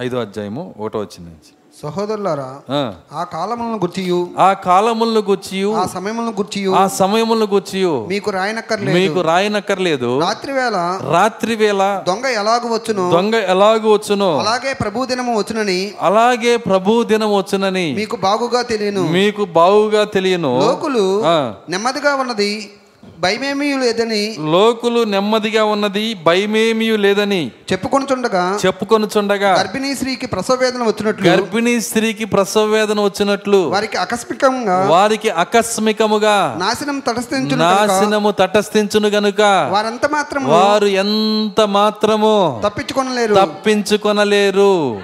[0.00, 1.63] ఐదో అధ్యాయము ఒకటో వచ్చింది నుంచి.
[1.82, 3.24] సహోదరులారా ఆ.
[3.24, 8.98] కాలములను గుర్తియు ఆ కాలములను గుచ్చియు ఆ సమయములను గుర్తియు ఆ సమయములను గుచ్చియు మీకు రాయనక్కర్లేదు.
[8.98, 10.20] మీకు రాయనక్కర్లేదు.
[10.20, 10.76] రాత్రి వేళ
[11.10, 13.10] రాత్రి వేళ దొంగ ఎలాగు వచ్చును?
[13.10, 14.38] దొంగ ఎలాగూ వచ్చునో?
[14.38, 19.02] అలాగే ప్రభు దినము వచ్చునని అలాగే ప్రభు దినం వచ్చునని మీకు బాగుగా తెలియను.
[19.08, 20.58] మీకు బావుగా తెలియను.
[20.60, 21.24] లోకులు.
[21.68, 22.70] నెమ్మదిగా ఉన్నది.
[23.20, 31.80] భయమేమీ లేదని లోకులు నెమ్మదిగా ఉన్నది భయమేమీ లేదని చెప్పుకొనుచుండగా చెప్పుకొనుచుండగా గర్భిణీ స్త్రీకి ప్రసవ వేదన వచ్చినట్లు గర్భిణీ
[31.80, 39.40] స్త్రీకి ప్రసవ వేదన వచ్చినట్లు వారికి ఆకస్మికంగా వారికి ఆకస్మికముగా నాశనం తటస్థించును కనుక నాశనము తటస్థించును గనుక
[39.72, 43.34] వారంత మాత్రము వారు ఎంత మాత్రము తప్పించుకొనలేరు.
[43.34, 45.00] తప్పించుకొనలేరు.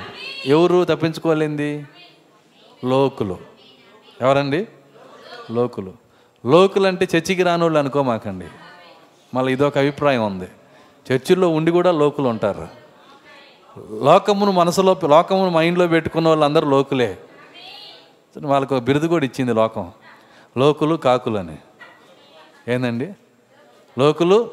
[0.47, 1.87] ఎవరు తప్పించుకోలేంది?
[2.85, 3.39] లోకులు.
[4.23, 4.67] ఎవరండి?
[5.51, 6.00] లోకులు.
[6.47, 8.47] లోకులు అంటే చర్చికి రానోళ్ళు అనుకోమాకండి
[9.35, 10.49] మళ్ళీ ఇదొక అభిప్రాయం ఉంది.
[11.13, 12.69] చర్చిల్లో ఉండి కూడా లోకులు ఉంటారు.
[14.03, 17.19] లోకమును మనసులో లోకమును మైండ్లో పెట్టుకున్న వాళ్ళందరూ లోకులే.
[18.43, 19.93] వాళ్ళకు ఒక బిరుదు కూడా ఇచ్చింది లోకం.
[20.59, 21.57] లోకులు కాకులు అని
[22.69, 23.13] ఏందండి?
[23.99, 24.51] లోకులు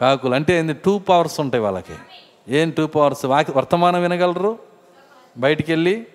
[0.00, 0.34] కాకులు.
[0.34, 0.72] అంటే ఏంది?
[0.72, 1.94] టూ పవర్స్ ఉంటాయి వాళ్ళకి.
[2.48, 3.24] ఏం టూ పవర్స్?
[3.24, 4.58] వాకి వర్తమానం వినగలరు?
[5.38, 6.06] బయటికి వెళ్ళి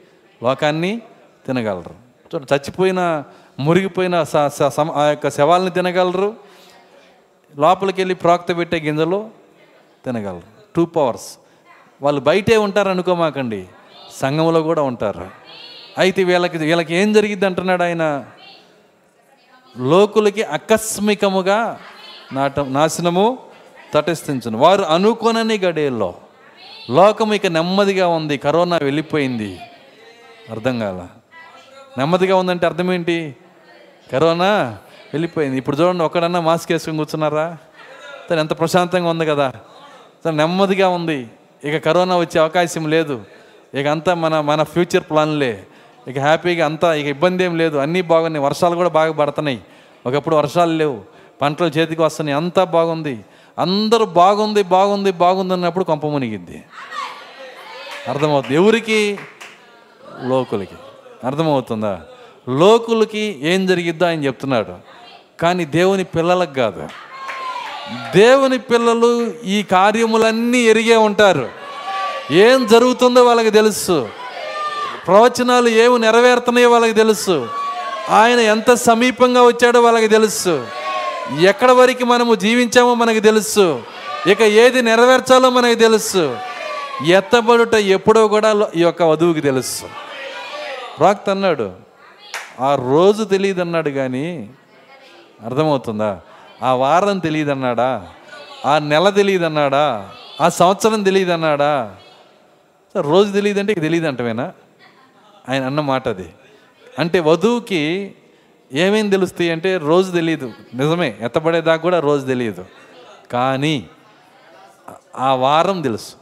[0.44, 1.02] లోకాన్ని
[1.48, 1.96] తినగలరు.
[2.36, 3.24] చూడండి చచ్చిపోయిన
[3.60, 6.36] మురిగిపోయిన స- సమ- ఆ యొక్క శవాల్ని తినగలరు.
[7.58, 9.30] లోపలికి వెళ్ళి ప్రాక్త పెట్టే గింజలు
[10.06, 10.42] తినగలరు.
[10.76, 11.38] టూ పవర్స్
[12.02, 13.66] వాళ్ళు బయటే ఉంటారు అనుకోమాకండి.
[14.16, 15.28] సంఘంలో కూడా ఉంటారు.
[15.98, 18.26] అయితే వీళ్ళకి వీళ్ళకి ఏం జరిగింది అంటున్నాడు ఆయన?
[19.78, 21.80] లోకులకి ఆకస్మికముగా
[22.34, 23.40] నాట నాశనము
[23.94, 24.58] తటస్థించను.
[24.58, 26.14] వారు అనుకోనని గడియల్లో.
[26.90, 28.38] లోకం ఇక నెమ్మదిగా ఉంది.
[28.38, 29.60] కరోనా వెళ్ళిపోయింది.
[30.50, 31.08] అర్థం కాల.
[31.98, 33.36] నెమ్మదిగా ఉందంటే అర్థం ఏంటి?
[34.12, 34.78] కరోనా
[35.14, 35.58] వెళ్ళిపోయింది.
[35.58, 37.58] ఇప్పుడు చూడండి ఒక్కడన్నా మాస్క్ వేసుకొని కూర్చున్నారా?
[38.30, 39.54] తను ఎంత ప్రశాంతంగా ఉంది కదా.
[40.26, 41.28] తను నెమ్మదిగా ఉంది.
[41.64, 43.26] ఇక కరోనా వచ్చే అవకాశం లేదు.
[43.74, 45.64] ఇక అంతా మన మన ఫ్యూచర్ ప్లాన్లే.
[46.08, 47.78] ఇక హ్యాపీగా అంతా ఇక ఇబ్బంది ఏం లేదు.
[47.78, 48.46] అన్నీ బాగున్నాయి.
[48.46, 49.62] వర్షాలు కూడా బాగా పడుతున్నాయి.
[50.06, 51.02] ఒకప్పుడు వర్షాలు లేవు.
[51.42, 52.38] పంటలు చేతికి వస్తున్నాయి.
[52.38, 53.26] అంతా బాగుంది.
[53.60, 56.64] అందరూ బాగుంది బాగుంది బాగుంది అన్నప్పుడు కొంప మునిగిద్ది.
[58.08, 58.56] అర్థమవుతుంది.
[58.56, 59.20] ఎవరికి?
[60.24, 60.76] లోకులకి.
[61.24, 62.02] అర్థమవుతుందా?
[62.50, 64.74] లోకులకి ఏం జరిగిద్దో ఆయన చెప్తున్నాడు.
[65.42, 66.88] కానీ దేవుని పిల్లలకు కాదు.
[68.16, 71.50] దేవుని పిల్లలు ఈ కార్యములన్నీ ఎరిగే ఉంటారు.
[72.32, 74.10] ఏం జరుగుతుందో వాళ్ళకి తెలుసు.
[75.08, 77.48] ప్రవచనాలు ఏమి నెరవేరుతున్నాయో వాళ్ళకి తెలుసు.
[78.10, 80.68] ఆయన ఎంత సమీపంగా వచ్చాడో వాళ్ళకి తెలుసు.
[81.42, 83.84] ఎక్కడ వరకు మనము జీవించామో మనకు తెలుసు.
[84.28, 86.38] ఇక ఏది నెరవేర్చాలో మనకు తెలుసు.
[87.06, 89.84] ఎత్తబడుట ఎప్పుడో కూడా ఈ యొక్క వధువుకి తెలుసు.
[90.98, 91.93] ప్రాక్త అన్నాడు.
[92.62, 94.50] ఆ రోజు తెలియదు అన్నాడు కానీ
[95.42, 96.22] అర్థమవుతుందా?
[96.64, 98.08] ఆ వారం తెలియదు అన్నాడా
[98.66, 100.10] ఆ నెల తెలియదు అన్నాడా
[100.42, 101.96] ఆ సంవత్సరం తెలియదు అన్నాడా
[102.96, 104.54] సార్ రోజు తెలియదు అంటే ఇక తెలియదు అంటవేనా
[105.50, 106.34] ఆయన అన్న మాట అది.
[107.00, 108.16] అంటే వధువుకి
[108.74, 110.52] ఏమేం తెలుస్తాయి అంటే రోజు తెలియదు.
[110.74, 112.66] నిజమే ఎత్తబడేదాకా కూడా రోజు తెలియదు.
[113.32, 113.90] కానీ
[115.16, 116.16] ఆ వారం తెలుసు.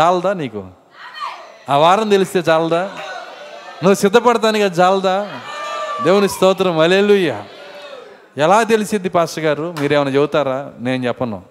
[0.00, 0.68] చాలదా నీకు?
[1.68, 2.90] ఆ వారం తెలిస్తే చాలదా?
[3.82, 5.40] నువ్వు సిద్ధపడతానికి అది జాలదా?
[6.04, 6.78] దేవుని స్తోత్రం.
[6.78, 7.42] అలెలుయ్య
[8.36, 9.74] ఎలా తెలిసిద్ది పాస్టర్ గారు?
[9.80, 10.72] మీరేమైనా చెబుతారా?
[10.78, 11.42] నేను చెప్పను.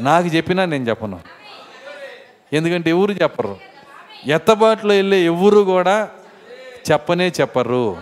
[0.00, 1.20] నాకు చెప్పినా నేను చెప్పను.
[2.52, 3.56] ఎందుకంటే ఎవరు చెప్పరు?
[4.26, 6.08] ఎత్తబాటులో వెళ్ళే ఎవరు కూడా
[6.92, 7.96] చెప్పనే చెప్పరు.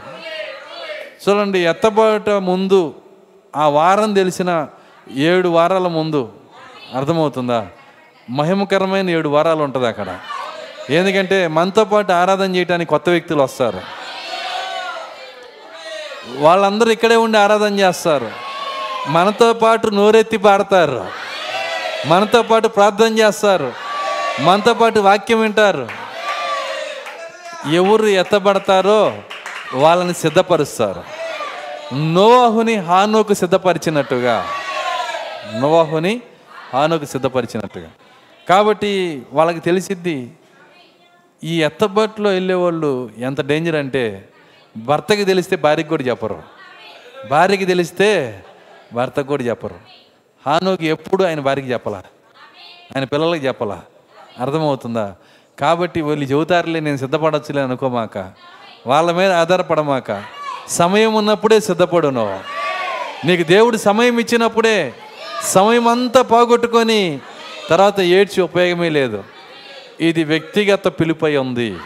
[1.28, 2.94] చూడండి ఎత్తబాట ముందు
[3.56, 4.68] ఆ వారం తెలిసిన
[5.14, 6.32] ఏడు వారాల ముందు
[6.94, 7.66] అర్థమవుతుందా?
[8.30, 10.18] మహిమకరమైన ఏడు వారాలు ఉంటుంది అక్కడ.
[10.90, 13.80] ఎందుకంటే మనతో పాటు ఆరాధన చేయడానికి కొత్త వ్యక్తులు వస్తారు.
[16.36, 18.30] వాళ్ళందరూ ఇక్కడే ఉండి ఆరాధన చేస్తారు.
[19.08, 21.06] మనతో పాటు నోరెత్తి పాడతారు.
[22.06, 23.72] మనతో పాటు ప్రార్థన చేస్తారు.
[24.40, 25.88] మనతో పాటు వాక్యం వింటారు.
[27.72, 29.18] ఎవరు ఎత్తబడతారో
[29.74, 31.02] వాళ్ళని సిద్ధపరుస్తారు.
[31.94, 34.46] నోవాహుని హానోకు సిద్ధపరిచినట్టుగా.
[35.60, 36.20] నోవాహుని
[36.74, 37.88] హానుకు సిద్ధపరిచినట్టుగా.
[38.48, 40.30] కాబట్టి వాళ్ళకి తెలిసిద్ది
[41.44, 44.28] ఈ ఎత్తబట్లో వెళ్ళేవాళ్ళు ఎంత డేంజర్ అంటే
[44.76, 46.42] భర్తకి తెలిస్తే భార్యకి కూడా చెప్పరు.
[47.30, 48.42] భార్యకి తెలిస్తే
[48.92, 49.74] భర్తకు కూడా చెప్పరు.
[50.46, 52.02] హానుకి ఎప్పుడు ఆయన భార్యకి చెప్పలా?
[52.96, 53.82] ఆయన పిల్లలకి చెప్పాలా?
[54.40, 55.14] అర్థమవుతుందా?
[55.58, 58.18] కాబట్టి వీళ్ళు చెబుతారులే నేను సిద్ధపడచ్చులే అనుకోమాక.
[58.86, 60.24] వాళ్ళ మీద ఆధారపడమాక.
[60.68, 62.40] సమయం ఉన్నప్పుడే సిద్ధపడును
[63.24, 64.94] నీకు దేవుడు సమయం ఇచ్చినప్పుడే
[65.42, 67.20] సమయం అంతా పోగొట్టుకొని
[67.70, 69.24] తర్వాత ఏడ్చి ఉపయోగమే లేదు.
[70.00, 71.76] ఇది వ్యక్తిగత పిలుపై ఉంది.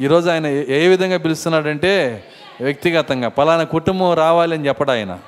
[0.00, 2.24] ఈరోజు ఆయన ఏ- విధంగా పిలుస్తున్నాడంటే
[2.60, 3.28] వ్యక్తిగతంగా.
[3.28, 5.18] పలానా కుటుంబం రావాలని చెప్పడు ఆయన.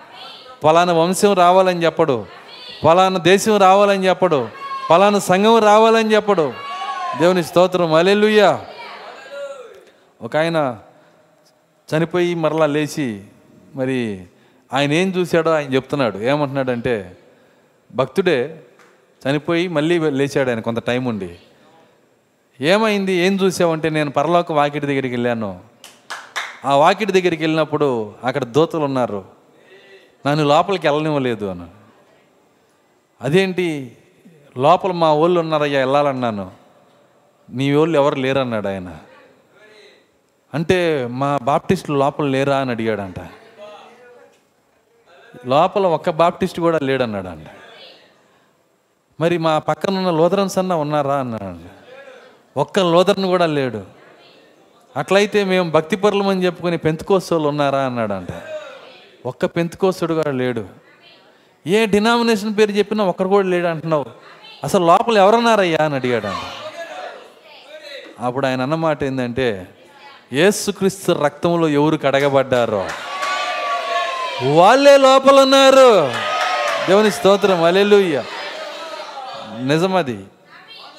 [0.64, 2.26] పలానా వంశం రావాలని చెప్పడు.
[2.84, 4.48] పలానా దేశం రావాలని చెప్పడు.
[4.90, 6.52] పలానా సంఘం రావాలని చెప్పడు.
[7.20, 7.94] దేవుని స్తోత్రం.
[7.94, 8.60] అలెలుయ్యా
[10.22, 10.78] ఒక ఆయన
[11.96, 13.20] చనిపోయి మరలా లేచి
[13.76, 14.24] మరి
[14.72, 16.18] ఆయన ఏం చూశాడో ఆయన చెప్తున్నాడు.
[16.18, 17.16] ఏమంటున్నాడంటే
[17.94, 18.60] భక్తుడే
[19.28, 21.36] చనిపోయి మళ్ళీ లేచాడు ఆయన కొంత టైం ఉండి.
[22.60, 23.12] ఏమైంది?
[23.12, 25.60] ఏం చూసావంటే నేను పరలోక వాకిటి దగ్గరికి వెళ్ళాను.
[26.64, 29.24] ఆ వాకిటి దగ్గరికి వెళ్ళినప్పుడు అక్కడ దూతలు ఉన్నారు.
[30.26, 31.68] నన్ను లోపలికి వెళ్ళనివ్వలేదు అను
[33.22, 33.96] అదేంటి?
[34.58, 36.50] లోపల మా వాళ్ళు ఉన్నారయ్యా వెళ్ళాలన్నాను.
[37.50, 38.96] నీ వాళ్ళు ఎవరు లేరన్నాడు ఆయన.
[40.54, 43.20] అంటే మా బాప్టిస్టులు లోపల లేరా అని అడిగాడంట.
[45.46, 47.46] లోపల ఒక్క బాప్టిస్ట్ కూడా లేడన్నాడంట.
[49.20, 51.56] మరి మా పక్కన ఉన్న లోదరన్స్ అన్న ఉన్నారా అన్నాడు.
[52.56, 53.82] ఒక్క లోదరన్ కూడా లేడు.
[54.96, 58.28] అట్లయితే మేము భక్తి పరులమని చెప్పుకుని పెంతుకోసోళ్ళు ఉన్నారా అన్నాడంట.
[59.26, 60.64] ఒక్క పెంతుకోసుడు కూడా లేడు.
[61.66, 64.04] ఏ డినామినేషన్ పేరు చెప్పినా ఒక్కరు కూడా లేడు అంటున్నావు.
[64.64, 66.32] అసలు లోపల ఎవరున్నారయ్యా అని అడిగాడు
[68.22, 69.68] అప్పుడు ఆయన అన్నమాట ఏంటంటే
[70.32, 72.86] ఏసుక్రీస్తు రక్తంలో ఎవరు కడగబడ్డారో
[74.44, 76.12] వాళ్ళే లోపల ఉన్నారు
[76.88, 77.64] దేవుని స్తోత్రం.
[77.64, 78.22] అలెలుయ్య
[79.58, 80.18] నిజమది.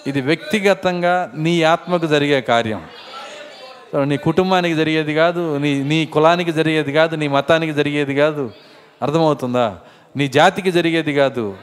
[0.07, 2.81] ఇది వ్యక్తిగతంగా నీ ఆత్మకు జరిగే కార్యం.
[4.03, 8.51] నీ కుటుంబానికి జరిగేది కాదు నీ నీ కులానికి జరిగేది కాదు నీ మతానికి జరిగేది కాదు.
[9.01, 9.77] అర్థమవుతుందా?
[10.17, 11.57] నీ జాతికి జరిగేది కాదు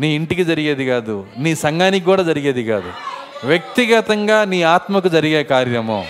[0.00, 2.92] నీ ఇంటికి జరిగేది కాదు నీ సంఘానికి కూడా జరిగేది కాదు.
[3.44, 6.06] వ్యక్తిగతంగా నీ ఆత్మకు జరిగే కార్యము.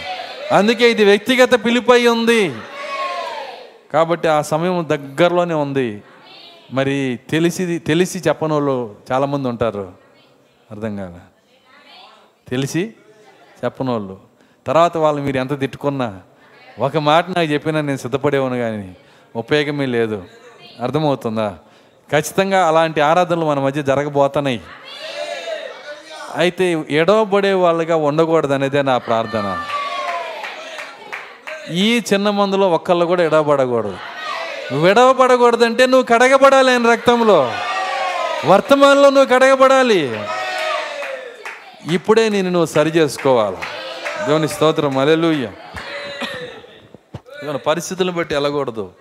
[0.52, 2.52] అందుకే ఇది వ్యక్తిగత పిలిపై ఉంది.
[3.92, 6.02] కాబట్టి ఆ సమయం దగ్గరలోనే ఉంది.
[6.72, 10.03] మరి తెలిసి తెలిసి చెప్పనోళ్ళు వాళ్ళు చాలామంది ఉంటారు.
[10.74, 11.20] అర్థం కాదా?
[12.48, 12.94] తెలిసి
[13.64, 14.18] చెప్పని వాళ్ళు
[14.66, 16.20] తర్వాత వాళ్ళు మీరు ఎంత తిట్టుకున్నా
[16.78, 18.96] ఒక మాట నాకు చెప్పినా నేను సిద్ధపడేవాను కానీ
[19.36, 20.24] ఉపయోగమే లేదు.
[20.82, 21.58] అర్థమవుతుందా?
[22.12, 24.60] ఖచ్చితంగా అలాంటి ఆరాధనలు మన మధ్య జరగబోతున్నాయి.
[26.36, 29.62] అయితే ఎడవబడే వాళ్ళుగా ఉండకూడదు అనేదే నా ప్రార్థన.
[31.70, 33.96] ఈ చిన్న మందులో ఒక్కళ్ళు కూడా ఎడవబడకూడదు.
[34.72, 37.52] నువ్వు నువ్వు కడగబడాలి ఆయన రక్తంలో.
[38.46, 40.24] వర్తమానంలో నువ్వు కడగబడాలి.
[41.92, 43.56] ఇప్పుడే నేను నువ్వు సరి చేసుకోవాలి.
[44.26, 44.98] దేవుని స్తోత్రం.
[44.98, 45.52] అలెలుయ్య
[47.66, 48.92] పరిస్థితులను బట్టి వెళ్ళకూడదు.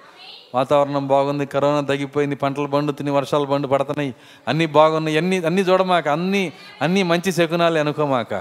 [0.55, 4.15] వాతావరణం బాగుంది కరోనా తగ్గిపోయింది పంటలు పండుతున్నాయి వర్షాలు పండు పడుతున్నాయి
[4.47, 8.33] అన్నీ బాగున్నాయి అన్నీ అన్నీ చూడమాక అన్నీ అన్నీ మంచి శకునాలు అనుకోమాక.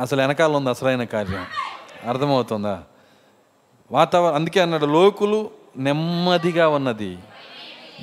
[0.00, 1.46] అసలు వెనకాల ఉంది అసలైన కార్యం.
[2.08, 2.82] అర్థమవుతుందా?
[3.90, 7.18] వాతావరణం అందుకే అన్నాడు లోకులు నెమ్మదిగా ఉన్నది.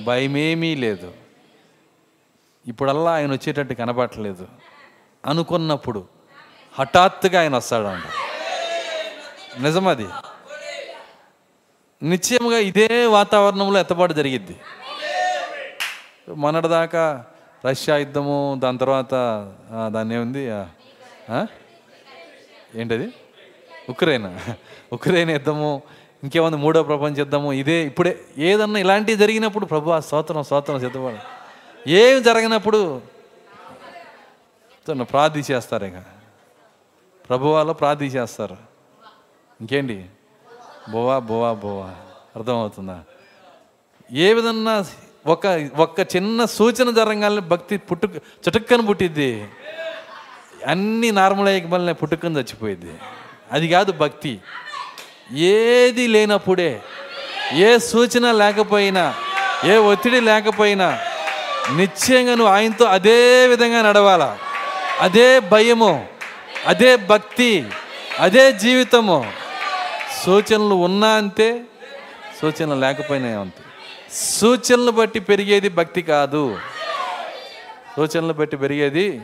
[0.03, 1.11] భయమేమీ లేదు.
[2.67, 4.47] ఇప్పుడల్లా ఆయన వచ్చేటట్టు కనబడట్లేదు
[5.25, 6.01] అనుకున్నప్పుడు
[6.79, 8.07] హఠాత్తుగా ఆయన వస్తాడంట.
[9.61, 10.07] నిజమది.
[12.03, 14.55] నిశ్చయముగా ఇదే వాతావరణంలో ఎత్తపాటు జరిగిద్ది.
[16.29, 17.03] మొన్నటిదాకా
[17.67, 19.13] రష్యా యుద్ధము దాని తర్వాత
[19.93, 20.43] దాన్ని ఏముంది?
[22.81, 23.07] ఏంటది?
[23.89, 24.27] ఉక్రెయిన్?
[24.93, 25.81] ఉక్రెయిన్ యుద్ధము
[26.23, 26.57] ఇంకేముంది?
[26.57, 31.17] మూడో ప్రపంచ యుద్ధము ఇదే ఇప్పుడే ఏదన్నా ఇలాంటివి జరిగినప్పుడు ప్రభు ఆ స్తోత్రం స్తోత్రం సిద్ధపడ
[31.87, 32.79] ఏం జరిగినప్పుడు
[34.87, 35.93] తను ప్రార్థించేస్తారు ఇక.
[37.29, 38.57] ప్రభువాలో ప్రార్థించేస్తారు
[39.61, 40.05] ఇంకేంటి?
[40.89, 41.89] బోవా బోవా బోవా.
[42.35, 42.99] అర్థమవుతుందా?
[44.11, 44.85] ఏ విధంగా
[45.27, 48.07] ఒక ఒక్క చిన్న సూచన జరగాలని భక్తి పుట్టు
[48.47, 49.47] చుటుక్కని పుట్టిద్ది.
[50.67, 52.99] అన్ని నార్మల్ అయ్యే పుట్టుకొని చచ్చిపోయింది
[53.51, 54.41] అది కాదు భక్తి.
[55.31, 56.81] ఏది లేనప్పుడే
[57.53, 59.15] ఏ సూచన లేకపోయినా
[59.65, 60.99] ఏ ఒత్తిడి లేకపోయినా
[61.75, 64.37] నిశ్చయంగా నువ్వు ఆయనతో అదే విధంగా నడవాలా.
[64.99, 66.07] అదే భయము
[66.67, 67.69] అదే భక్తి
[68.19, 69.31] అదే జీవితము.
[70.25, 71.61] సూచనలు ఉన్నా అంతే
[72.41, 73.63] సూచనలు లేకపోయినా అంతే.
[74.13, 76.57] సూచనలు బట్టి పెరిగేది భక్తి కాదు.
[77.95, 79.21] సూచనలు బట్టి పెరిగేది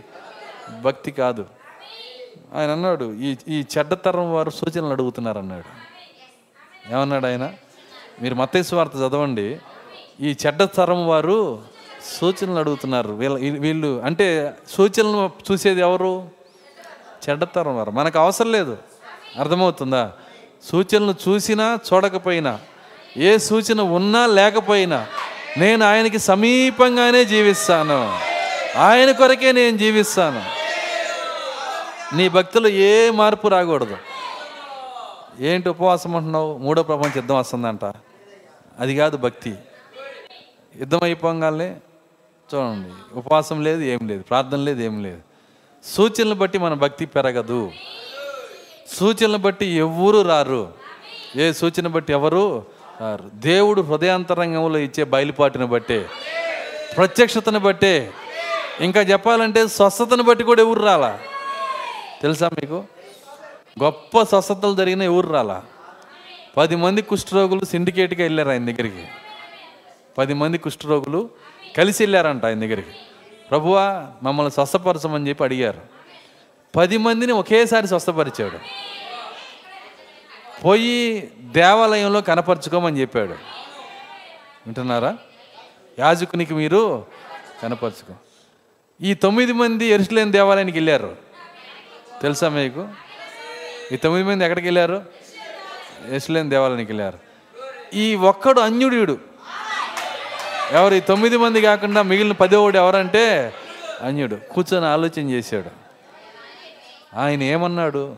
[0.81, 1.45] భక్తి కాదు.
[2.55, 5.89] ఆయన అన్నాడు ఈ ఈ చెడ్డతరం వారు సూచనలు అడుగుతున్నారు అన్నాడు
[6.93, 7.53] ఏమన్నాడు ఆయన?
[8.21, 9.57] మీరు మత్తేసు వార్త చదవండి.
[10.21, 11.61] ఈ చెడ్డ తరం వారు
[12.17, 13.09] సూచనలు అడుగుతున్నారు.
[13.09, 16.29] వీళ్ళ వీళ్ళు అంటే సూచనలు చూసేది ఎవరు?
[17.29, 17.91] చెడ్డతరం వారు.
[17.91, 18.77] మనకు అవసరం లేదు.
[19.39, 20.11] అర్థమవుతుందా?
[20.63, 22.59] సూచనలు చూసినా చూడకపోయినా
[23.17, 25.07] ఏ సూచన ఉన్నా లేకపోయినా
[25.57, 28.19] నేను ఆయనకి సమీపంగానే జీవిస్తాను.
[28.77, 30.43] ఆయన కొరకే నేను జీవిస్తాను.
[32.15, 33.97] నీ భక్తులు ఏ మార్పు రాకూడదు.
[35.39, 36.57] ఏంటి ఉపవాసం అంటున్నావు?
[36.57, 37.85] మూడో ప్రపంచ యుద్ధం వస్తుందంట.
[38.79, 39.55] అది కాదు భక్తి.
[40.79, 41.75] యుద్ధం అయిపోగానే
[42.55, 45.19] చూడండి ఉపవాసం లేదు ఏం లేదు ప్రార్థన లేదు ఏం లేదు.
[45.83, 47.71] సూచనలు బట్టి మన భక్తి పెరగదు.
[48.93, 50.71] సూచనలు బట్టి ఎవరు రారు?
[51.35, 52.65] ఏ సూచన బట్టి ఎవరు
[53.01, 53.29] రారు?
[53.33, 56.09] దేవుడు హృదయాంతరంగంలో ఇచ్చే బయలుపాటును బట్టే
[56.97, 58.11] ప్రత్యక్షతను బట్టే
[58.81, 61.19] ఇంకా చెప్పాలంటే స్వస్థతను బట్టి కూడా ఎవరు రాలా?
[62.21, 62.83] తెలుసా మీకు?
[63.83, 65.63] గొప్ప స్వస్థతలు జరిగిన ఎవరు రాలా?
[66.57, 69.07] పది మంది కుష్ఠరోగులు సిండికేట్గా వెళ్ళారు ఆయన దగ్గరికి.
[70.17, 71.29] పది మంది కుష్ఠరోగులు
[71.77, 72.91] కలిసి వెళ్ళారంట ఆయన దగ్గరికి.
[73.49, 75.81] ప్రభువా మమ్మల్ని స్వస్థపరచమని చెప్పి అడిగారు.
[76.75, 78.59] పది మందిని ఒకేసారి స్వస్థపరిచాడు.
[80.61, 83.31] పోయి దేవాలయంలో కనపరుచుకోమని చెప్పాడు.
[84.65, 85.17] వింటున్నారా?
[85.99, 87.05] యాజకునికి మీరు
[87.63, 88.13] కనపరుచుకో.
[89.01, 91.15] ఈ తొమ్మిది మంది ఎరుసలేని దేవాలయానికి వెళ్ళారు.
[92.21, 92.87] తెలుసా మీకు?
[93.91, 95.05] ఈ తొమ్మిది మంది ఎక్కడికి వెళ్ళారు?
[96.09, 97.19] ఎరుసలేని దేవాలయానికి వెళ్ళారు.
[97.93, 99.28] ఈ ఒక్కడు అన్యుడు
[100.71, 103.53] ఎవరు ఈ తొమ్మిది మంది కాకుండా మిగిలిన పదేవాడు ఎవరంటే
[104.03, 104.37] అన్యుడు.
[104.51, 105.69] కూర్చొని ఆలోచన చేశాడు.
[107.19, 108.15] ఆయన ఏమన్నాడు?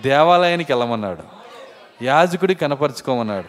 [0.00, 1.22] దేవాలయానికి వెళ్ళమన్నాడు.
[2.04, 3.44] యాజకుడి కనపరుచుకోమన్నాడు.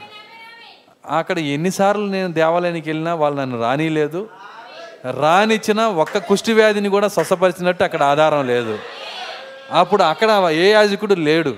[1.08, 4.30] అక్కడ ఎన్నిసార్లు నేను దేవాలయానికి వెళ్ళినా వాళ్ళు నన్ను రానిలేదు.
[5.12, 8.80] రానిచ్చిన ఒక్క కుష్టి వ్యాధిని కూడా స్వసపరిచినట్టు అక్కడ ఆధారం లేదు.
[9.72, 11.56] అప్పుడు అక్కడ ఏ యాజకుడు లేడు.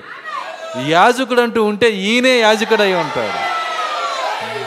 [0.87, 3.54] యాజకుడు అంటూ ఉంటే ఈయనే యాజకుడు అయి ఉంటాడు.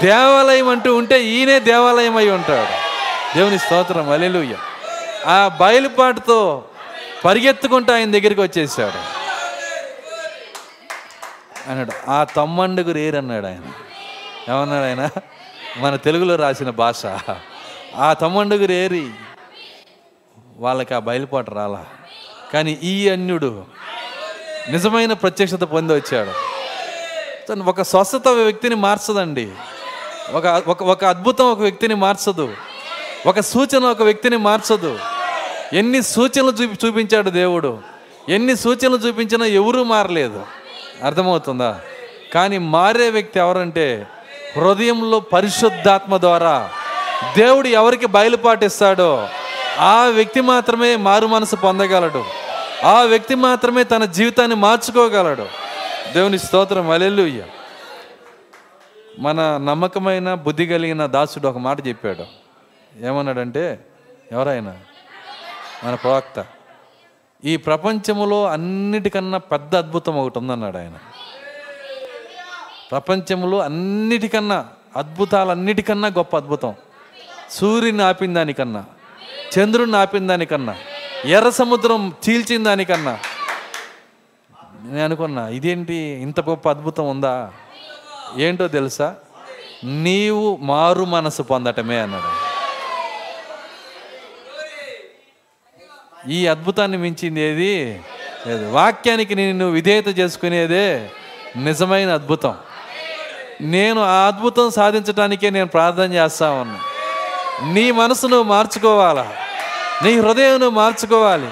[0.02, 2.88] దేవాలయం అంటూ ఉంటే ఈయనే దేవాలయం అయి ఉంటాడు.
[3.38, 4.10] దేవుని స్తోత్రం.
[4.10, 4.56] అలెలుయ్య
[5.26, 6.64] ఆ బయలుపాటుతో
[7.24, 9.18] పరిగెత్తుకుంటూ ఆయన దగ్గరికి వచ్చేసాడు.
[11.70, 13.62] అన్నాడు ఆ తమ్మండుగు రేరన్నాడు ఆయన.
[14.50, 15.08] ఏమన్నాడు ఆయన?
[15.78, 17.06] మన తెలుగులో రాసిన భాష.
[17.96, 19.10] ఆ తమ్మండుగు రేరి
[20.56, 21.86] వాళ్ళకి ఆ బయలుపాటు రాలా.
[22.52, 23.64] కానీ ఈ అన్యుడు
[24.70, 26.47] నిజమైన ప్రత్యక్షత పొంది వచ్చాడు
[27.48, 29.48] తను ఒక స్వస్థత వ్యక్తిని మార్చదండి.
[30.32, 32.54] ఒక ఒక ఒక అద్భుతం ఒక వ్యక్తిని మార్చదు.
[33.26, 34.98] ఒక సూచన ఒక వ్యక్తిని మార్చదు.
[35.72, 37.78] ఎన్ని సూచనలు చూపి చూపించాడు దేవుడు.
[38.28, 40.46] ఎన్ని సూచనలు చూపించినా ఎవరూ మారలేదు.
[41.04, 41.80] అర్థమవుతుందా?
[42.34, 44.06] కానీ మారే వ్యక్తి ఎవరంటే
[44.56, 46.70] హృదయంలో పరిశుద్ధాత్మ ద్వారా
[47.36, 49.28] దేవుడు ఎవరికి బయలుపాటిస్తాడో
[49.78, 52.24] ఆ వ్యక్తి మాత్రమే మారు మనసు పొందగలడు.
[52.84, 55.67] ఆ వ్యక్తి మాత్రమే తన జీవితాన్ని మార్చుకోగలడు.
[56.14, 57.44] దేవుని స్తోత్రం అలెలుయ్య
[59.18, 62.24] మన నమ్మకమైన బుద్ధి కలిగిన దాసుడు ఒక మాట చెప్పాడు.
[63.06, 63.86] ఏమన్నాడంటే
[64.32, 64.76] ఎవరైనా?
[65.84, 66.46] మన ప్రవక్త.
[67.44, 70.92] ఈ ప్రపంచంలో అన్నిటికన్నా పెద్ద అద్భుతం ఒకటి ఉందన్నాడు ఆయన.
[72.90, 74.66] ప్రపంచంలో అన్నిటికన్నా
[74.96, 76.74] అద్భుతాలన్నిటికన్నా గొప్ప అద్భుతం.
[77.50, 78.84] సూర్యుని ఆపిన దానికన్నా
[79.58, 80.76] చంద్రుడిని ఆపిన దానికన్నా
[81.24, 83.18] ఎర్ర సముద్రం చీల్చిన దానికన్నా
[84.84, 87.52] నేను అనుకున్నా ఇదేంటి ఇంత గొప్ప అద్భుతం ఉందా?
[88.36, 89.14] ఏంటో తెలుసా?
[89.84, 92.48] నీవు మారు మనసు పొందటమే అన్నాడు.
[96.30, 98.00] ఈ అద్భుతాన్ని మించింది ఏది?
[98.46, 98.70] లేదు.
[98.70, 101.10] వాక్యానికి నేను విధేయత చేసుకునేదే
[101.56, 102.54] నిజమైన అద్భుతం.
[103.60, 106.80] నేను ఆ అద్భుతం సాధించడానికే నేను ప్రార్థన చేస్తా ఉన్నా.
[107.72, 109.32] నీ మనసు నువ్వు మార్చుకోవాలా?
[110.04, 111.48] నీ హృదయం నువ్వు మార్చుకోవాలి?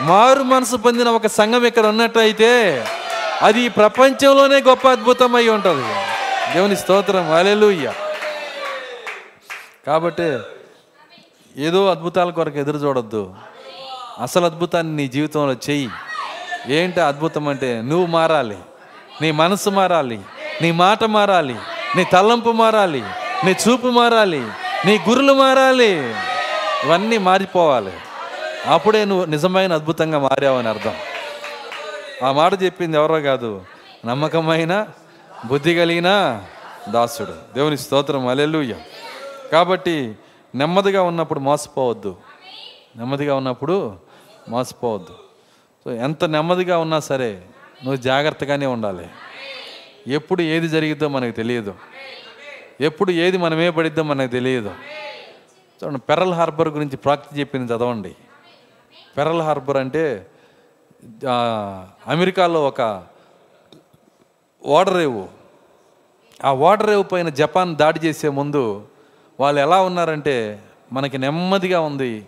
[0.00, 2.84] మారు మనసు పొందిన ఒక సంఘం ఇక్కడ ఉన్నట్టయితే
[3.42, 5.94] అది ప్రపంచంలోనే గొప్ప అద్భుతం ఉంటుంది.
[6.54, 7.32] దేవుని స్తోత్రం.
[7.32, 7.92] అలెలుయ్య
[9.86, 10.38] కాబట్టి
[11.56, 13.34] ఏదో అద్భుతాల కొరకు ఎదురు చూడొద్దు.
[14.22, 15.90] అసలు అద్భుతాన్ని నీ జీవితంలో చెయ్యి.
[16.68, 18.58] ఏంటి అద్భుతం అంటే నువ్వు మారాలి.
[19.22, 20.20] నీ మనసు మారాలి.
[20.62, 21.56] నీ మాట మారాలి.
[21.96, 23.04] నీ తల్లంపు మారాలి.
[23.44, 24.46] నీ చూపు మారాలి.
[24.86, 26.10] నీ గురులు మారాలి.
[26.84, 27.92] ఇవన్నీ మారిపోవాలి.
[28.66, 30.94] అప్పుడే నువ్వు నిజమైన అద్భుతంగా మారావని అర్థం.
[32.22, 33.64] ఆ మాట చెప్పింది ఎవరో కాదు.
[34.06, 34.88] నమ్మకమైన
[35.46, 36.42] బుద్ధి కలిగిన
[36.88, 37.34] దాసుడు.
[37.54, 38.26] దేవుని స్తోత్రం.
[38.26, 38.76] అలెలుయ్య
[39.52, 40.14] కాబట్టి
[40.54, 42.16] నెమ్మదిగా ఉన్నప్పుడు మోసపోవద్దు.
[42.96, 43.96] నెమ్మదిగా ఉన్నప్పుడు
[44.48, 45.14] మోసపోవద్దు.
[45.84, 47.42] సో ఎంత నెమ్మదిగా ఉన్నా సరే
[47.84, 49.06] నువ్వు జాగ్రత్తగానే ఉండాలి.
[50.06, 51.74] ఎప్పుడు ఏది జరిగిద్దో మనకు తెలియదు.
[52.80, 54.70] ఎప్పుడు ఏది మనమే పడిద్దో మనకు తెలియదు.
[55.84, 58.14] చూడండి పెరల్ హార్బర్ గురించి ప్రాక్తి చెప్పింది చదవండి.
[59.16, 60.26] పెరల్ హార్బర్ అంటే
[62.06, 63.04] అమెరికాలో ఒక
[64.64, 65.28] ఓడరేవు
[66.44, 68.86] ఆ ఓడరేవు పైన జపాన్ దాడి చేసే ముందు
[69.40, 70.62] వాళ్ళు ఎలా ఉన్నారంటే
[70.92, 72.26] మనకి నెమ్మదిగా ఉంది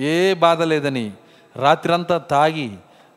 [0.00, 1.12] ఏ బాధ లేదని
[1.56, 2.70] రాత్రంతా తాగి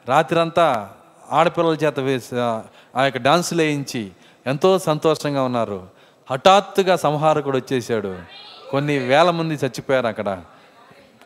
[0.07, 0.89] రాత్రంతా
[1.29, 2.61] ఆడపిల్లల చేత వేసి ఆ-
[2.95, 4.11] ఆ యొక్క డాన్సులు వేయించి
[4.45, 5.87] ఎంతో సంతోషంగా ఉన్నారు.
[6.29, 8.15] హఠాత్తుగా సంహారకుడు వచ్చేసాడు
[8.71, 10.41] కొన్ని వేల మంది చచ్చిపోయారు అక్కడ.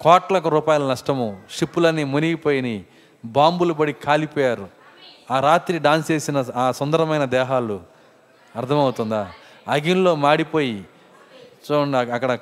[0.01, 2.85] కోట్లకు రూపాయల నష్టము షిప్పులన్నీ మునిగిపోయినాయి
[3.25, 4.67] బాంబులు పడి కాలిపోయారు.
[5.31, 7.79] ఆ రాత్రి డాన్స్ చేసిన ఆ సుందరమైన దేహాలు
[8.55, 9.31] అర్థమవుతుందా?
[9.67, 10.85] అగిన్లో మాడిపోయి
[11.71, 12.37] చూడండి అక్కడ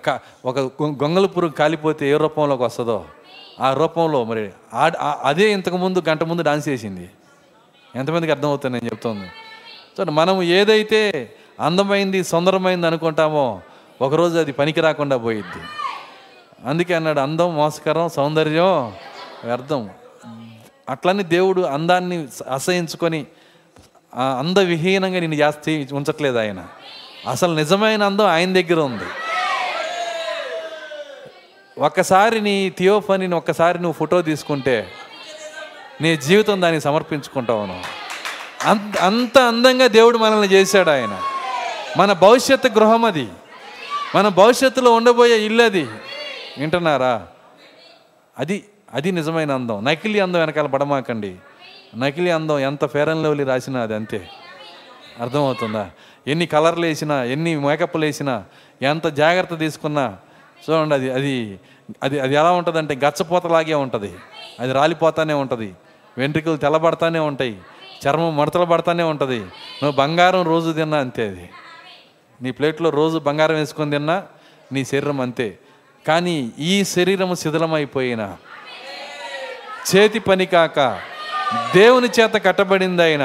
[0.45, 3.05] ఒక గొ- పురుగు కాలిపోతే ఏ రూపంలోకి వస్తుందో
[3.59, 7.09] ఆ రూపంలో మరి ఆ- అదే ఇంతకుముందు గంట ముందు డాన్స్ చేసింది.
[7.95, 9.25] ఎంతమందికి అర్థమవుతుంది నేను చెప్తుంది?
[9.25, 13.61] చూడండి మనం ఏదైతే అందమైంది సుందరమైంది అనుకుంటామో
[14.01, 15.82] ఒకరోజు అది పనికి రాకుండా పోయిద్ది.
[16.65, 18.93] అందుకే అన్నాడు అందం మోసకరం సౌందర్యం
[19.43, 19.89] వ్యర్థం.
[20.89, 23.25] అట్లని దేవుడు అందాన్ని అసహించుకొని
[24.39, 26.65] అందవిహీనంగా నేను జాస్తి ఉంచట్లేదు ఆయన.
[27.29, 29.03] అసలు నిజమైన అందం ఆయన దగ్గర ఉంది.
[31.79, 34.87] ఒక్కసారి నీ థియోఫనీని ఒక్కసారి నువ్వు ఫోటో తీసుకుంటే
[36.01, 37.83] నీ జీవితం దాన్ని సమర్పించుకుంటావు నువ్వు.
[38.69, 41.21] అంత అంత అందంగా దేవుడు మనల్ని చేశాడు ఆయన.
[41.97, 43.27] మన భవిష్యత్తు గృహం అది
[44.15, 45.87] మన భవిష్యత్తులో ఉండబోయే ఇల్లు అది
[46.57, 47.27] వింటున్నారా?
[48.39, 49.85] అది అది నిజమైన అందం.
[49.85, 51.35] నకిలీ అందం వెనకాల పడమాకండి
[51.97, 54.29] నకిలీ అందం ఎంత ఫేర్ అండ్ లవ్లీ రాసినా అది అంతే.
[55.19, 55.89] అర్థమవుతుందా?
[56.27, 58.43] ఎన్ని కలర్లు వేసినా ఎన్ని మేకప్లు వేసినా
[58.81, 60.17] ఎంత జాగ్రత్త తీసుకున్నా
[60.69, 61.59] చూడండి అది అది
[62.03, 64.15] అది అది ఎలా ఉంటుందంటే గచ్చపోతలాగే ఉంటుంది.
[64.59, 65.73] అది రాలిపోతానే ఉంటుంది.
[66.17, 67.57] వెంట్రుకలు తెల్లబడతానే ఉంటాయి.
[68.07, 69.39] చర్మం మడతలు పడతానే ఉంటుంది.
[69.39, 71.49] నువ్వు బంగారం రోజు తిన్నా అంతే అది.
[72.41, 74.23] నీ ప్లేట్లో రోజు బంగారం వేసుకొని తిన్నా
[74.71, 75.59] నీ శరీరం అంతే.
[76.07, 78.35] కానీ ఈ శరీరం శిథిలమైపోయిన.
[79.95, 81.01] చేతి పని కాక
[81.75, 83.17] దేవుని చేత కట్టబడింది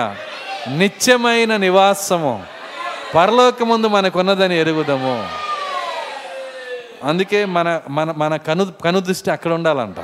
[0.77, 2.47] నిత్యమైన నివాసము
[3.15, 5.31] పరలోకముందు మనకున్నదని ఎరుగుదము.
[7.05, 9.97] అందుకే మన మన మన కను కను దృష్టి అక్కడ ఉండాలంట.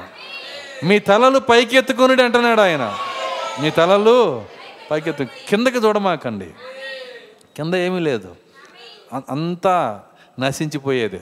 [0.84, 2.98] మీ తలలు పైకెత్తుకుని అంటున్నాడు ఆయన.
[3.60, 4.44] మీ తలలు
[4.90, 6.46] పైకెత్తు కిందకి చూడమాకండి.
[7.56, 8.36] కింద ఏమీ లేదు.
[9.30, 10.00] అంతా
[10.40, 11.20] నశించిపోయేది.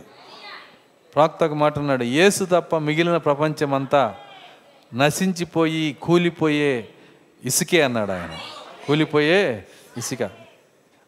[1.14, 4.14] ప్రాక్త ఒక మాట అన్నాడు యేసు తప్ప మిగిలిన ప్రపంచం అంతా
[4.94, 6.88] నశించిపోయి కూలిపోయే
[7.44, 8.30] ఇసుకే అన్నాడు ఆయన.
[8.86, 9.64] కూలిపోయే
[9.96, 10.30] ఇసుక.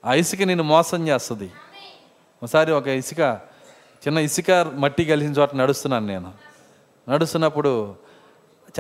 [0.05, 1.51] ఆ ఇసుక నేను మోసం చేస్తుంది.
[2.43, 3.21] ఒకసారి ఒక ఇసుక
[4.07, 6.33] చిన్న ఇసుక మట్టి కలిసిన చోట నడుస్తున్నాను నేను.
[7.09, 7.95] నడుస్తున్నప్పుడు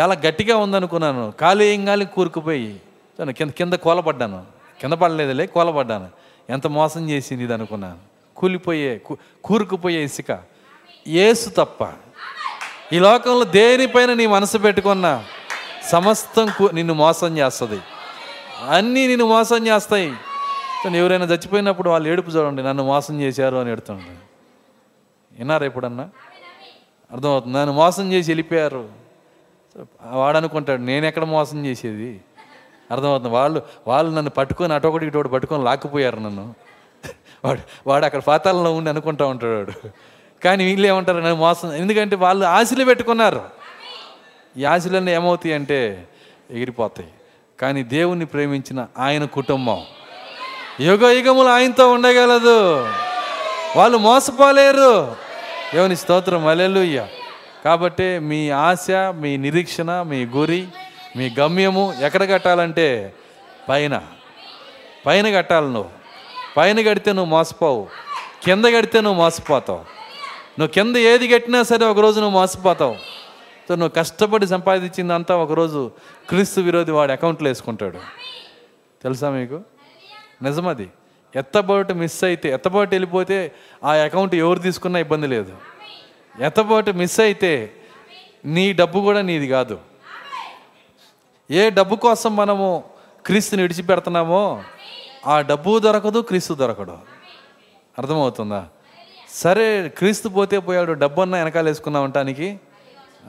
[0.01, 1.33] చాలా గట్టిగా ఉందనుకున్నాను.
[1.41, 2.81] కాలు ఏంగాలి కూరుకుపోయి
[3.31, 4.47] కింద కింద కోలపడ్డాను
[4.81, 6.09] కింద పడలేదులే కోలపడ్డాను
[6.51, 7.99] ఎంత మోసం చేసింది ఇది అనుకున్నాను.
[8.37, 10.54] కూలిపోయే కూ- కూరుకుపోయే ఇసుక.
[11.07, 11.93] ఏసు తప్ప.
[12.93, 15.25] ఈ లోకంలో దేనిపైన నీ మనసు పెట్టుకున్నా
[15.91, 17.81] సమస్తం నిన్ను మోసం చేస్తుంది.
[18.69, 20.15] అన్నీ నిన్ను మోసం చేస్తాయి.
[20.85, 24.17] కానీ ఎవరైనా చచ్చిపోయినప్పుడు వాళ్ళు ఏడుపు చూడండి నన్ను మోసం చేశారు అని ఎడుతుండే.
[25.39, 26.09] విన్నారా ఎప్పుడన్నా?
[27.13, 27.59] అర్థమవుతుంది.
[27.59, 28.89] నన్ను మోసం చేసి వెళ్ళిపోయారు.
[30.11, 32.21] వాడు అనుకుంటాడు నేను ఎక్కడ మోసం చేసేది?
[32.91, 33.31] అర్థమవుతుంది.
[33.31, 36.55] వాళ్ళు వాళ్ళు నన్ను పట్టుకొని అటొకటి ఇటొకటి పట్టుకొని లాక్కుపోయారు నన్ను.
[37.45, 39.89] వాడు వాడు అక్కడ పాతాళంలో ఉండి అనుకుంటా ఉంటాడు వాడు.
[40.45, 41.17] కానీ వీళ్ళు ఏమంటారు?
[41.17, 43.45] నన్ను మోసం ఎందుకంటే వాళ్ళు ఆశలు పెట్టుకున్నారు.
[44.57, 46.09] ఈ ఆశలన్నీ ఏమవుతాయి అంటే
[46.51, 47.09] ఎగిరిపోతాయి.
[47.61, 49.83] కానీ దేవుణ్ణి ప్రేమించిన ఆయన కుటుంబం
[50.81, 52.89] యుగ యుగములు ఆయనతో ఉండగలదు.
[53.77, 55.17] వాళ్ళు మోసపోలేరు.
[55.75, 56.47] దేవుని స్తోత్రం.
[56.47, 57.07] అలెలుయ్య
[57.65, 60.69] కాబట్టి మీ ఆశ మీ నిరీక్షణ మీ గురి
[61.17, 63.15] మీ గమ్యము ఎక్కడ కట్టాలంటే
[63.69, 64.03] పైన.
[65.07, 65.91] పైన కట్టాలి నువ్వు.
[66.57, 67.89] పైన కడితే నువ్వు మోసపోవు.
[68.45, 70.04] కింద కడితే నువ్వు మోసపోతావు.
[70.59, 72.97] నువ్వు కింద ఏది కట్టినా సరే ఒకరోజు నువ్వు మోసపోతావు.
[73.69, 75.91] సో నువ్వు కష్టపడి సంపాదించిందంతా ఒకరోజు
[76.29, 77.99] క్రీస్తు విరోధి వాడి అకౌంట్లో వేసుకుంటాడు.
[79.03, 79.61] తెలుసా మీకు?
[80.43, 80.91] నిజమది
[81.37, 83.53] ఎత్తబోటు మిస్ అయితే ఎత్తబోటు వెళ్ళిపోతే
[83.85, 85.57] ఆ అకౌంట్ ఎవరు తీసుకున్నా ఇబ్బంది లేదు.
[86.41, 87.73] ఎత్తబోటు మిస్ అయితే
[88.45, 89.79] నీ డబ్బు కూడా నీది కాదు.
[91.51, 92.85] ఏ డబ్బు కోసం మనము
[93.27, 94.63] క్రీస్తుని విడిచిపెడుతున్నామో
[95.27, 96.99] ఆ డబ్బు దొరకదు క్రీస్తు దొరకడు.
[97.99, 98.69] అర్థమవుతుందా?
[99.35, 102.59] సరే క్రీస్తు పోతే పోయాడు డబ్బు అన్న వెనకాల వేసుకున్నా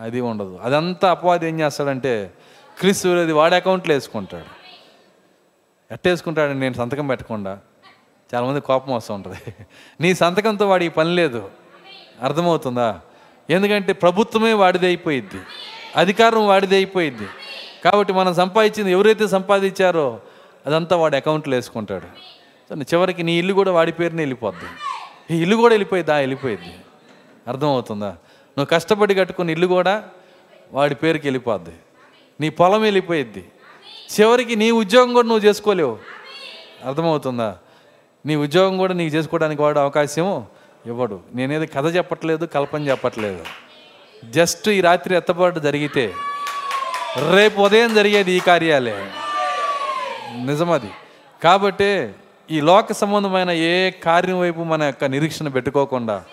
[0.02, 0.60] అది ఉండదు.
[0.64, 2.34] అదంతా అపవాది ఏం చేస్తాడంటే
[2.80, 4.46] క్రీస్తు విరోధి వాడి అకౌంట్లో వేసుకుంటాడు.
[5.94, 7.60] ఎట్టేసుకుంటాడు నేను సంతకం పెట్టకుండా?
[8.36, 9.38] చాలామంది కోపం వస్తూ ఉంటుంది.
[10.02, 11.50] నీ సంతకంతో వాడికి పని లేదు.
[12.22, 13.00] అర్థమవుతుందా?
[13.50, 15.42] ఎందుకంటే ప్రభుత్వమే వాడిది అయిపోయిద్ది.
[15.96, 17.28] అధికారం వాడిది అయిపోయిద్ది.
[17.86, 20.20] కాబట్టి మనం సంపాదించింది ఎవరైతే సంపాదించారో
[20.66, 22.06] అదంతా వాడి అకౌంట్లో వేసుకుంటాడు.
[22.84, 24.66] చివరికి నీ ఇల్లు కూడా వాడి పేరునే వెళ్ళిపోద్ది.
[25.32, 26.16] ఈ ఇల్లు కూడా వెళ్ళిపోయిద్దా?
[26.16, 26.76] వెళ్ళిపోయింది.
[27.48, 28.10] అర్థమవుతుందా?
[28.58, 30.04] నువ్వు కష్టపడి కట్టుకున్న ఇల్లు కూడా
[30.72, 31.72] వాడి పేరుకి వెళ్ళిపోద్ది.
[32.42, 33.48] నీ పొలం వెళ్ళిపోయిద్ది.
[34.20, 36.00] చివరికి నీ ఉద్యోగం కూడా నువ్వు చేసుకోలేవు.
[36.86, 37.58] అర్థమవుతుందా?
[38.26, 40.46] నీ ఉద్యోగం కూడా నీకు చేసుకోవడానికి వాడు అవకాశం
[40.86, 41.20] ఇవ్వడు.
[41.36, 43.46] నేనేది కథ చెప్పట్లేదు కల్పన చెప్పట్లేదు.
[44.26, 46.14] జస్ట్ ఈ రాత్రి ఎత్తబాటు జరిగితే
[47.36, 49.12] రేపు ఉదయం జరిగేది ఈ కార్యాలే
[50.46, 50.90] నిజమది.
[51.44, 52.14] కాబట్టి
[52.52, 56.24] ఈ లోక సంబంధమైన ఏ కార్యం వైపు మన యొక్క నిరీక్షణ పెట్టుకోకుండా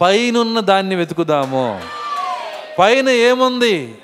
[0.00, 1.82] పైనున్న దాన్ని వెతుకుదాము.
[2.78, 3.94] పైన ఏముంది?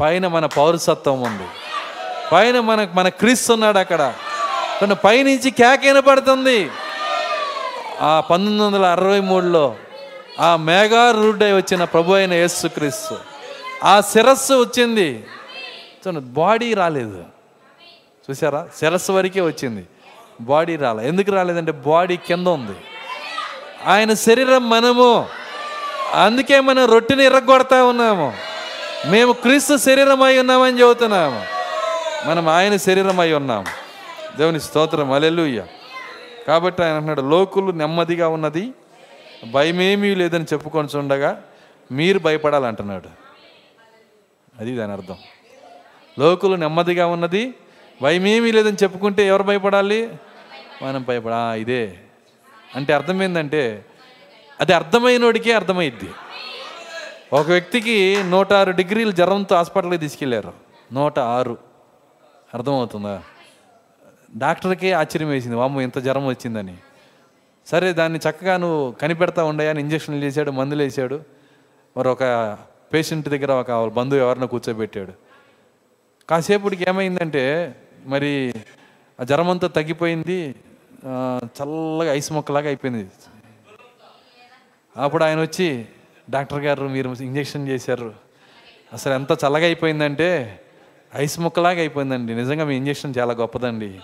[0.00, 1.48] పైన మన పౌరసత్వం ఉంది.
[2.32, 4.14] పైన మన మన క్రీస్తు ఉన్నాడు అక్కడ.
[4.82, 6.70] తన పైనుంచి కేకైన పడుతుంది.
[8.00, 9.76] ఆ పంతొమ్మిది వందల అరవై మూడులో
[10.40, 13.16] ఆ మేఘారూఢై వచ్చిన ప్రభు అయిన యేసుక్రీస్తు.
[13.84, 15.24] ఆ శిరస్సు వచ్చింది.
[16.16, 17.24] బాడీ రాలేదు.
[18.30, 19.86] చూసారా శిరస్సు వరకే వచ్చింది.
[20.40, 21.08] బాడీ రాలే.
[21.08, 22.76] ఎందుకు రాలేదంటే బాడీ కింద ఉంది.
[23.86, 25.28] ఆయన శరీరం మనము.
[26.14, 28.32] అందుకే మనం రొట్టెని ఇరగొడతా ఉన్నాము.
[29.06, 31.46] మేము క్రీస్తు శరీరం అయి ఉన్నామని చెబుతున్నాము.
[32.30, 33.66] మనం ఆయన శరీరం అయి ఉన్నాము
[34.36, 35.12] దేవుని స్తోత్రం.
[35.12, 35.64] అలెలుయ్య
[36.48, 38.72] కాబట్టి ఆయన అంటున్నాడు లోకులు నెమ్మదిగా ఉన్నది.
[39.50, 41.42] భయమేమీ లేదని చెప్పుకొని చూడగా
[41.92, 43.08] మీరు భయపడాలంటున్నాడు.
[44.60, 45.16] అది దాని అర్థం.
[46.18, 47.54] లోకులు నెమ్మదిగా ఉన్నది
[48.02, 50.14] భయమేమీ లేదని చెప్పుకుంటే ఎవరు భయపడాలి?
[50.82, 51.98] మనం భయపడా ఇదే.
[52.74, 53.84] అంటే అర్థమైందంటే
[54.60, 56.10] అది అర్థమైనోడికే అర్థమైద్ది.
[57.32, 60.52] ఒక వ్యక్తికి నూట ఆరు డిగ్రీలు జ్వరంతో హాస్పిటల్కి తీసుకెళ్ళారు.
[60.92, 61.58] నూట ఆరు.
[62.54, 63.22] అర్థమవుతుందా?
[64.36, 65.56] డాక్టర్కే ఆశ్చర్యం వేసింది.
[65.56, 66.76] వామ్మ ఇంత జ్వరం వచ్చిందని.
[67.66, 71.20] సరే దాన్ని చక్కగా నువ్వు కనిపెడతా ఉండయని ఇంజక్షన్లు చేశాడు మందులు వేసాడు.
[71.96, 72.56] మరి ఒక
[72.94, 75.12] పేషెంట్ దగ్గర ఒక బంధువు ఎవరినో కూర్చోబెట్టాడు.
[76.30, 77.74] కాసేపటికి ఏమైందంటే
[78.06, 78.54] మరి
[79.20, 80.54] ఆ జ్వరం అంతా తగ్గిపోయింది
[81.58, 83.08] చల్లగా ఐస్ మొక్కలాగా అయిపోయింది.
[84.96, 85.84] అప్పుడు ఆయన వచ్చి
[86.30, 88.14] డాక్టర్ గారు మీరు ఇంజెక్షన్ చేశారు.
[88.92, 90.30] అసలు ఎంత చల్లగా అయిపోయిందంటే
[91.16, 92.34] ఐస్ ముక్కలాగా అయిపోయిందండి.
[92.34, 94.00] నిజంగా మీ ఇంజెక్షన్ చాలా గొప్పదండి.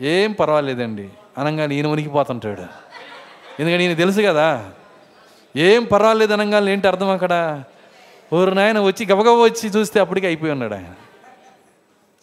[0.00, 1.08] ఏం పర్వాలేదండి.
[1.38, 2.66] అనగానే ఈయన ఉనికిపోతుంటాడు
[3.60, 4.72] ఎందుకంటే ఈయన తెలుసు కదా
[5.56, 7.34] ఏం పర్వాలేదు అనగానే ఏంటి అర్థం అక్కడ?
[8.34, 10.94] ఊరు నాయన వచ్చి గబగబ వచ్చి చూస్తే అప్పటికే అయిపోయి ఉన్నాడు ఆయన.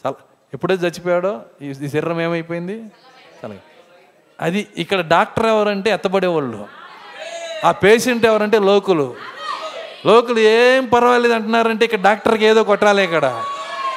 [0.01, 0.15] చాలా
[0.55, 2.75] ఎప్పుడైతే చచ్చిపోయాడో ఈ శరీరం ఏమైపోయింది?
[3.41, 3.55] చాలా
[4.41, 6.67] అది ఇక్కడ డాక్టర్ ఎవరంటే ఎత్తబడేవాళ్ళు.
[7.65, 9.15] ఆ పేషెంట్ ఎవరంటే లోకులు.
[10.05, 13.43] లోకులు ఏం పర్వాలేదు అంటున్నారంటే ఇక్కడ డాక్టర్కి ఏదో కొట్టాలి ఇక్కడ.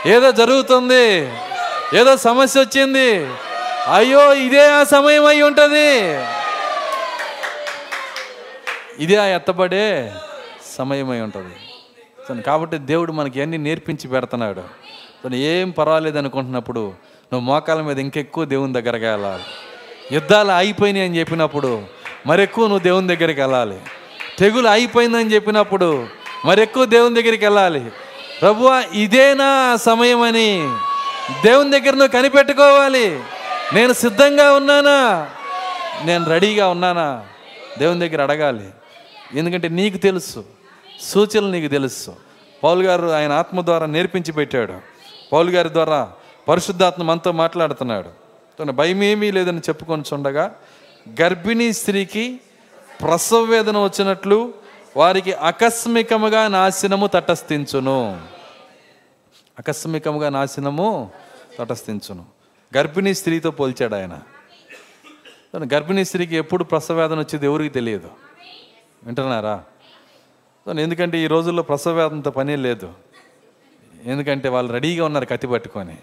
[0.07, 1.07] ఏదో జరుగుతుంది.
[1.99, 3.11] ఏదో సమస్య వచ్చింది.
[3.95, 5.91] అయ్యో ఇదే ఆ సమయం అయి ఉంటుంది.
[9.05, 10.13] ఇదే ఆ ఎత్తబడే
[10.77, 11.57] సమయం అయి ఉంటుంది.
[12.43, 14.88] కాబట్టి దేవుడు మనకి అన్ని నేర్పించి పెడుతున్నాడు.
[15.35, 16.81] ఏం పర్వాలేదు అనుకుంటున్నప్పుడు
[17.33, 19.43] నువ్వు మోకాల మీద ఇంకెక్కువ దేవుని దగ్గరకు వెళ్ళాలి.
[20.13, 21.83] యుద్ధాలు అయిపోయినాయి అని చెప్పినప్పుడు
[22.27, 23.79] మరెక్కువ నువ్వు దేవుని దగ్గరికి వెళ్ళాలి.
[24.39, 26.07] తెగులు అయిపోయిందని చెప్పినప్పుడు
[26.45, 27.93] మరెక్కువ దేవుని దగ్గరికి వెళ్ళాలి.
[28.41, 30.69] ప్రభువా ఇదేనా సమయం అని
[31.45, 33.21] దేవుని దగ్గర నువ్వు కనిపెట్టుకోవాలి.
[33.73, 35.31] నేను సిద్ధంగా ఉన్నానా?
[36.05, 37.25] నేను రెడీగా ఉన్నానా?
[37.79, 38.69] దేవుని దగ్గర అడగాలి.
[39.35, 40.45] ఎందుకంటే నీకు తెలుసు.
[41.01, 42.17] సూచనలు నీకు తెలుసు.
[42.65, 44.98] పౌల్ గారు ఆయన ఆత్మ ద్వారా నేర్పించి పెట్టాడు.
[45.33, 46.13] పౌలు గారి ద్వారా
[46.49, 48.11] పరిశుద్ధాత్మ మనతో మాట్లాడుతున్నాడు.
[48.61, 50.55] తన భయం ఏమీ లేదని చెప్పుకొని చూడగా
[51.21, 52.41] గర్భిణీ స్త్రీకి
[53.03, 54.55] ప్రసవ వేదన వచ్చినట్లు
[54.97, 58.21] వారికి ఆకస్మికముగా నాశనము తటస్థించును.
[59.59, 61.11] ఆకస్మికముగా నాశనము
[61.59, 62.25] తటస్థించును.
[62.77, 64.19] గర్భిణీ స్త్రీతో పోల్చాడు ఆయన.
[65.55, 68.11] తను గర్భిణీ స్త్రీకి ఎప్పుడు ప్రసవేదన వచ్చేది ఎవరికి తెలియదు.
[69.05, 69.65] వింటున్నారా?
[70.81, 72.93] ఎందుకంటే ఈ రోజుల్లో ప్రసవేదనతో పనే లేదు.
[74.09, 75.97] ఎందుకంటే వాళ్ళు రెడీగా ఉన్నారు కత్తి పట్టుకొని.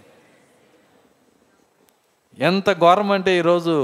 [2.40, 3.76] ఎంత ఘోరం అంటే ఈరోజు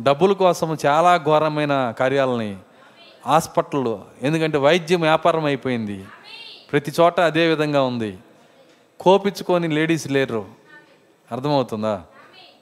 [0.00, 2.56] డబ్బుల కోసం చాలా ఘోరమైన కార్యాలని
[3.26, 6.04] హాస్పిటల్ ఎందుకంటే వైద్యం వ్యాపారం అయిపోయింది.
[6.72, 8.18] ప్రతి చోట అదే విధంగా ఉంది.
[9.00, 10.44] కోపించుకొని లేడీస్ లేరు.
[11.32, 12.02] అర్థమవుతుందా?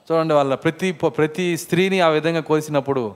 [0.07, 3.15] చూడండి వాళ్ళ ప్రతి ప్రతి స్త్రీని ఆ విధంగా కోసినప్పుడు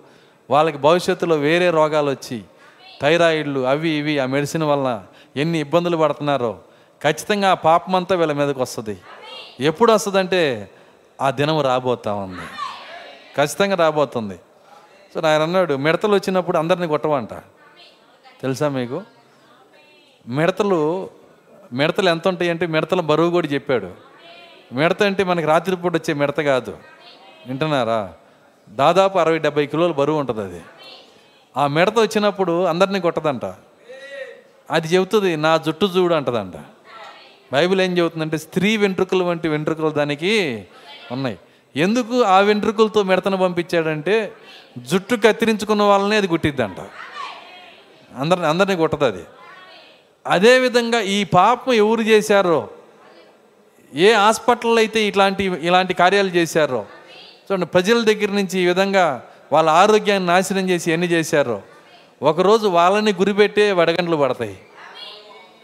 [0.49, 2.41] వాళ్ళకి భవిష్యత్తులో వేరే రోగాలు వచ్చి
[3.01, 5.03] థైరాయిడ్లు అవి ఇవి ఆ మెడిసిన్ వల్ల
[5.35, 6.59] ఎన్ని ఇబ్బందులు పడుతున్నారో
[7.03, 8.97] ఖచ్చితంగా ఆ పాపం అంతా వీళ్ళ మీదకి వస్తుంది.
[9.59, 10.71] ఎప్పుడు వస్తుందంటే
[11.21, 12.45] ఆ దినం రాబోతా ఉంది.
[13.37, 14.39] ఖచ్చితంగా రాబోతుంది.
[15.13, 17.33] సో ఆయన అన్నాడు మిడతలు వచ్చినప్పుడు అందరిని కొట్టవంట
[18.41, 19.03] తెలుసా మీకు?
[20.27, 21.09] మిడతలు
[21.73, 23.91] మిడతలు ఎంత ఉంటాయి అంటే మిడతల బరువు కూడా చెప్పాడు.
[24.73, 26.77] మిడత అంటే మనకి రాత్రిపూట వచ్చే మిడత కాదు.
[27.47, 28.13] వింటున్నారా?
[28.69, 30.61] దాదాపు అరవై డెబ్బై కిలోలు బరువు ఉంటుంది అది.
[31.57, 33.45] ఆ మిడత వచ్చినప్పుడు అందరినీ కొట్టదంట.
[34.71, 36.53] అది చెబుతుంది నా జుట్టు చూడు అంటదంట.
[37.53, 40.65] బైబిల్ ఏం చెబుతుందంటే స్త్రీ వెంట్రుకలు వంటి వెంట్రుకలు దానికి
[41.11, 41.37] ఉన్నాయి.
[41.75, 44.31] ఎందుకు ఆ వెంట్రుకలతో మిడతను పంపించాడంటే
[44.77, 46.77] జుట్టు కత్తిరించుకున్న వాళ్ళనే అది గుట్టిద్దంట.
[48.17, 49.23] అందరిని అందరినీ కొట్టదు అది.
[50.27, 52.69] అదేవిధంగా ఈ పాపం ఎవరు చేశారో
[53.95, 56.85] ఏ హాస్పిటల్లో అయితే ఇట్లాంటి ఇలాంటి కార్యాలు చేశారో
[57.45, 59.23] చూడండి ప్రజల దగ్గర నుంచి ఈ విధంగా
[59.53, 61.61] వాళ్ళ ఆరోగ్యాన్ని నాశనం చేసి ఎన్ని చేశారో
[62.21, 64.59] ఒకరోజు వాళ్ళని గురిపెట్టే వడగండ్లు పడతాయి.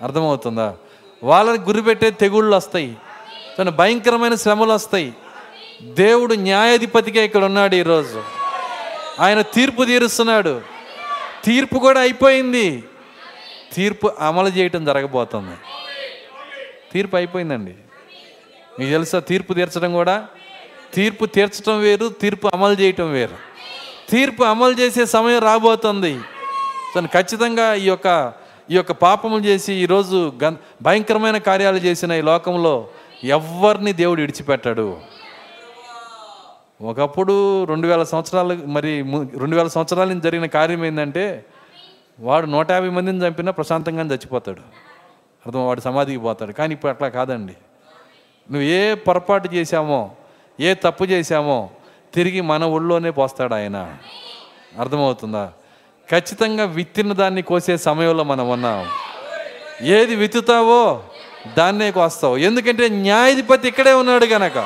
[0.02, 0.76] అర్థమవుతుందా?
[1.24, 2.98] వాళ్ళని గురిపెట్టే తెగుళ్ళు వస్తాయి.
[3.60, 5.14] తన భయంకరమైన శ్రమలు వస్తాయి.
[5.82, 8.24] దేవుడు న్యాయాధిపతిగా ఇక్కడ ఉన్నాడు ఈరోజు.
[9.20, 10.62] ఆయన తీర్పు తీరుస్తున్నాడు.
[11.44, 12.84] తీర్పు కూడా అయిపోయింది.
[13.74, 15.58] తీర్పు అమలు చేయటం జరగబోతుంది.
[16.94, 17.76] తీర్పు అయిపోయిందండి.
[18.80, 20.28] మీకు తెలుసా తీర్పు తీర్చడం కూడా?
[20.94, 23.36] తీర్పు తీర్చడం వేరు తీర్పు అమలు చేయటం వేరు.
[24.10, 26.20] తీర్పు అమలు చేసే సమయం రాబోతుంది.
[26.96, 28.34] తను ఖచ్చితంగా ఈ యొక్క
[28.72, 32.88] ఈ యొక్క పాపములు చేసి ఈరోజు గన్ భయంకరమైన కార్యాలు చేసిన ఈ లోకంలో
[33.24, 34.98] ఎవరిని దేవుడు విడిచిపెట్టాడు.
[36.82, 39.02] ఒకప్పుడు రెండు వేల సంవత్సరాలు మరి
[39.38, 41.46] రెండు వేల సంవత్సరాల నుంచి జరిగిన కార్యం ఏంటంటే
[42.20, 44.60] వాడు నూట యాభై మందిని చంపినా ప్రశాంతంగా చచ్చిపోతాడు.
[45.46, 46.52] అర్థం వాడు సమాధికి పోతాడు.
[46.52, 47.54] కానీ ఇప్పుడు అట్లా కాదండి.
[48.52, 50.12] నువ్వు ఏ పొరపాటు చేశామో
[50.60, 51.70] ఏ తప్పు చేశామో
[52.14, 53.98] తిరిగి మన ఒళ్ళోనే పోస్తాడు ఆయన.
[54.80, 55.52] అర్థమవుతుందా?
[56.12, 58.88] ఖచ్చితంగా విత్తిన దాన్ని కోసే సమయంలో మనం ఉన్నాం.
[59.82, 61.04] ఏది విత్తుతావో
[61.58, 62.38] దాన్నే కోస్తావు.
[62.38, 64.58] ఎందుకంటే న్యాయాధిపతి ఇక్కడే ఉన్నాడు గనక.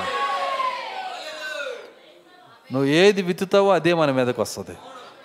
[2.72, 4.78] నువ్వు ఏది విత్తుతావో అదే మన మీదకి వస్తుంది.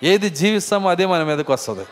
[0.03, 1.85] ఏది జీవిస్తామో అదే మన మీదకి వస్తుంది.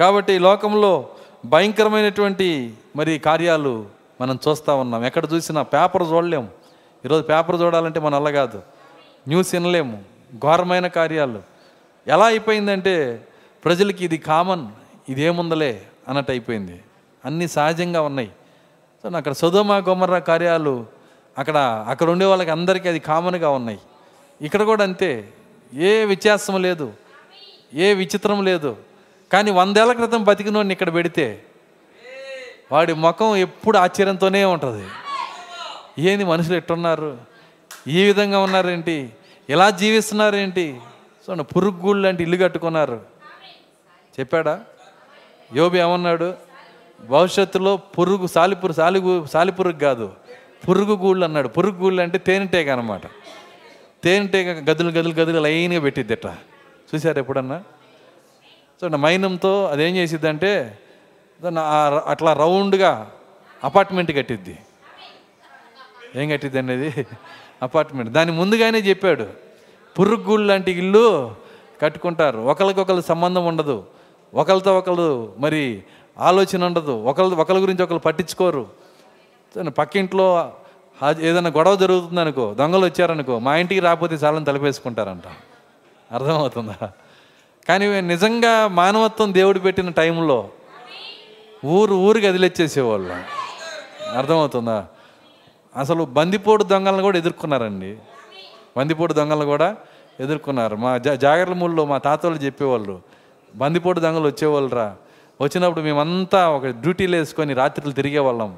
[0.00, 1.08] కాబట్టి ఈ లోకంలో
[1.44, 3.86] భయంకరమైనటువంటి మరి కార్యాలు
[4.20, 5.06] మనం చూస్తూ ఉన్నాం.
[5.06, 6.48] ఎక్కడ చూసినా పేపర్ చూడలేము
[7.04, 8.62] ఈరోజు పేపర్ చూడాలంటే మన వల్ల కాదు.
[9.28, 10.02] న్యూస్ వినలేము.
[10.34, 11.42] ఘోరమైన కార్యాలు.
[12.08, 13.26] ఎలా అయిపోయిందంటే
[13.64, 14.68] ప్రజలకి ఇది కామన్
[15.08, 16.80] ఇదేముందలే అన్నట్టు అయిపోయింది.
[17.24, 18.30] అన్నీ సహజంగా ఉన్నాయి.
[19.02, 20.86] సో అక్కడ సుధమ గొమర్ర కార్యాలు
[21.38, 23.78] అక్కడ అక్కడ ఉండే వాళ్ళకి అందరికీ అది కామన్గా ఉన్నాయి.
[24.42, 25.28] ఇక్కడ కూడా అంతే.
[25.74, 26.92] ఏ వ్యత్యాసం లేదు.
[27.74, 28.76] ఏ విచిత్రం లేదు.
[29.32, 31.42] కానీ వందేళ్ళ క్రితం బతికినోడిని ఇక్కడ పెడితే
[32.72, 34.88] వాడి ముఖం ఎప్పుడు ఆశ్చర్యంతోనే ఉంటుంది.
[35.98, 37.18] ఏంది మనుషులు ఎట్టున్నారు?
[37.88, 39.10] ఈ విధంగా ఉన్నారేంటి?
[39.50, 40.80] ఎలా జీవిస్తున్నారేంటి?
[41.26, 43.09] సో పురుగుళ్ళు లాంటి ఇల్లు కట్టుకున్నారు.
[44.20, 44.54] చెప్పాడా?
[45.56, 46.28] యోబి ఏమన్నాడు?
[47.08, 50.12] భవిష్యత్తులో పురుగు సాలిపురు సాలిగు సాలిపురుగు కాదు
[50.68, 51.48] పురుగు గూళ్ళు అన్నాడు.
[51.48, 53.04] పురుగు గూళ్ళు అంటే తేనెటీగ అనమాట
[54.04, 56.26] తేనెటీగ గదులు గదులు గదులు లైన్గా పెట్టిద్దట.
[56.90, 57.58] చూసారు ఎప్పుడన్నా?
[58.80, 60.78] సో నా మైనంతో అదేం చేసిద్దంటే
[62.06, 63.10] అట్లా రౌండ్గా
[63.64, 64.58] అపార్ట్మెంట్ కట్టిద్ది.
[66.16, 67.06] ఏం కట్టిద్ది అనేది
[67.62, 68.10] అపార్ట్మెంట్.
[68.12, 69.26] దాని ముందుగానే చెప్పాడు
[69.98, 71.34] పురుగుళ్ళు లాంటి ఇల్లు
[71.82, 72.38] కట్టుకుంటారు.
[72.52, 73.84] ఒకరికొకరు సంబంధం ఉండదు.
[74.34, 75.82] ఒకరితో ఒకరు మరి
[76.18, 76.92] ఆలోచన ఉండదు.
[76.92, 78.66] ఒకరు ఒకరి గురించి ఒకరు పట్టించుకోరు.
[79.78, 80.52] పక్కింట్లో
[81.20, 85.22] ఏదైనా గొడవ జరుగుతుంది అనుకో దొంగలు వచ్చారనుకో మా ఇంటికి రాకపోతే చాలని తలపేసుకుంటారంట.
[86.12, 86.90] అర్థమవుతుందా?
[87.68, 90.48] కానీ నిజంగా మానవత్వం దేవుడు పెట్టిన టైంలో
[91.64, 93.14] ఊరు ఊరికి వదిలేచ్చేసేవాళ్ళు
[94.16, 94.86] అర్థమవుతుందా?
[95.76, 97.98] అసలు బందిపోటు దొంగలను కూడా ఎదుర్కొన్నారండి.
[98.76, 99.76] బందిపోటు దొంగలను కూడా
[100.20, 100.76] ఎదుర్కొన్నారు.
[100.76, 103.00] మా జా జాగర్లమూల్లో మా తాతోళ్ళు చెప్పేవాళ్ళు
[103.56, 104.96] బందిపోటు దొంగలు వచ్చేవాళ్ళరా.
[105.40, 108.56] వచ్చినప్పుడు మేమంతా ఒక డ్యూటీలు వేసుకొని రాత్రులు తిరిగేవాళ్ళం.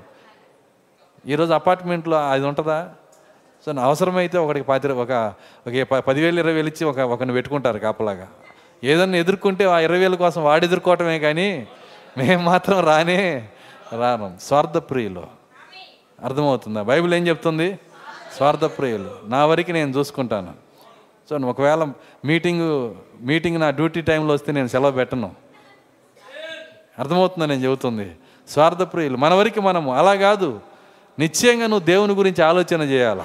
[1.27, 2.91] ఈరోజు అపార్ట్మెంట్లో అది ఉంటుందా?
[3.67, 5.35] సో అవసరమైతే ఒకటికి పాతి ఒక
[5.67, 8.29] ఒక పదివేలు ఇరవై వేలు ఇచ్చి ఒక ఒకరిని పెట్టుకుంటారు కాపలాగా.
[8.85, 11.67] ఏదన్నా ఎదుర్కొంటే ఆ ఇరవై వేల కోసం వాడు ఎదుర్కోవటమే కానీ
[12.19, 13.49] మేము మాత్రం రానే
[13.99, 14.37] రాను.
[14.41, 15.27] స్వార్థప్రియులు.
[16.25, 16.83] అర్థమవుతుందా?
[16.83, 17.79] బైబిల్ ఏం చెప్తుంది?
[18.37, 19.11] స్వార్థప్రియులు.
[19.25, 20.53] నా వరకు నేను చూసుకుంటాను.
[21.31, 21.87] సో ఒకవేళ
[22.25, 25.31] మీటింగు మీటింగ్ నా డ్యూటీ టైంలో వస్తే నేను సెలవు పెట్టను.
[26.99, 28.11] అర్థమవుతుందా నేను చెబుతుంది?
[28.49, 29.17] స్వార్థప్రియులు.
[29.17, 29.95] మన వరకు మనము.
[29.95, 30.61] అలా కాదు.
[31.19, 33.21] నిశ్చయంగా నువ్వు దేవుని గురించి ఆలోచన చేయాలి?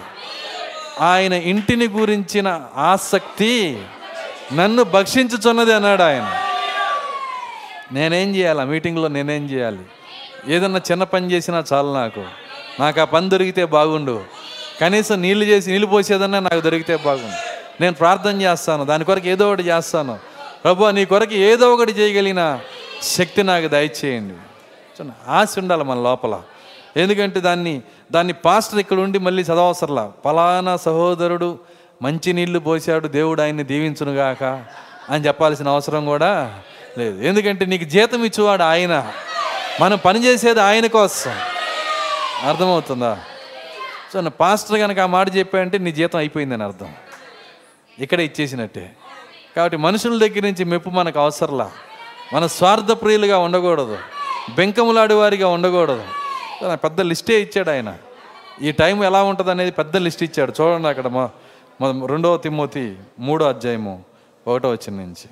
[1.01, 3.83] ఆయన ఇంటిని గురించిన ఆసక్తి
[4.53, 6.41] నన్ను భక్షించుచున్నది అన్నాడు ఆయన.
[7.91, 8.61] నేనేం చేయాలి?
[8.61, 9.79] ఆ మీటింగ్లో నేనేం చేయాలి?
[10.47, 12.25] ఏదన్నా చిన్న పని చేసినా చాలు నాకు.
[12.79, 14.23] నాకు ఆ పని దొరికితే బాగుండు.
[14.81, 17.57] కనీసం నీళ్ళు చేసి నీళ్ళు పోసేదన్నా నాకు దొరికితే బాగుండు.
[17.81, 18.85] నేను ప్రార్థన చేస్తాను.
[18.85, 20.19] దాని కొరకు ఏదో ఒకటి చేస్తాను.
[20.63, 22.59] ప్రభు నీ కొరకు ఏదో ఒకటి చేయగలిగిన
[23.01, 24.33] శక్తి నాకు దయచేయండి.
[25.27, 26.41] ఆశ ఉండాలి మన లోపల.
[26.97, 27.81] ఎందుకంటే దాన్ని
[28.11, 30.11] దాన్ని పాస్టర్ ఇక్కడ ఉండి మళ్ళీ చదవసరలా.
[30.25, 31.59] ఫలానా సహోదరుడు
[32.01, 34.43] మంచి నీళ్ళు పోసాడు దేవుడు ఆయన్ని దీవించునుగాక
[35.09, 36.59] అని చెప్పాల్సిన అవసరం కూడా
[36.97, 37.21] లేదు.
[37.21, 39.11] ఎందుకంటే నీకు జీతం ఇచ్చేవాడు ఆయన.
[39.81, 41.31] మనం పనిచేసేది ఆయన కోసం.
[42.43, 43.19] అర్థమవుతుందా?
[44.13, 46.93] సో నా పాస్టర్ కనుక ఆ మాట చెప్పాయంటే నీ జీతం అయిపోయిందని అర్థం.
[47.99, 48.95] ఇక్కడే ఇచ్చేసినట్టే.
[49.55, 51.71] కాబట్టి మనుషుల దగ్గర నుంచి మెప్పు మనకు అవసరంలా.
[52.33, 53.97] మన స్వార్థ ప్రియులుగా ఉండకూడదు.
[54.55, 56.03] బెంకములాడి వారిగా ఉండకూడదు.
[56.73, 57.97] పెద్ద లిస్టే ఇచ్చాడు ఆయన.
[58.61, 60.53] ఈ టైం ఎలా ఉంటుంది అనేది పెద్ద లిస్ట్ ఇచ్చాడు.
[60.61, 61.29] చూడండి అక్కడ మా
[62.05, 64.03] రెండవ తిమ్మోతి మూడో అధ్యాయము
[64.47, 65.29] ఒకటో వచ్చిన నుంచి.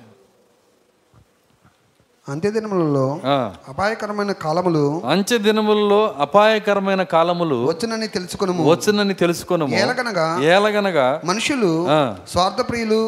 [2.28, 3.34] అంత్యదినములలో ఆ,
[3.70, 9.74] అపాయకరమైన కాలములు అంచె దినములలో అపాయకరమైన కాలములు వచ్చునని తెలుసుకును వచ్చునని తెలుసుకొనుము.
[9.80, 11.70] ఏలగనగా ఏలగనగా మనుషులు
[12.32, 12.98] స్వార్థప్రియులు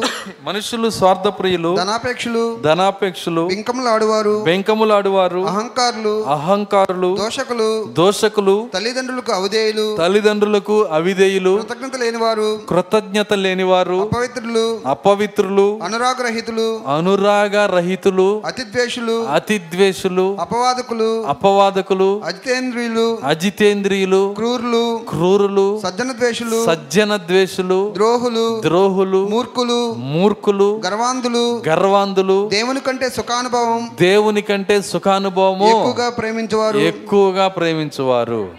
[0.47, 7.69] మనుషులు స్వార్థప్రియులు ధనాపేక్షలు ధనాపేక్షలు బింకములు ఆడువారు బెంకములాడువారు అహంకారులు అహంకారులు దోషకులు
[7.99, 19.08] దోషకులు తల్లిదండ్రులకు అవధేయులు తల్లిదండ్రులకు అవిధేయులు కృతజ్ఞత లేనివారు కృతజ్ఞత లేనివారు అపవిత్రులు అపవిత్రులు అనురాగరహితులు అనురాగ రహితులు అతిద్వేషులు
[19.29, 30.81] అతిద్వేషులు అపవాదకులు అపవాదకులు అజితేంద్రియులు అజితేంద్రియులు క్రూరులు క్రూరులు సజ్జన ద్వేషులు సజ్జన ద్వేషులు ద్రోహులు ద్రోహులు మూర్ఖులు మూర్ఖులు
[30.85, 38.51] గర్వాంధులు గర్వాంధులు దేవుని కంటే సుఖానుభవం దేవుని కంటే సుఖానుభవము ఎక్కువగా ప్రేమించేవారు ఎక్కువగా ప్రేమించువారు.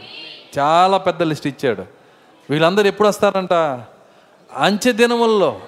[0.59, 1.83] చాలా పెద్ద లిస్ట్ ఇచ్చాడు.
[2.51, 3.53] వీళ్ళందరూ ఎప్పుడు వస్తారంట?
[4.57, 5.61] అంచె దినముల్లో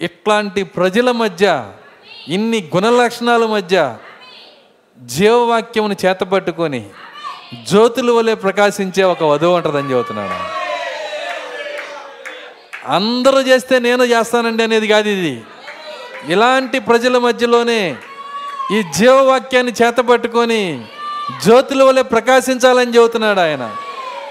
[0.00, 1.70] ఇట్లాంటి ప్రజల మధ్య
[2.28, 3.96] ఇన్ని గుణలక్షణాల మధ్య
[5.02, 6.86] జీవవాక్యమును చేతపట్టుకొని
[7.70, 10.58] జ్యోతుల వలె ప్రకాశించే ఒక వధువు ఉంటుందని చెబుతున్నాడు.
[12.88, 15.42] అందరూ చేస్తే నేను చేస్తానండి అనేది కాదు ఇది.
[16.28, 17.96] ఇలాంటి ప్రజల మధ్యలోనే
[18.72, 20.84] ఈ జీవవాక్యాన్ని చేతపట్టుకొని
[21.44, 23.76] జ్యోతుల వలె ప్రకాశించాలని చెబుతున్నాడు ఆయన.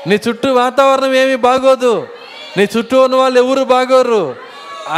[0.07, 2.07] నీ చుట్టూ వాతావరణం ఏమీ బాగోదు.
[2.57, 4.35] నీ చుట్టూ ఉన్న వాళ్ళు ఎవరు బాగోరు.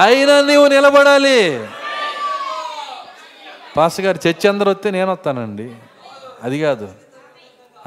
[0.04, 1.68] అయినా నీవు నిలబడాలి.
[3.80, 5.76] పాస్ గారు చర్చి అందరూ వస్తే నేను వస్తానండి.
[6.44, 6.92] అది కాదు.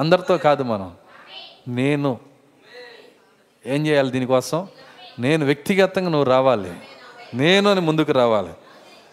[0.00, 0.92] అందరితో కాదు మనం.
[1.68, 2.18] నేను.
[3.66, 4.68] ఏం చేయాలి దీనికోసం?
[5.18, 6.72] నేను వ్యక్తిగతంగా నువ్వు రావాలి.
[7.34, 8.48] నేను అని ముందుకు రావాలి.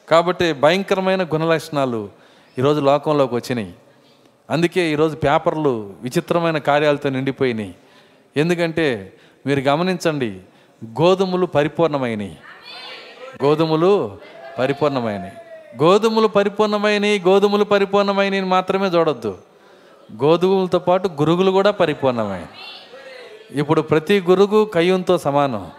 [0.10, 2.10] కాబట్టి భయంకరమైన గుణలక్షణాలు
[2.60, 3.74] ఈరోజు లోకంలోకి వచ్చినాయి.
[4.50, 7.76] అందుకే ఈరోజు పేపర్లు విచిత్రమైన కార్యాలతో నిండిపోయినాయి.
[8.38, 9.14] ఎందుకంటే
[9.46, 10.42] మీరు గమనించండి
[10.86, 12.36] గోధుమలు పరిపూర్ణమైనవి
[13.44, 14.18] గోధుమలు
[14.60, 19.38] పరిపూర్ణమైనవి గోధుమలు పరిపూర్ణమైనవి గోధుమలు పరిపూర్ణమైనవి మాత్రమే చూడొద్దు.
[20.24, 22.48] గోధుమలతో పాటు గురుగులు కూడా పరిపూర్ణమైనవి
[23.60, 25.72] ఇప్పుడు ప్రతి గురుగు కయ్యూన్తో సమానం.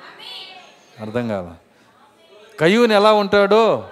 [1.00, 1.52] అర్థం కాల.
[2.60, 3.84] కయ్యూని ఎలా ఉంటాడో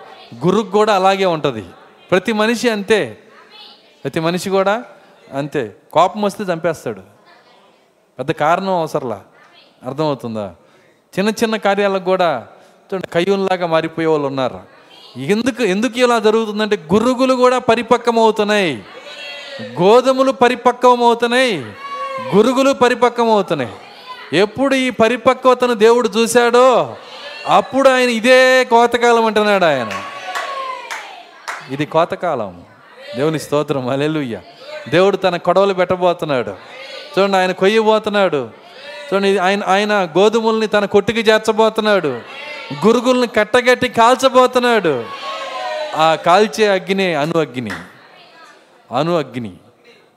[0.46, 1.64] గురుగు కూడా అలాగే ఉంటుంది.
[2.10, 3.18] ప్రతి మనిషి అంతే.
[4.04, 4.84] ప్రతి మనిషి కూడా
[5.32, 5.76] అంతే.
[5.92, 7.00] కోపం వస్తే చంపేస్తాడు.
[8.18, 9.22] పెద్ద కారణం అవసరంలా.
[9.86, 10.54] అర్థమవుతుందా?
[11.18, 12.46] చిన్న చిన్న కార్యాలకు కూడా
[12.94, 14.77] కయ్యూన్లాగా మారిపోయే వాళ్ళు ఉన్నారు.
[15.16, 18.82] ఎందుకు ఎందుకు ఇలా జరుగుతుందంటే గురుగులు కూడా పరిపక్వం అవుతున్నాయి
[19.62, 21.56] గోధుమలు పరిపక్వం అవుతున్నాయి
[22.36, 23.70] గురుగులు పరిపక్వం అవుతున్నాయి
[24.38, 26.96] ఎప్పుడు ఈ పరిపక్వతను దేవుడు చూశాడో
[27.46, 29.88] అప్పుడు ఆయన ఇదే కోతకాలం అంటున్నాడు ఆయన.
[31.70, 32.62] ఇది కోతకాలం.
[33.16, 33.88] దేవుని స్తోత్రం.
[33.88, 34.40] అలెలుయ్య
[34.88, 36.50] దేవుడు తన కొడవలు పెట్టబోతున్నాడు.
[37.18, 38.48] చూడండి ఆయన కొయ్యబోతున్నాడు.
[39.14, 42.20] చూడండి ఆయన ఆయన గోధుమల్ని తన కొట్టుకి చేర్చబోతున్నాడు.
[42.72, 45.04] గురుగుల్ని కట్టగట్టి కాల్చబోతున్నాడు.
[45.96, 47.70] ఆ కాల్చే అగ్ని అను అగ్ని.
[48.96, 49.52] అను అగ్ని.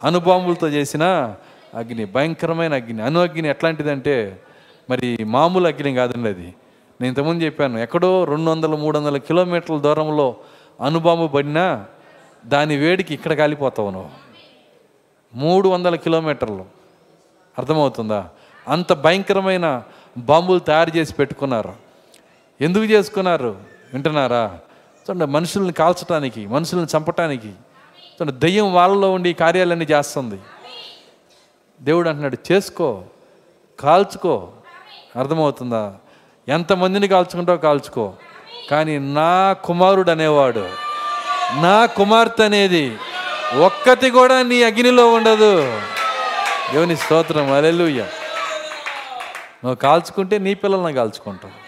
[0.04, 1.36] అణుబాంబులతో చేసిన
[1.74, 3.04] అగ్ని భయంకరమైన అగ్ని.
[3.04, 4.42] అణు అగ్ని ఎట్లాంటిదంటే
[4.90, 6.54] మరి మామూలు అగ్ని కాదండి అది.
[7.02, 10.36] నేను ఇంతకుముందు చెప్పాను ఎక్కడో రెండు వందల మూడు వందల కిలోమీటర్ల దూరంలో
[10.82, 11.86] అణుబాంబు పడినా
[12.46, 14.10] దాని వేడికి ఇక్కడ కాలిపోతావు నువ్వు.
[15.34, 16.66] మూడు వందల కిలోమీటర్లు.
[17.60, 18.30] అర్థమవుతుందా?
[18.68, 19.84] అంత భయంకరమైన
[20.18, 21.91] బాంబులు తయారు చేసి పెట్టుకున్నారు.
[22.62, 23.56] ఎందుకు చేసుకున్నారు?
[23.94, 24.58] వింటున్నారా?
[25.10, 30.40] చూడండి మనుషుల్ని కాల్చడానికి మనుషుల్ని చంపటానికి చూడండి దెయ్యం వాళ్ళలో ఉండి ఈ కార్యాలన్నీ చేస్తుంది.
[31.82, 33.04] దేవుడు అంటున్నాడు చేసుకో
[33.80, 34.50] కాల్చుకో.
[35.16, 35.94] అర్థమవుతుందా?
[36.48, 38.14] ఎంతమందిని కాల్చుకుంటావు కాల్చుకో.
[38.72, 40.70] కానీ నా కుమారుడు అనేవాడు
[41.62, 42.98] నా కుమార్తె అనేది
[43.60, 45.82] ఒక్కటి కూడా నీ అగ్నిలో ఉండదు.
[46.74, 48.02] దేవుని స్తోత్రం అలెలుయ్య
[49.64, 51.61] నువ్వు కాల్చుకుంటే నీ పిల్లల్ని కాల్చుకుంటావు.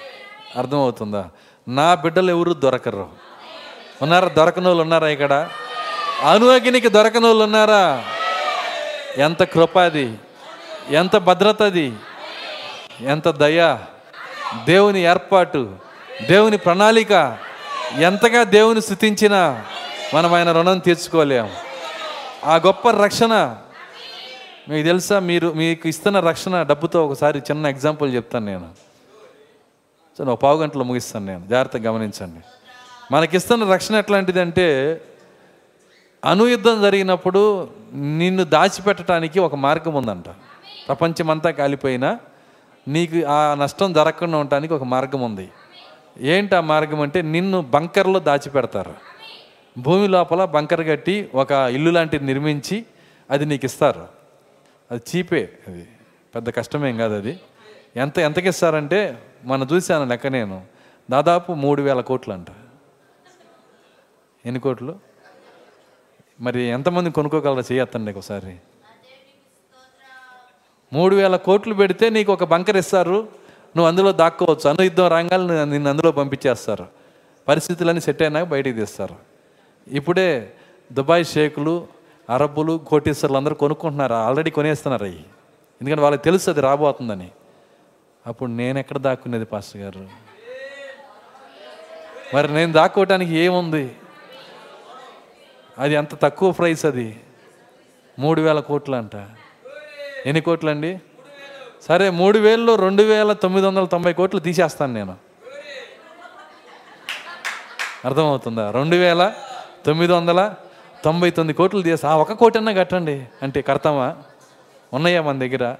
[0.55, 1.29] అర్థమవుతుందా?
[1.67, 3.07] నా బిడ్డలు ఎవరు దొరకరు.
[4.01, 4.27] ఉన్నారా?
[4.27, 5.49] దొరకని వాళ్ళు ఉన్నారా ఇక్కడ?
[6.23, 8.03] అనువగినికి దొరకని వాళ్ళు ఉన్నారా?
[9.17, 10.17] ఎంత కృపాది
[10.89, 11.93] ఎంత భద్రతది
[13.01, 13.77] ఎంత దయ.
[14.65, 15.75] దేవుని ఏర్పాటు
[16.29, 17.37] దేవుని ప్రణాళిక
[17.99, 19.65] ఎంతగా దేవుని స్థుతించినా
[20.13, 21.49] మనం ఆయన రుణం తీర్చుకోలేం.
[22.45, 23.55] ఆ గొప్ప రక్షణ
[24.69, 25.19] మీకు తెలుసా?
[25.19, 28.92] మీరు మీకు ఇస్తున్న రక్షణ డబ్బుతో ఒకసారి చిన్న ఎగ్జాంపుల్ చెప్తాను నేను.
[30.17, 31.47] సో ఒక పావు గంటలో ముగిస్తాను నేను.
[31.47, 32.39] జాగ్రత్తగా గమనించండి.
[33.11, 35.01] మనకిస్తున్న రక్షణ ఎట్లాంటిదంటే
[36.25, 40.29] అనుయుద్ధం జరిగినప్పుడు నిన్ను దాచిపెట్టడానికి ఒక మార్గం ఉందంట.
[40.87, 42.19] ప్రపంచమంతా కాలిపోయినా
[42.87, 45.49] నీకు ఆ నష్టం జరగకుండా ఉండటానికి ఒక మార్గం ఉంది.
[46.21, 48.93] ఏంటి ఆ మార్గం అంటే నిన్ను బంకర్లో దాచిపెడతారు.
[49.77, 52.85] భూమి లోపల బంకర్ కట్టి ఒక ఇల్లు లాంటిది నిర్మించి
[53.29, 54.07] అది నీకు ఇస్తారు.
[54.91, 55.87] అది చీపే అది.
[56.35, 57.39] పెద్ద కష్టమేం కాదు అది.
[57.95, 60.63] ఎంత ఎంతకిస్తారంటే మనం చూశాను లెక్క నేను.
[61.11, 62.47] దాదాపు మూడు వేల కోట్లు అంట
[64.45, 64.99] ఎన్ని కోట్లు?
[66.41, 67.63] మరి ఎంతమంది కొనుక్కోగలరా?
[67.71, 68.55] చేయొత్తండి ఒకసారి.
[70.93, 73.27] మూడు వేల కోట్లు పెడితే నీకు ఒక బంకర్ ఇస్తారు.
[73.75, 74.69] నువ్వు అందులో దాక్కోవచ్చు.
[74.69, 76.87] అను యుద్ధం రంగాలు నిన్ను అందులో పంపించేస్తారు.
[77.47, 79.15] పరిస్థితులన్నీ సెట్ అయినాక బయటికి తీస్తారు.
[79.87, 80.53] ఇప్పుడే
[80.91, 81.87] దుబాయ్ షేకులు
[82.29, 84.13] అరబ్బులు కోటీశ్వర్లు అందరూ కొనుక్కుంటున్నారు.
[84.13, 85.19] ఆల్రెడీ కొనేస్తున్నారు అవి
[85.81, 87.31] ఎందుకంటే వాళ్ళకి తెలుసు అది రాబోతుందని.
[88.27, 90.07] అప్పుడు నేను ఎక్కడ దాక్కునేది పాస్టర్ గారు?
[92.35, 93.95] మరి నేను దాక్కోవటానికి ఏముంది?
[95.79, 97.19] అది అంత తక్కువ ప్రైస్ అది.
[98.19, 99.15] మూడు వేల కోట్లు అంట
[100.25, 101.01] ఎన్ని కోట్లు అండి
[101.81, 105.15] సరే మూడు వేలు రెండు వేల తొమ్మిది వందల తొంభై కోట్లు తీసేస్తాను నేను.
[108.05, 108.71] అర్థమవుతుందా?
[108.71, 109.33] రెండు వేల
[109.85, 110.53] తొమ్మిది వందల
[111.05, 113.25] తొంభై తొమ్మిది కోట్లు తీసి ఆ ఒక కోటి అన్నా కట్టండి.
[113.41, 114.17] అంటే కడతామా?
[114.93, 115.75] ఉన్నాయా మన దగ్గర?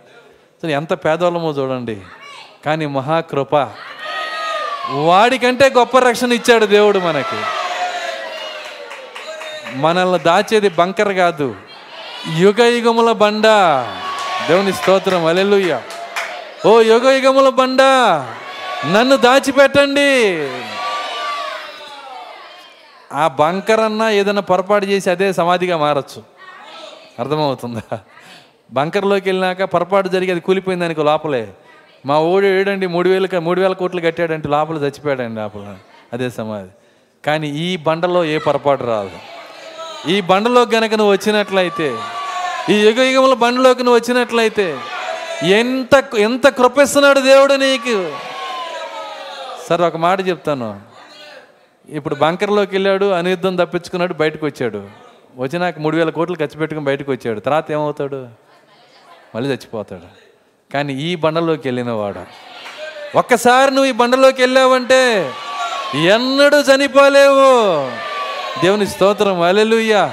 [0.62, 2.02] సరే ఎంత పేదవాళ్ళమో చూడండి.
[2.66, 3.56] కానీ మహాకృప
[4.90, 7.40] వాడికంటే గొప్ప రక్షణ ఇచ్చాడు దేవుడు మనకి.
[9.78, 11.56] మనల్ని దాచేది బంకర్ కాదు
[12.38, 13.48] యుగ యుగముల బండ.
[14.50, 15.82] దేవుని స్తోత్రం అలెలుయ్య
[16.66, 17.82] ఓ యుగ యుగముల బండ
[18.86, 20.12] నన్ను దాచిపెట్టండి.
[23.14, 26.24] ఆ బంకర్ అన్నా ఏదైనా పొరపాటు చేసి అదే సమాధిగా మారచ్చు.
[27.20, 28.00] అర్థమవుతుందా?
[28.72, 31.48] బంకర్లోకి వెళ్ళినాక పొరపాటు జరిగి అది కూలిపోయిందానికి లోపలే.
[32.06, 35.76] మా ఓడి ఏడండి మూడు వేలు మూడు వేల కోట్లు కట్టాడంటే లోపల చచ్చిపోయాడండి లోపల.
[36.14, 36.70] అదే సమాధి.
[37.26, 39.12] కానీ ఈ బండలో ఏ పొరపాటు రాదు.
[40.10, 41.98] ఈ బండలో కనుక నువ్వు వచ్చినట్లయితే
[42.70, 44.78] ఈ యుగ యుగముల బండలోకి నువ్వు వచ్చినట్లయితే
[45.44, 48.12] ఎంత ఎంత కృపిస్తున్నాడు దేవుడు నీకు?
[49.70, 50.82] సరే ఒక మాట చెప్తాను.
[51.90, 54.90] ఇప్పుడు బంకర్లోకి వెళ్ళాడు అనియుద్ధం తప్పించుకున్నాడు బయటకు వచ్చాడు.
[55.36, 57.40] వచ్చినాక మూడు వేల కోట్లు ఖర్చు పెట్టుకుని బయటకు వచ్చాడు.
[57.40, 58.28] తర్వాత ఏమవుతాడు?
[59.36, 60.33] మళ్ళీ చచ్చిపోతాడు.
[60.74, 62.24] కానీ ఈ బండలోకి వెళ్ళినవాడు
[63.18, 65.32] ఒక్కసారి నువ్వు ఈ బండలోకి వెళ్ళావంటే
[65.96, 67.52] ఎన్నడూ చనిపోలేవు.
[68.62, 70.10] దేవుని స్తోత్రం అలెలుయ్య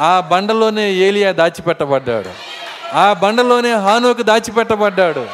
[0.00, 2.30] ఆ బండలోనే ఏలియా దాచిపెట్టబడ్డాడు.
[2.96, 5.26] ఆ బండలోనే హానుకు దాచిపెట్టబడ్డాడు.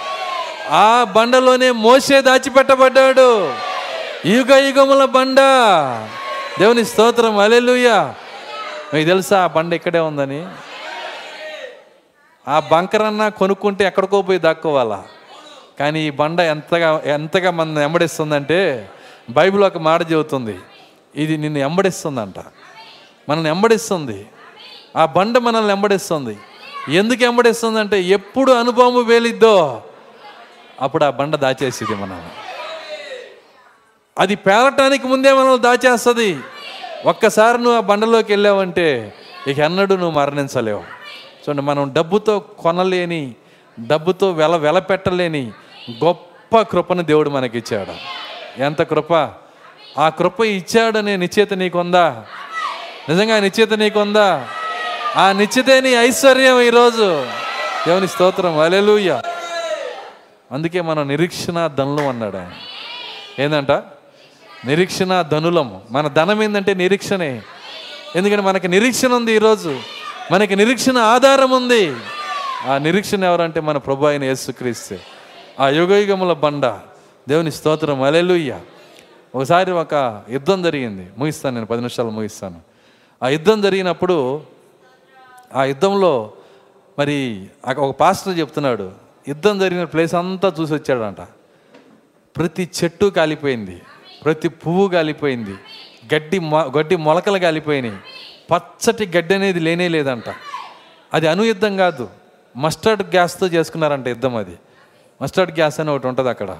[0.70, 3.52] ఆ బండలోనే మోసే దాచిపెట్టబడ్డాడు.
[4.26, 5.40] యుగ యుగముల బండ.
[6.58, 8.12] దేవుని స్తోత్రం అలెలుయ్య
[8.94, 10.46] మీకు తెలుసా ఆ బండ ఇక్కడే ఉందని?
[12.48, 15.04] ఆ బంకర్ అన్నా కొనుక్కుంటే ఎక్కడికో పోయి దాక్కోవాలా?
[15.80, 18.88] కానీ ఈ బండ ఎంతగా ఎంతగా మన ఎంబడిస్తుందంటే
[19.30, 20.58] బైబిల్ ఒక మాట చెబుతుంది.
[21.16, 22.34] ఇది నిన్ను ఎంబడిస్తుందంట
[23.28, 24.26] మనల్ని ఎంబడిస్తుంది
[24.96, 26.38] ఆ బండ మనల్ని ఎంబడిస్తుంది
[26.88, 29.82] ఎందుకు ఎంబడిస్తుందంటే ఎప్పుడు అనుభవం వేలిద్దో
[30.80, 32.32] అప్పుడు ఆ బండ దాచేసింది మనల్ని.
[34.18, 36.38] అది పేరటానికి ముందే మనల్ని దాచేస్తుంది.
[37.06, 39.14] ఒక్కసారి నువ్వు ఆ బండలోకి వెళ్ళావంటే
[39.46, 41.03] ఇక ఎన్నడూ నువ్వు మరణించలేవు.
[41.44, 43.34] చూడండి మనం డబ్బుతో కొనలేని
[43.86, 45.52] డబ్బుతో వెల వెల పెట్టలేని
[46.04, 47.92] గొప్ప కృపను దేవుడు మనకిచ్చాడు.
[48.62, 49.14] ఎంత కృప?
[49.98, 52.24] ఆ కృప ఇచ్చాడనే నిశ్చేత నీకుందా?
[53.08, 54.48] నిజంగా నిశ్చేత నీకుందా?
[55.16, 57.26] ఆ నిశ్చితే నీ ఐశ్వర్యం ఈరోజు.
[57.86, 58.58] దేవుని స్తోత్రం.
[58.58, 59.22] అలెలుయ్య
[60.52, 62.52] అందుకే మనం నిరీక్షణ ధనులు అన్నాడు ఆయన.
[63.42, 63.70] ఏందంట?
[64.66, 67.42] నిరీక్షణ ధనులం మన ధనం ఏంటంటే నిరీక్షణే.
[68.16, 69.80] ఎందుకంటే మనకి నిరీక్షణ ఉంది ఈరోజు.
[70.32, 71.96] మనకి నిరీక్షణ ఆధారం ఉంది.
[72.66, 75.00] ఆ నిరీక్షణ ఎవరంటే మన ప్రభు అయిన యేసుక్రీస్తే.
[75.60, 76.66] ఆ యుగయుగముల బండ.
[77.28, 78.02] దేవుని స్తోత్రం.
[78.02, 78.60] అలెలుయ్య
[79.34, 81.10] ఒకసారి ఒక యుద్ధం జరిగింది.
[81.18, 82.60] ముగిస్తాను నేను పది నిమిషాలు ముగిస్తాను.
[83.22, 84.42] ఆ యుద్ధం జరిగినప్పుడు
[85.54, 86.32] ఆ యుద్ధంలో
[86.98, 87.46] మరి
[87.76, 88.92] ఒక పాస్టర్ చెప్తున్నాడు
[89.28, 91.20] యుద్ధం జరిగిన ప్లేస్ అంతా చూసి వచ్చాడంట.
[92.36, 93.82] ప్రతి చెట్టు కాలిపోయింది.
[94.24, 95.54] ప్రతి పువ్వు కాలిపోయింది.
[96.14, 97.96] గడ్డి మొ- గడ్డి మొలకలు కాలిపోయినాయి.
[98.50, 100.34] పచ్చటి గడ్డి అనేది లేనే లేదంట.
[101.14, 102.08] అది అనుయుద్ధం కాదు.
[102.56, 104.58] మస్టర్డ్ గ్యాస్తో చేసుకున్నారంట యుద్ధం అది.
[105.22, 106.58] మస్టర్డ్ గ్యాస్ అని ఒకటి ఉంటుంది అక్కడ.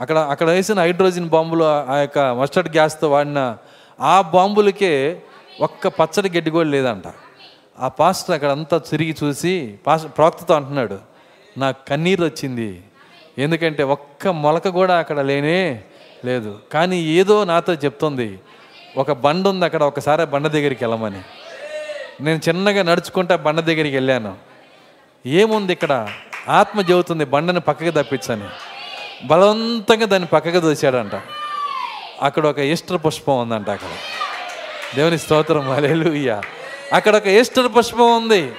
[0.00, 3.56] అక్కడ అక్కడ వేసిన హైడ్రోజన్ బాంబులు ఆ యొక్క మస్టర్డ్ గ్యాస్తో వాడిన
[4.00, 5.22] ఆ బాంబులకే
[5.60, 7.12] ఒక్క పచ్చడి గడ్డి కూడా లేదంట.
[7.80, 10.98] ఆ పాస్టర్ అక్కడ అంతా తిరిగి చూసి పాస్టర్ ప్రవక్తతో అంటున్నాడు
[11.58, 12.82] నాకు కన్నీరు వచ్చింది.
[13.38, 15.82] ఎందుకంటే ఒక్క మొలక కూడా అక్కడ లేనే
[16.24, 16.58] లేదు.
[16.72, 18.38] కానీ ఏదో నాతో చెప్తుంది.
[18.96, 21.20] ఒక బండ ఉంది అక్కడ ఒకసారి బండ దగ్గరికి వెళ్ళమని.
[22.20, 24.36] నేను చిన్నగా నడుచుకుంటా బండ దగ్గరికి వెళ్ళాను.
[25.26, 26.08] ఏముంది ఇక్కడ?
[26.48, 28.48] ఆత్మ చెబుతుంది బండని పక్కకి తప్పించని.
[29.26, 31.20] బలవంతంగా దాన్ని పక్కకి దోశాడంట
[32.22, 33.88] అక్కడ ఒక ఈస్టర్ పుష్పం ఉందంట అక్కడ.
[34.96, 36.40] దేవుని స్తోత్రం అలెలుయ్య
[36.92, 38.52] అక్కడ ఒక ఈస్టర్ పుష్పం ఉంది.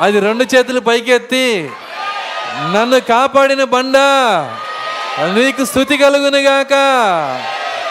[0.00, 1.70] అది రెండు చేతులు పైకెత్తి
[2.74, 3.96] నన్ను కాపాడిన బండ
[5.38, 6.72] నీకు స్థుతి కలుగునుగాక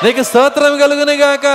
[0.03, 1.45] నీకు స్తోత్రం కలుగునుగాక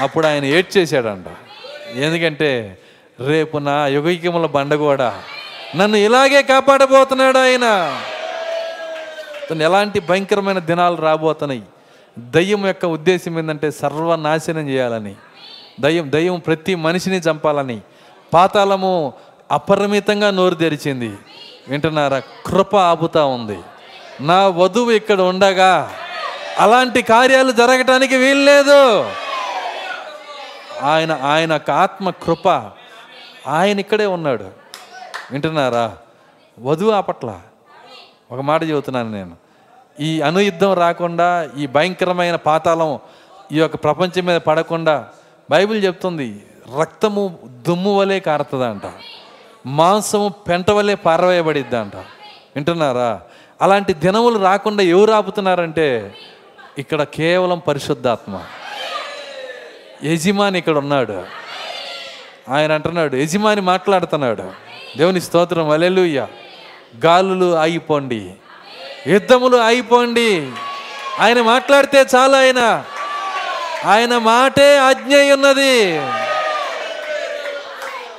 [0.00, 1.26] అప్పుడు ఆయన ఏడ్చేశాడంట.
[1.96, 2.78] ఎందుకంటే
[3.26, 5.22] రేపు నా యుగైక్యముల బండ కూడా
[5.76, 7.96] నన్ను ఇలాగే కాపాడబోతున్నాడు ఆయన.
[9.50, 11.62] తను ఎలాంటి భయంకరమైన దినాలు రాబోతున్నాయి.
[12.18, 15.14] దయ్యం యొక్క ఉద్దేశం ఏంటంటే సర్వనాశనం చేయాలని.
[15.80, 17.80] దయ్యం దయ్యం ప్రతి మనిషిని చంపాలని.
[18.34, 19.12] పాతాళము
[19.50, 21.12] అపరిమితంగా నోరు తెరిచింది.
[21.68, 22.18] వింటున్నారా?
[22.18, 23.58] కృప ఆపుతా ఉంది.
[24.20, 25.92] నా వధువు ఇక్కడ ఉండగా
[26.58, 29.10] అలాంటి కార్యాలు జరగటానికి వీల్లేదు.
[30.82, 32.48] ఆయన ఆయన ఆత్మ కృప
[33.48, 34.44] ఆయన ఇక్కడే ఉన్నాడు.
[35.30, 35.96] వింటున్నారా?
[36.60, 37.40] వధువు ఆపట్ల
[38.32, 39.36] ఒక మాట చెబుతున్నాను నేను.
[40.00, 42.98] ఈ అనుయుద్ధం రాకుండా ఈ భయంకరమైన పాతాళం
[43.52, 45.08] ఈ యొక్క ప్రపంచం మీద పడకుండా
[45.50, 46.46] బైబిల్ చెప్తుంది
[46.80, 48.82] రక్తము దుమ్ము వలె కారుతుందంట.
[49.66, 51.96] మాంసము పెంట వలె పారవేయబడిద్దంట.
[52.56, 53.20] వింటున్నారా?
[53.62, 56.14] అలాంటి దినములు రాకుండా ఎవరు ఆపుతున్నారంటే
[56.78, 58.40] ఇక్కడ కేవలం పరిశుద్ధాత్మ.
[60.04, 61.22] యజమాని ఇక్కడ ఉన్నాడు.
[62.48, 64.42] ఆయన అంటున్నాడు యజమాని మాట్లాడుతున్నాడు.
[64.98, 66.26] దేవుని స్తోత్రం అలెలుయ్య
[67.06, 68.34] గాలులు ఆగిపోండి.
[69.06, 70.52] యుద్ధములు ఆగిపోండి.
[71.20, 72.84] ఆయన మాట్లాడితే చాలు ఆయన.
[73.84, 76.00] ఆయన మాటే ఆజ్ఞ ఉన్నది.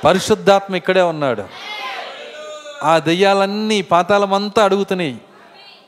[0.04, 1.44] పరిశుద్ధాత్మ ఇక్కడే ఉన్నాడు.
[2.82, 5.18] ఆ దెయ్యాలన్నీ పాతాళమంతా అడుగుతున్నాయి.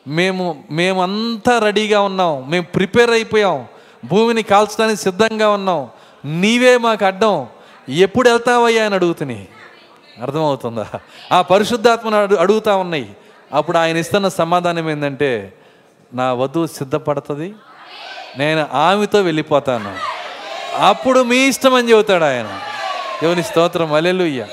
[0.09, 2.51] మేము మేమంతా రెడీగా ఉన్నాం.
[2.51, 3.67] మేము ప్రిపేర్ అయిపోయాం.
[4.05, 5.89] భూమిని కాల్చడానికి సిద్ధంగా ఉన్నాం.
[6.25, 7.47] నీవే మాకు అడ్డం.
[7.89, 9.47] ఎప్పుడు వెళ్తావయ్యా అని అడుగుతుని.
[10.23, 10.87] అర్థమవుతుందా?
[11.33, 13.17] ఆ పరిశుద్ధాత్మను అడు అడుగుతా ఉన్నాయి.
[13.53, 15.53] అప్పుడు ఆయన ఇస్తున్న సమాధానం ఏంటంటే
[16.15, 17.55] నా వధువు సిద్ధపడుతుంది.
[18.39, 19.97] నేను ఆమెతో వెళ్ళిపోతాను.
[20.79, 22.61] అప్పుడు మీ ఇష్టం అని చెబుతాడు ఆయన.
[23.23, 23.93] దేవుని స్తోత్రం.
[23.93, 24.47] అలెలుయ్య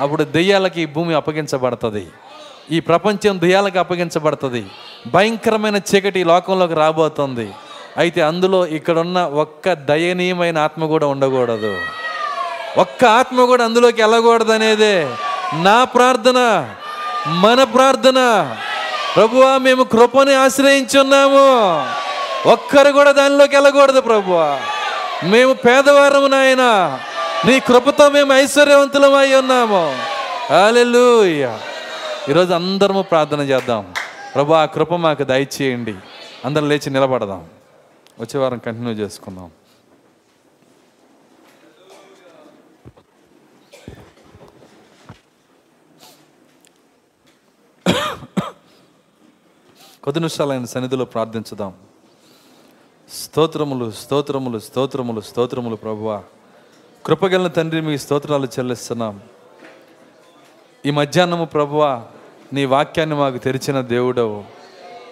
[0.00, 2.06] అప్పుడు దెయ్యాలకి ఈ భూమి అప్పగించబడుతుంది.
[2.72, 4.66] ఈ ప్రపంచం దుయాలకు అప్పగించబడుతుంది.
[5.06, 7.52] భయంకరమైన చీకటి ఈ లోకంలోకి రాబోతుంది.
[7.96, 11.78] అయితే అందులో ఇక్కడున్న ఒక్క దయనీయమైన ఆత్మ కూడా ఉండకూడదు.
[12.78, 15.08] ఒక్క ఆత్మ కూడా అందులోకి వెళ్ళకూడదు అనేదే
[15.54, 16.68] నా ప్రార్థన
[17.26, 18.20] మన ప్రార్థన.
[19.16, 21.46] ప్రభువా మేము కృపని ఆశ్రయించున్నాము
[22.48, 24.58] ఒక్కరు కూడా దానిలోకి వెళ్ళకూడదు ప్రభువా.
[25.24, 26.98] మేము పేదవారము నాయన
[27.44, 29.98] నీ కృపతో మేము ఐశ్వర్యవంతులం అయి ఉన్నాము.
[30.66, 31.58] అలెలుయ్యా
[32.30, 33.94] ఈరోజు అందరము ప్రార్థన చేద్దాం.
[34.34, 35.94] ప్రభు ఆ కృప మాకు దయచేయండి.
[36.44, 37.48] అందరం లేచి నిలబడదాం.
[38.20, 39.50] వచ్చే వారం కంటిన్యూ చేసుకుందాం.
[50.04, 51.74] కొద్ది నిమిషాలు ఆయన సన్నిధిలో ప్రార్థించుదాం.
[53.12, 56.22] స్తోత్రములు స్తోత్రములు స్తోత్రములు స్తోత్రములు ప్రభువా.
[57.06, 59.20] కృపగలన తండ్రి మీ స్తోత్రాలు చెల్లిస్తున్నాం.
[60.86, 62.06] ఈ మధ్యాహ్నము ప్రభువా
[62.52, 64.44] నీ వాక్యాన్ని మాకు తెరిచిన దేవుడవు.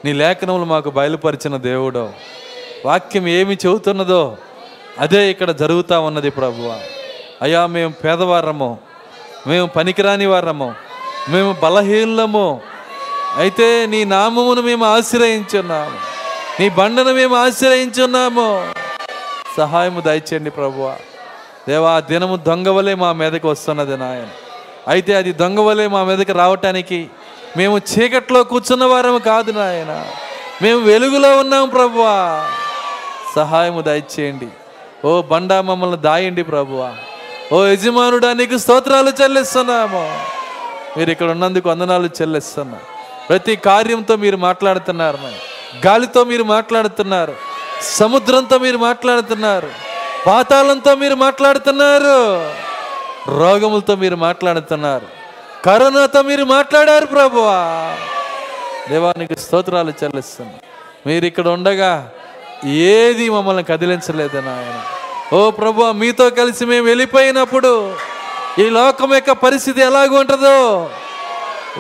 [0.05, 2.11] నీ లేఖనములు మాకు బయలుపరిచిన దేవుడవు.
[2.87, 4.37] వాక్యం ఏమి చెబుతున్నదో
[4.99, 6.81] అదే ఇక్కడ జరుగుతూ ఉన్నది ప్రభువ.
[7.43, 8.79] అయ్యా మేము పేదవారము
[9.47, 10.75] మేము పనికిరాని వారము
[11.29, 12.61] మేము బలహీనము
[13.37, 15.99] అయితే నీ నామమును మేము ఆశ్రయించున్నాము.
[16.61, 18.75] నీ బండను మేము ఆశ్రయించున్నాము.
[19.57, 20.97] సహాయము దయచేయండి ప్రభువ.
[21.69, 24.27] దేవా దినము దొంగవలే మా మీదకి వస్తున్నది నాయన.
[24.89, 27.11] అయితే అది దొంగవలే మా మీదకి రావటానికి
[27.57, 30.07] మేము చీకట్లో కూర్చున్న వారము కాదు నాయన.
[30.63, 32.47] మేము వెలుగులో ఉన్నాం ప్రభువా.
[33.37, 34.49] సహాయము దయచేయండి.
[35.05, 36.95] ఓ బండా మమ్మల్ని దాయండి ప్రభువా.
[37.53, 40.19] ఓ యజమానుడా నీకు స్తోత్రాలు చెల్లిస్తున్నాము.
[40.99, 42.79] మీరు ఇక్కడ ఉన్నందుకు వందనాలు చెల్లిస్తున్నా.
[43.29, 45.19] ప్రతి కార్యంతో మీరు మాట్లాడుతున్నారు
[45.87, 47.35] గాలితో మీరు మాట్లాడుతున్నారు.
[47.83, 49.71] సముద్రంతో మీరు మాట్లాడుతున్నారు.
[50.27, 52.51] పాతాళంతో మీరు మాట్లాడుతున్నారు.
[53.29, 55.07] రోగములతో మీరు మాట్లాడుతున్నారు.
[55.65, 57.97] కరోనాతో మీరు మాట్లాడారు ప్రభువా.
[58.89, 60.55] దేవానికి స్తోత్రాలు చెల్లిస్తున్నా.
[61.07, 62.11] మీరు ఇక్కడ ఉండగా
[62.65, 64.83] ఏది మమ్మల్ని కదిలించలేదు నాయన.
[65.37, 67.95] ఓ ప్రభు మీతో కలిసి మేము వెళ్ళిపోయినప్పుడు
[68.59, 70.91] ఈ లోకం యొక్క పరిస్థితి ఎలాగ ఉంటుందో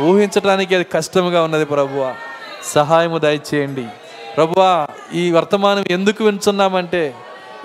[0.00, 2.14] ఊహించడానికి అది కష్టంగా ఉన్నది ప్రభువ.
[2.64, 3.86] సహాయము దయచేయండి.
[4.36, 7.14] ప్రభువా ఈ వర్తమానం ఎందుకు వింటున్నామంటే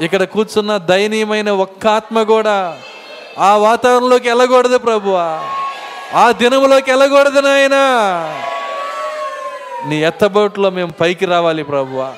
[0.02, 2.78] ఇక్కడ కూర్చున్న దయనీయమైన ఒక్క ఆత్మ కూడా
[3.40, 5.42] ఆ వాతావరణంలోకి వెళ్ళకూడదు ప్రభువా.
[6.14, 7.80] ఆ దినములోకి వెళ్ళకూడదు నాయనా.
[9.88, 12.14] నీ ఎత్తబోట్లో మేము పైకి రావాలి ప్రభువా.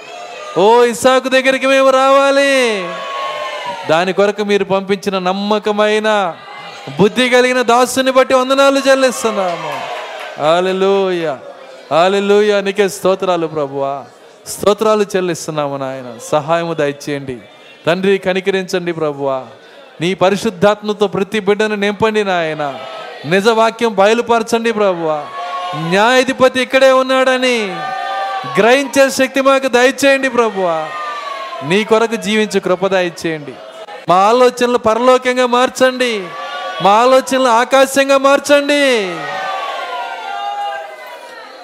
[0.57, 2.88] ఓ ఇసాకు దగ్గరికి మేము రావాలి.
[3.89, 6.35] దాని కొరకు మీరు పంపించిన నమ్మకమైన
[6.99, 9.81] బుద్ధి కలిగిన దాసుని బట్టి వందనాలు చెల్లిస్తున్నాము.
[10.57, 11.35] ఆలెలుయ
[11.91, 14.06] ఆలెలుయ నీకే స్తోత్రాలు ప్రభువా.
[14.48, 16.18] స్తోత్రాలు చెల్లిస్తున్నాము నాయన.
[16.31, 17.38] సహాయము దయచేయండి.
[17.88, 19.45] తండ్రి కనికరించండి ప్రభువా.
[20.02, 22.80] నీ పరిశుద్ధాత్మతో ప్రతి బిడ్డను నింపండి నాయన.
[23.26, 25.26] నిజ వాక్యం బయలుపరచండి ప్రభువా.
[25.76, 27.78] న్యాయాధిపతి ఇక్కడే ఉన్నాడని
[28.60, 30.90] గ్రహించే శక్తి మాకు దయచేయండి ప్రభువ.
[31.64, 33.53] నీ కొరకు జీవించు కృప దయచేయండి.
[34.10, 36.28] మా ఆలోచనలు పరలోకంగా మార్చండి.
[36.82, 39.15] మా ఆలోచనలు ఆకాశంగా మార్చండి.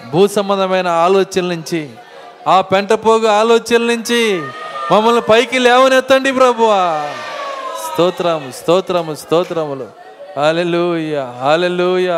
[0.09, 1.89] భూ సంబంధమైన ఆలోచనల నుంచి
[2.47, 4.41] ఆ పెంటపోగు ఆలోచనల నుంచి
[4.91, 7.09] మమ్మల్ని పైకి లేవనెత్తండి ప్రభువా.
[7.97, 9.87] స్తోత్రము స్తోత్రము స్తోత్రములు.
[10.37, 12.09] హాలెలూయ హాలెలూయ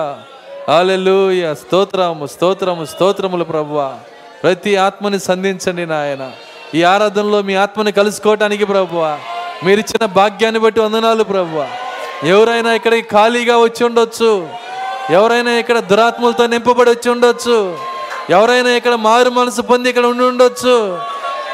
[0.70, 3.94] హాలెలూయ స్తోత్రము స్తోత్రము స్తోత్రములు ప్రభువా.
[4.44, 6.32] ప్రతి ఆత్మని సంధించండి నాయన.
[6.76, 9.20] ఈ ఆరాధనలో మీ ఆత్మని కలుసుకోవటానికి ప్రభువా.
[9.64, 11.68] మీరు ఇచ్చిన భాగ్యాన్ని బట్టి వందనాలు ప్రభువా.
[12.24, 14.50] ఎవరైనా ఇక్కడికి ఖాళీగా వచ్చి ఉండొచ్చు.
[15.10, 17.78] ఎవరైనా ఇక్కడ దురాత్మలతో నింపబడి వచ్చి ఉండొచ్చు.
[18.30, 21.00] ఎవరైనా ఇక్కడ మారు మనసు పొంది ఇక్కడ ఉండి ఉండొచ్చు.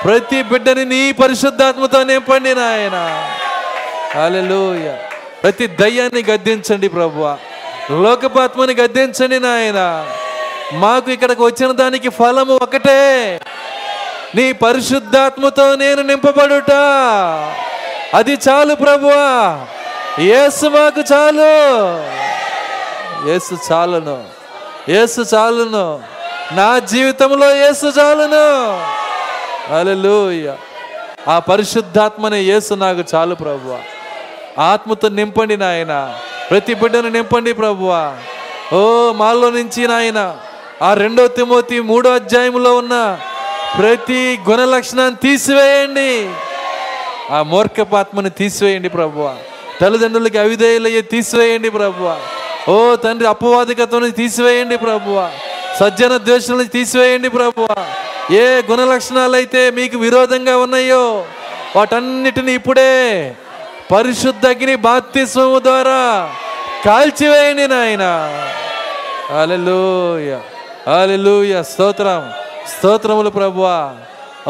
[0.03, 3.27] ప్రతి బిడ్డని నీ పరిశుద్ధాత్మతో నింపండి నాయన.
[4.23, 4.93] అలెలుయ
[5.43, 7.35] ప్రతి దయ్యాన్ని గద్దించండి ప్రభు
[7.91, 10.07] లోకపాత్మని గద్దించండి నాయన.
[10.73, 13.39] మాకు ఇక్కడికి వచ్చిన దానికి ఫలము ఒకటే.
[14.35, 16.71] నీ పరిశుద్ధాత్మతో నేను నింపబడుట.
[18.15, 19.65] అది చాలు ప్రభువా.
[20.19, 21.45] యేసు మాకు చాలు.
[23.29, 24.23] యేసు చాలును.
[24.89, 26.01] ఏసు చాలును.
[26.51, 28.73] నా జీవితంలో యేసు చాలును.
[29.73, 30.51] హల్లెలూయ.
[31.27, 33.77] ఆ పరిశుద్ధాత్మనే యేసు నాకు చాలు ప్రభువా.
[34.59, 36.15] ఆత్మతో నింపండి నాయన.
[36.51, 38.13] ప్రతి బిడ్డను నింపండి ప్రభువా.
[38.73, 40.37] ఓ మాలో నుంచి నాయన.
[40.81, 43.19] ఆ రెండో తిమోతి మూడో అధ్యాయంలో ఉన్న
[43.79, 46.29] ప్రతి గుణ లక్షణాన్ని తీసివేయండి.
[47.31, 49.35] ఆ మూర్ఖపాత్మని తీసివేయండి ప్రభువా.
[49.81, 52.17] తల్లిదండ్రులకి అవిధేయులయ్యే తీసివేయండి ప్రభువా.
[52.69, 55.31] ఓ తండ్రి అపవాదికతను తీసివేయండి ప్రభువా.
[55.79, 57.85] సజ్జన ద్వేషాలను తీసివేయండి ప్రభువా.
[58.31, 61.25] ఏ గుణ లక్షణాలు అయితే మీకు విరోధంగా ఉన్నాయో
[61.75, 63.35] వాటన్నిటిని ఇప్పుడే
[63.91, 66.29] పరిశుద్ధ అగ్ని బాప్తిస్వము ద్వారా
[66.85, 68.03] కాల్చివేయండి నాయన.
[69.41, 70.39] అలెలుయ
[71.01, 72.31] అలెలుయ స్తోత్రం.
[72.77, 73.91] స్తోత్రములు ప్రభువా.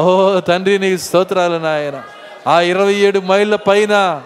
[0.01, 2.01] ఓ తండ్రి నీకు స్తోత్రాలు నాయన.
[2.47, 4.21] ఆ ఇరవై ఏడు మైళ్ళ పైన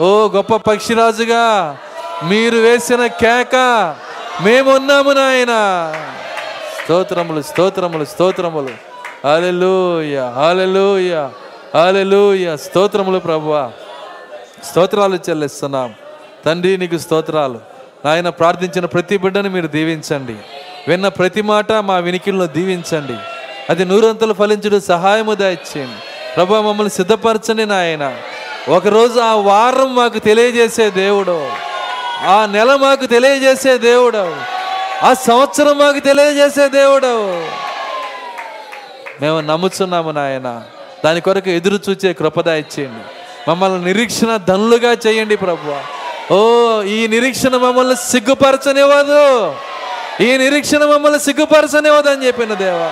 [0.00, 1.76] ఓ గొప్ప పక్షిరాజుగా
[2.24, 3.56] మీరు వేసిన కేక
[4.40, 5.52] మేమున్నాము నాయన.
[6.84, 8.74] స్తోత్రములు స్తోత్రములు స్తోత్రములు.
[9.34, 10.16] అలెలుయ
[10.48, 11.28] అలెలుయ
[11.86, 13.70] అలెలుయ స్తోత్రములు ప్రభువా.
[14.70, 15.94] స్తోత్రాలు చెల్లిస్తున్నాం.
[16.44, 17.60] తండ్రి నీకు స్తోత్రాలు.
[18.04, 20.36] నాయన ప్రార్థించిన ప్రతి బిడ్డను మీరు దీవించండి.
[20.88, 23.16] విన్న ప్రతి మాట మా వినికిల్లో దీవించండి.
[23.70, 28.16] అది నూరంతలు ఫలించడం సహాయము దాయిచ్చేయండి ప్రభా మమ్మల్ని సిద్ధపరచండి నాయన.
[28.68, 31.46] ఒకరోజు ఆ వారం మాకు తెలియజేసే దేవుడు.
[32.26, 34.36] ఆ నెల మాకు తెలియజేసే దేవుడు.
[35.02, 37.40] ఆ సంవత్సరం మాకు తెలియజేసే దేవుడు.
[39.22, 40.62] మేము నమ్ముచున్నాము నాయన.
[41.04, 46.34] దాని కొరకు ఎదురు చూచే కృపద ఇచ్చేయండి మమ్మల్ని నిరీక్షణ ధనులుగా చేయండి ప్రభు.
[46.34, 46.38] ఓ
[46.82, 49.54] ఈ నిరీక్షణ మమ్మల్ని సిగ్గుపరచనివ్వదు.
[50.22, 52.90] ఈ నిరీక్షణ మమ్మల్ని సిగ్గుపరచనివ్వదు అని చెప్పిన దేవా.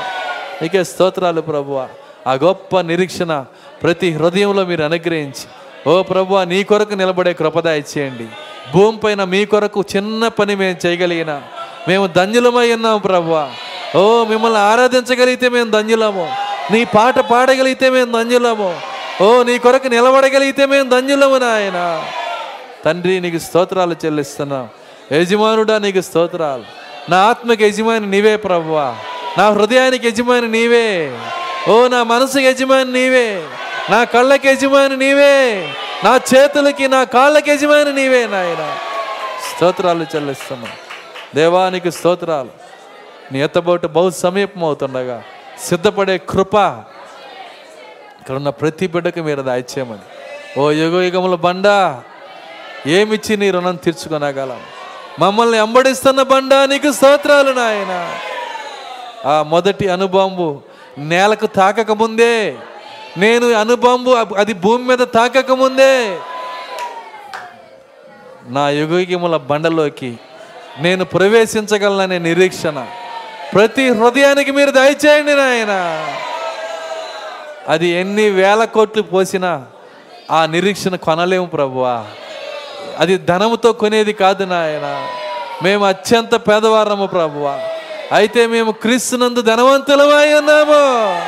[0.63, 1.89] నీకే స్తోత్రాలు ప్రభువ
[2.27, 3.45] ఆ గొప్ప నిరీక్షణ
[3.83, 5.47] ప్రతి హృదయంలో మీరు అనుగ్రహించి.
[5.91, 8.27] ఓ ప్రభువ నీ కొరకు నిలబడే కృపదాయ చేయండి
[8.73, 11.43] భూమి పైన మీ కొరకు చిన్న పని మేము చేయగలిగిన.
[11.89, 13.51] మేము ధన్యులమై ఉన్నాం ప్రభువ
[13.97, 16.33] ఓ మిమ్మల్ని ఆరాధించగలిగితే మేము ధన్యులము.
[16.71, 18.75] నీ పాట పాడగలిగితే మేము ధన్యులము.
[19.23, 22.05] ఓ నీ కొరకు నిలబడగలిగితే మేము ధన్యులము నాయన.
[22.85, 24.69] తండ్రి నీకు స్తోత్రాలు చెల్లిస్తున్నాం.
[25.13, 26.65] యజమానుడా నీకు స్తోత్రాలు.
[27.11, 28.97] నా ఆత్మకి యజమాని నీవే ప్రభువా.
[29.39, 31.19] నా హృదయానికి యజమాని నీవే.
[31.69, 33.43] ఓ నా మనసుకి యజమాని నీవే.
[33.91, 35.69] నా కళ్ళకి యజమాని నీవే.
[36.05, 38.77] నా చేతులకి నా కాళ్ళకి యజమాని నీవే నాయన.
[39.57, 40.73] స్తోత్రాలు చెల్లిస్తున్నాం.
[41.35, 42.49] దేవానికి స్తోత్రాలు.
[43.33, 45.23] నీ ఎత్తబోటు బహు సమీపం అవుతుండగా
[45.65, 46.57] సిద్ధపడే కృప
[48.23, 50.05] ఇక్కడ ఉన్న ప్రతి బిడ్డకు మీరు దాయిచ్చేయమని
[50.61, 51.67] ఓ యుగ యుగముల బండ
[52.97, 54.61] ఏమిచ్చి నీ రుణం తీర్చుకొనగలం?
[55.21, 57.93] మమ్మల్ని అంబడిస్తున్న బండ నీకు స్తోత్రాలు నాయన.
[59.33, 60.47] ఆ మొదటి అనుబాంబు
[61.13, 62.35] నేలకు తాకక ముందే
[63.23, 64.11] నేను అనుబాంబు
[64.43, 65.95] అది భూమి మీద తాకక ముందే
[68.57, 70.13] నా యుగయుగముల బండలోకి
[70.85, 72.79] నేను ప్రవేశించగలననే నిరీక్షణ.
[73.55, 75.81] ప్రతి హృదయానికి మీరు దయచేయండి నాయనా.
[77.69, 79.67] అది ఎన్ని వేల కోట్లు పోసినా
[80.31, 82.05] ఆ నిరీక్షణ కొనలేము ప్రభువా.
[82.99, 85.07] అది ధనముతో కొనేది కాదు నాయన.
[85.63, 87.59] మేము అత్యంత పేదవారము ప్రభువా.
[88.13, 91.23] అయితే మేము క్రీస్తునందు ధనవంతులమై ఉన్నాము.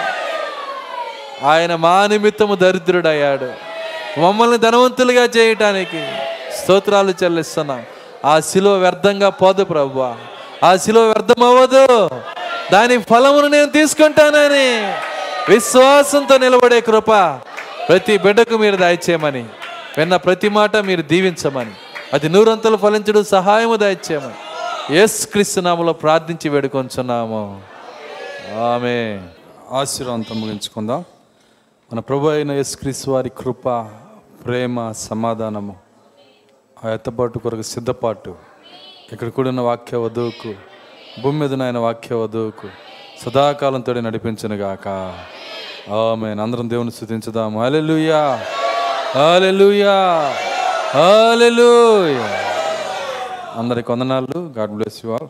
[1.46, 3.52] ఆయన మా నిమిత్తము దరిద్రుడయ్యాడు.
[4.20, 6.08] మమ్మల్ని ధనవంతులుగా చేయటానికి
[6.62, 7.82] స్తోత్రాలు చెల్లిస్తున్నాం.
[8.24, 10.14] ఆ శిలో వ్యర్థంగా పోదు ప్రభువా.
[10.64, 12.10] ఆ శిలో వ్యర్థం అవ్వదు
[12.72, 14.94] దాని ఫలమును నేను తీసుకుంటానని
[15.48, 17.40] విశ్వాసంతో నిలబడే కృప
[17.88, 19.46] ప్రతి బిడ్డకు మీరు దాయిచ్చేయమని.
[19.98, 21.72] విన్న ప్రతి మాట మీరు దీవించమని.
[22.12, 24.34] అది నూరంతలు ఫలించడు సహాయము దాయిచ్చేయమని.
[24.96, 27.62] ఎస్ క్రిస్తునామలో ప్రార్థించి వేడుకొంచున్నాము.
[28.60, 29.20] ఆమె
[29.72, 31.04] ఆశీర్వాదంతో ముగించుకుందాం
[31.92, 33.86] మన ప్రభు అయిన యేసుక్రీస్తు వారి కృప
[34.46, 35.76] ప్రేమ సమాధానము
[36.84, 38.34] ఆ ఎత్తబాటు కొరకు సిద్ధపాటు
[39.12, 40.54] ఇక్కడ కూడిన వాక్య వధువుకు
[41.22, 42.68] భూమి మీద వాక్య వధువుకు
[43.24, 44.88] సదాకాలంతో నడిపించను గాక.
[45.90, 48.40] ఆమె అందరం దేవుని స్థుతించుదాము అలెలుయా
[49.34, 49.94] అలెలుయా
[51.00, 52.28] అలెలుయా
[53.56, 54.52] అందరికి వందనాలు.
[54.58, 55.20] God bless you all.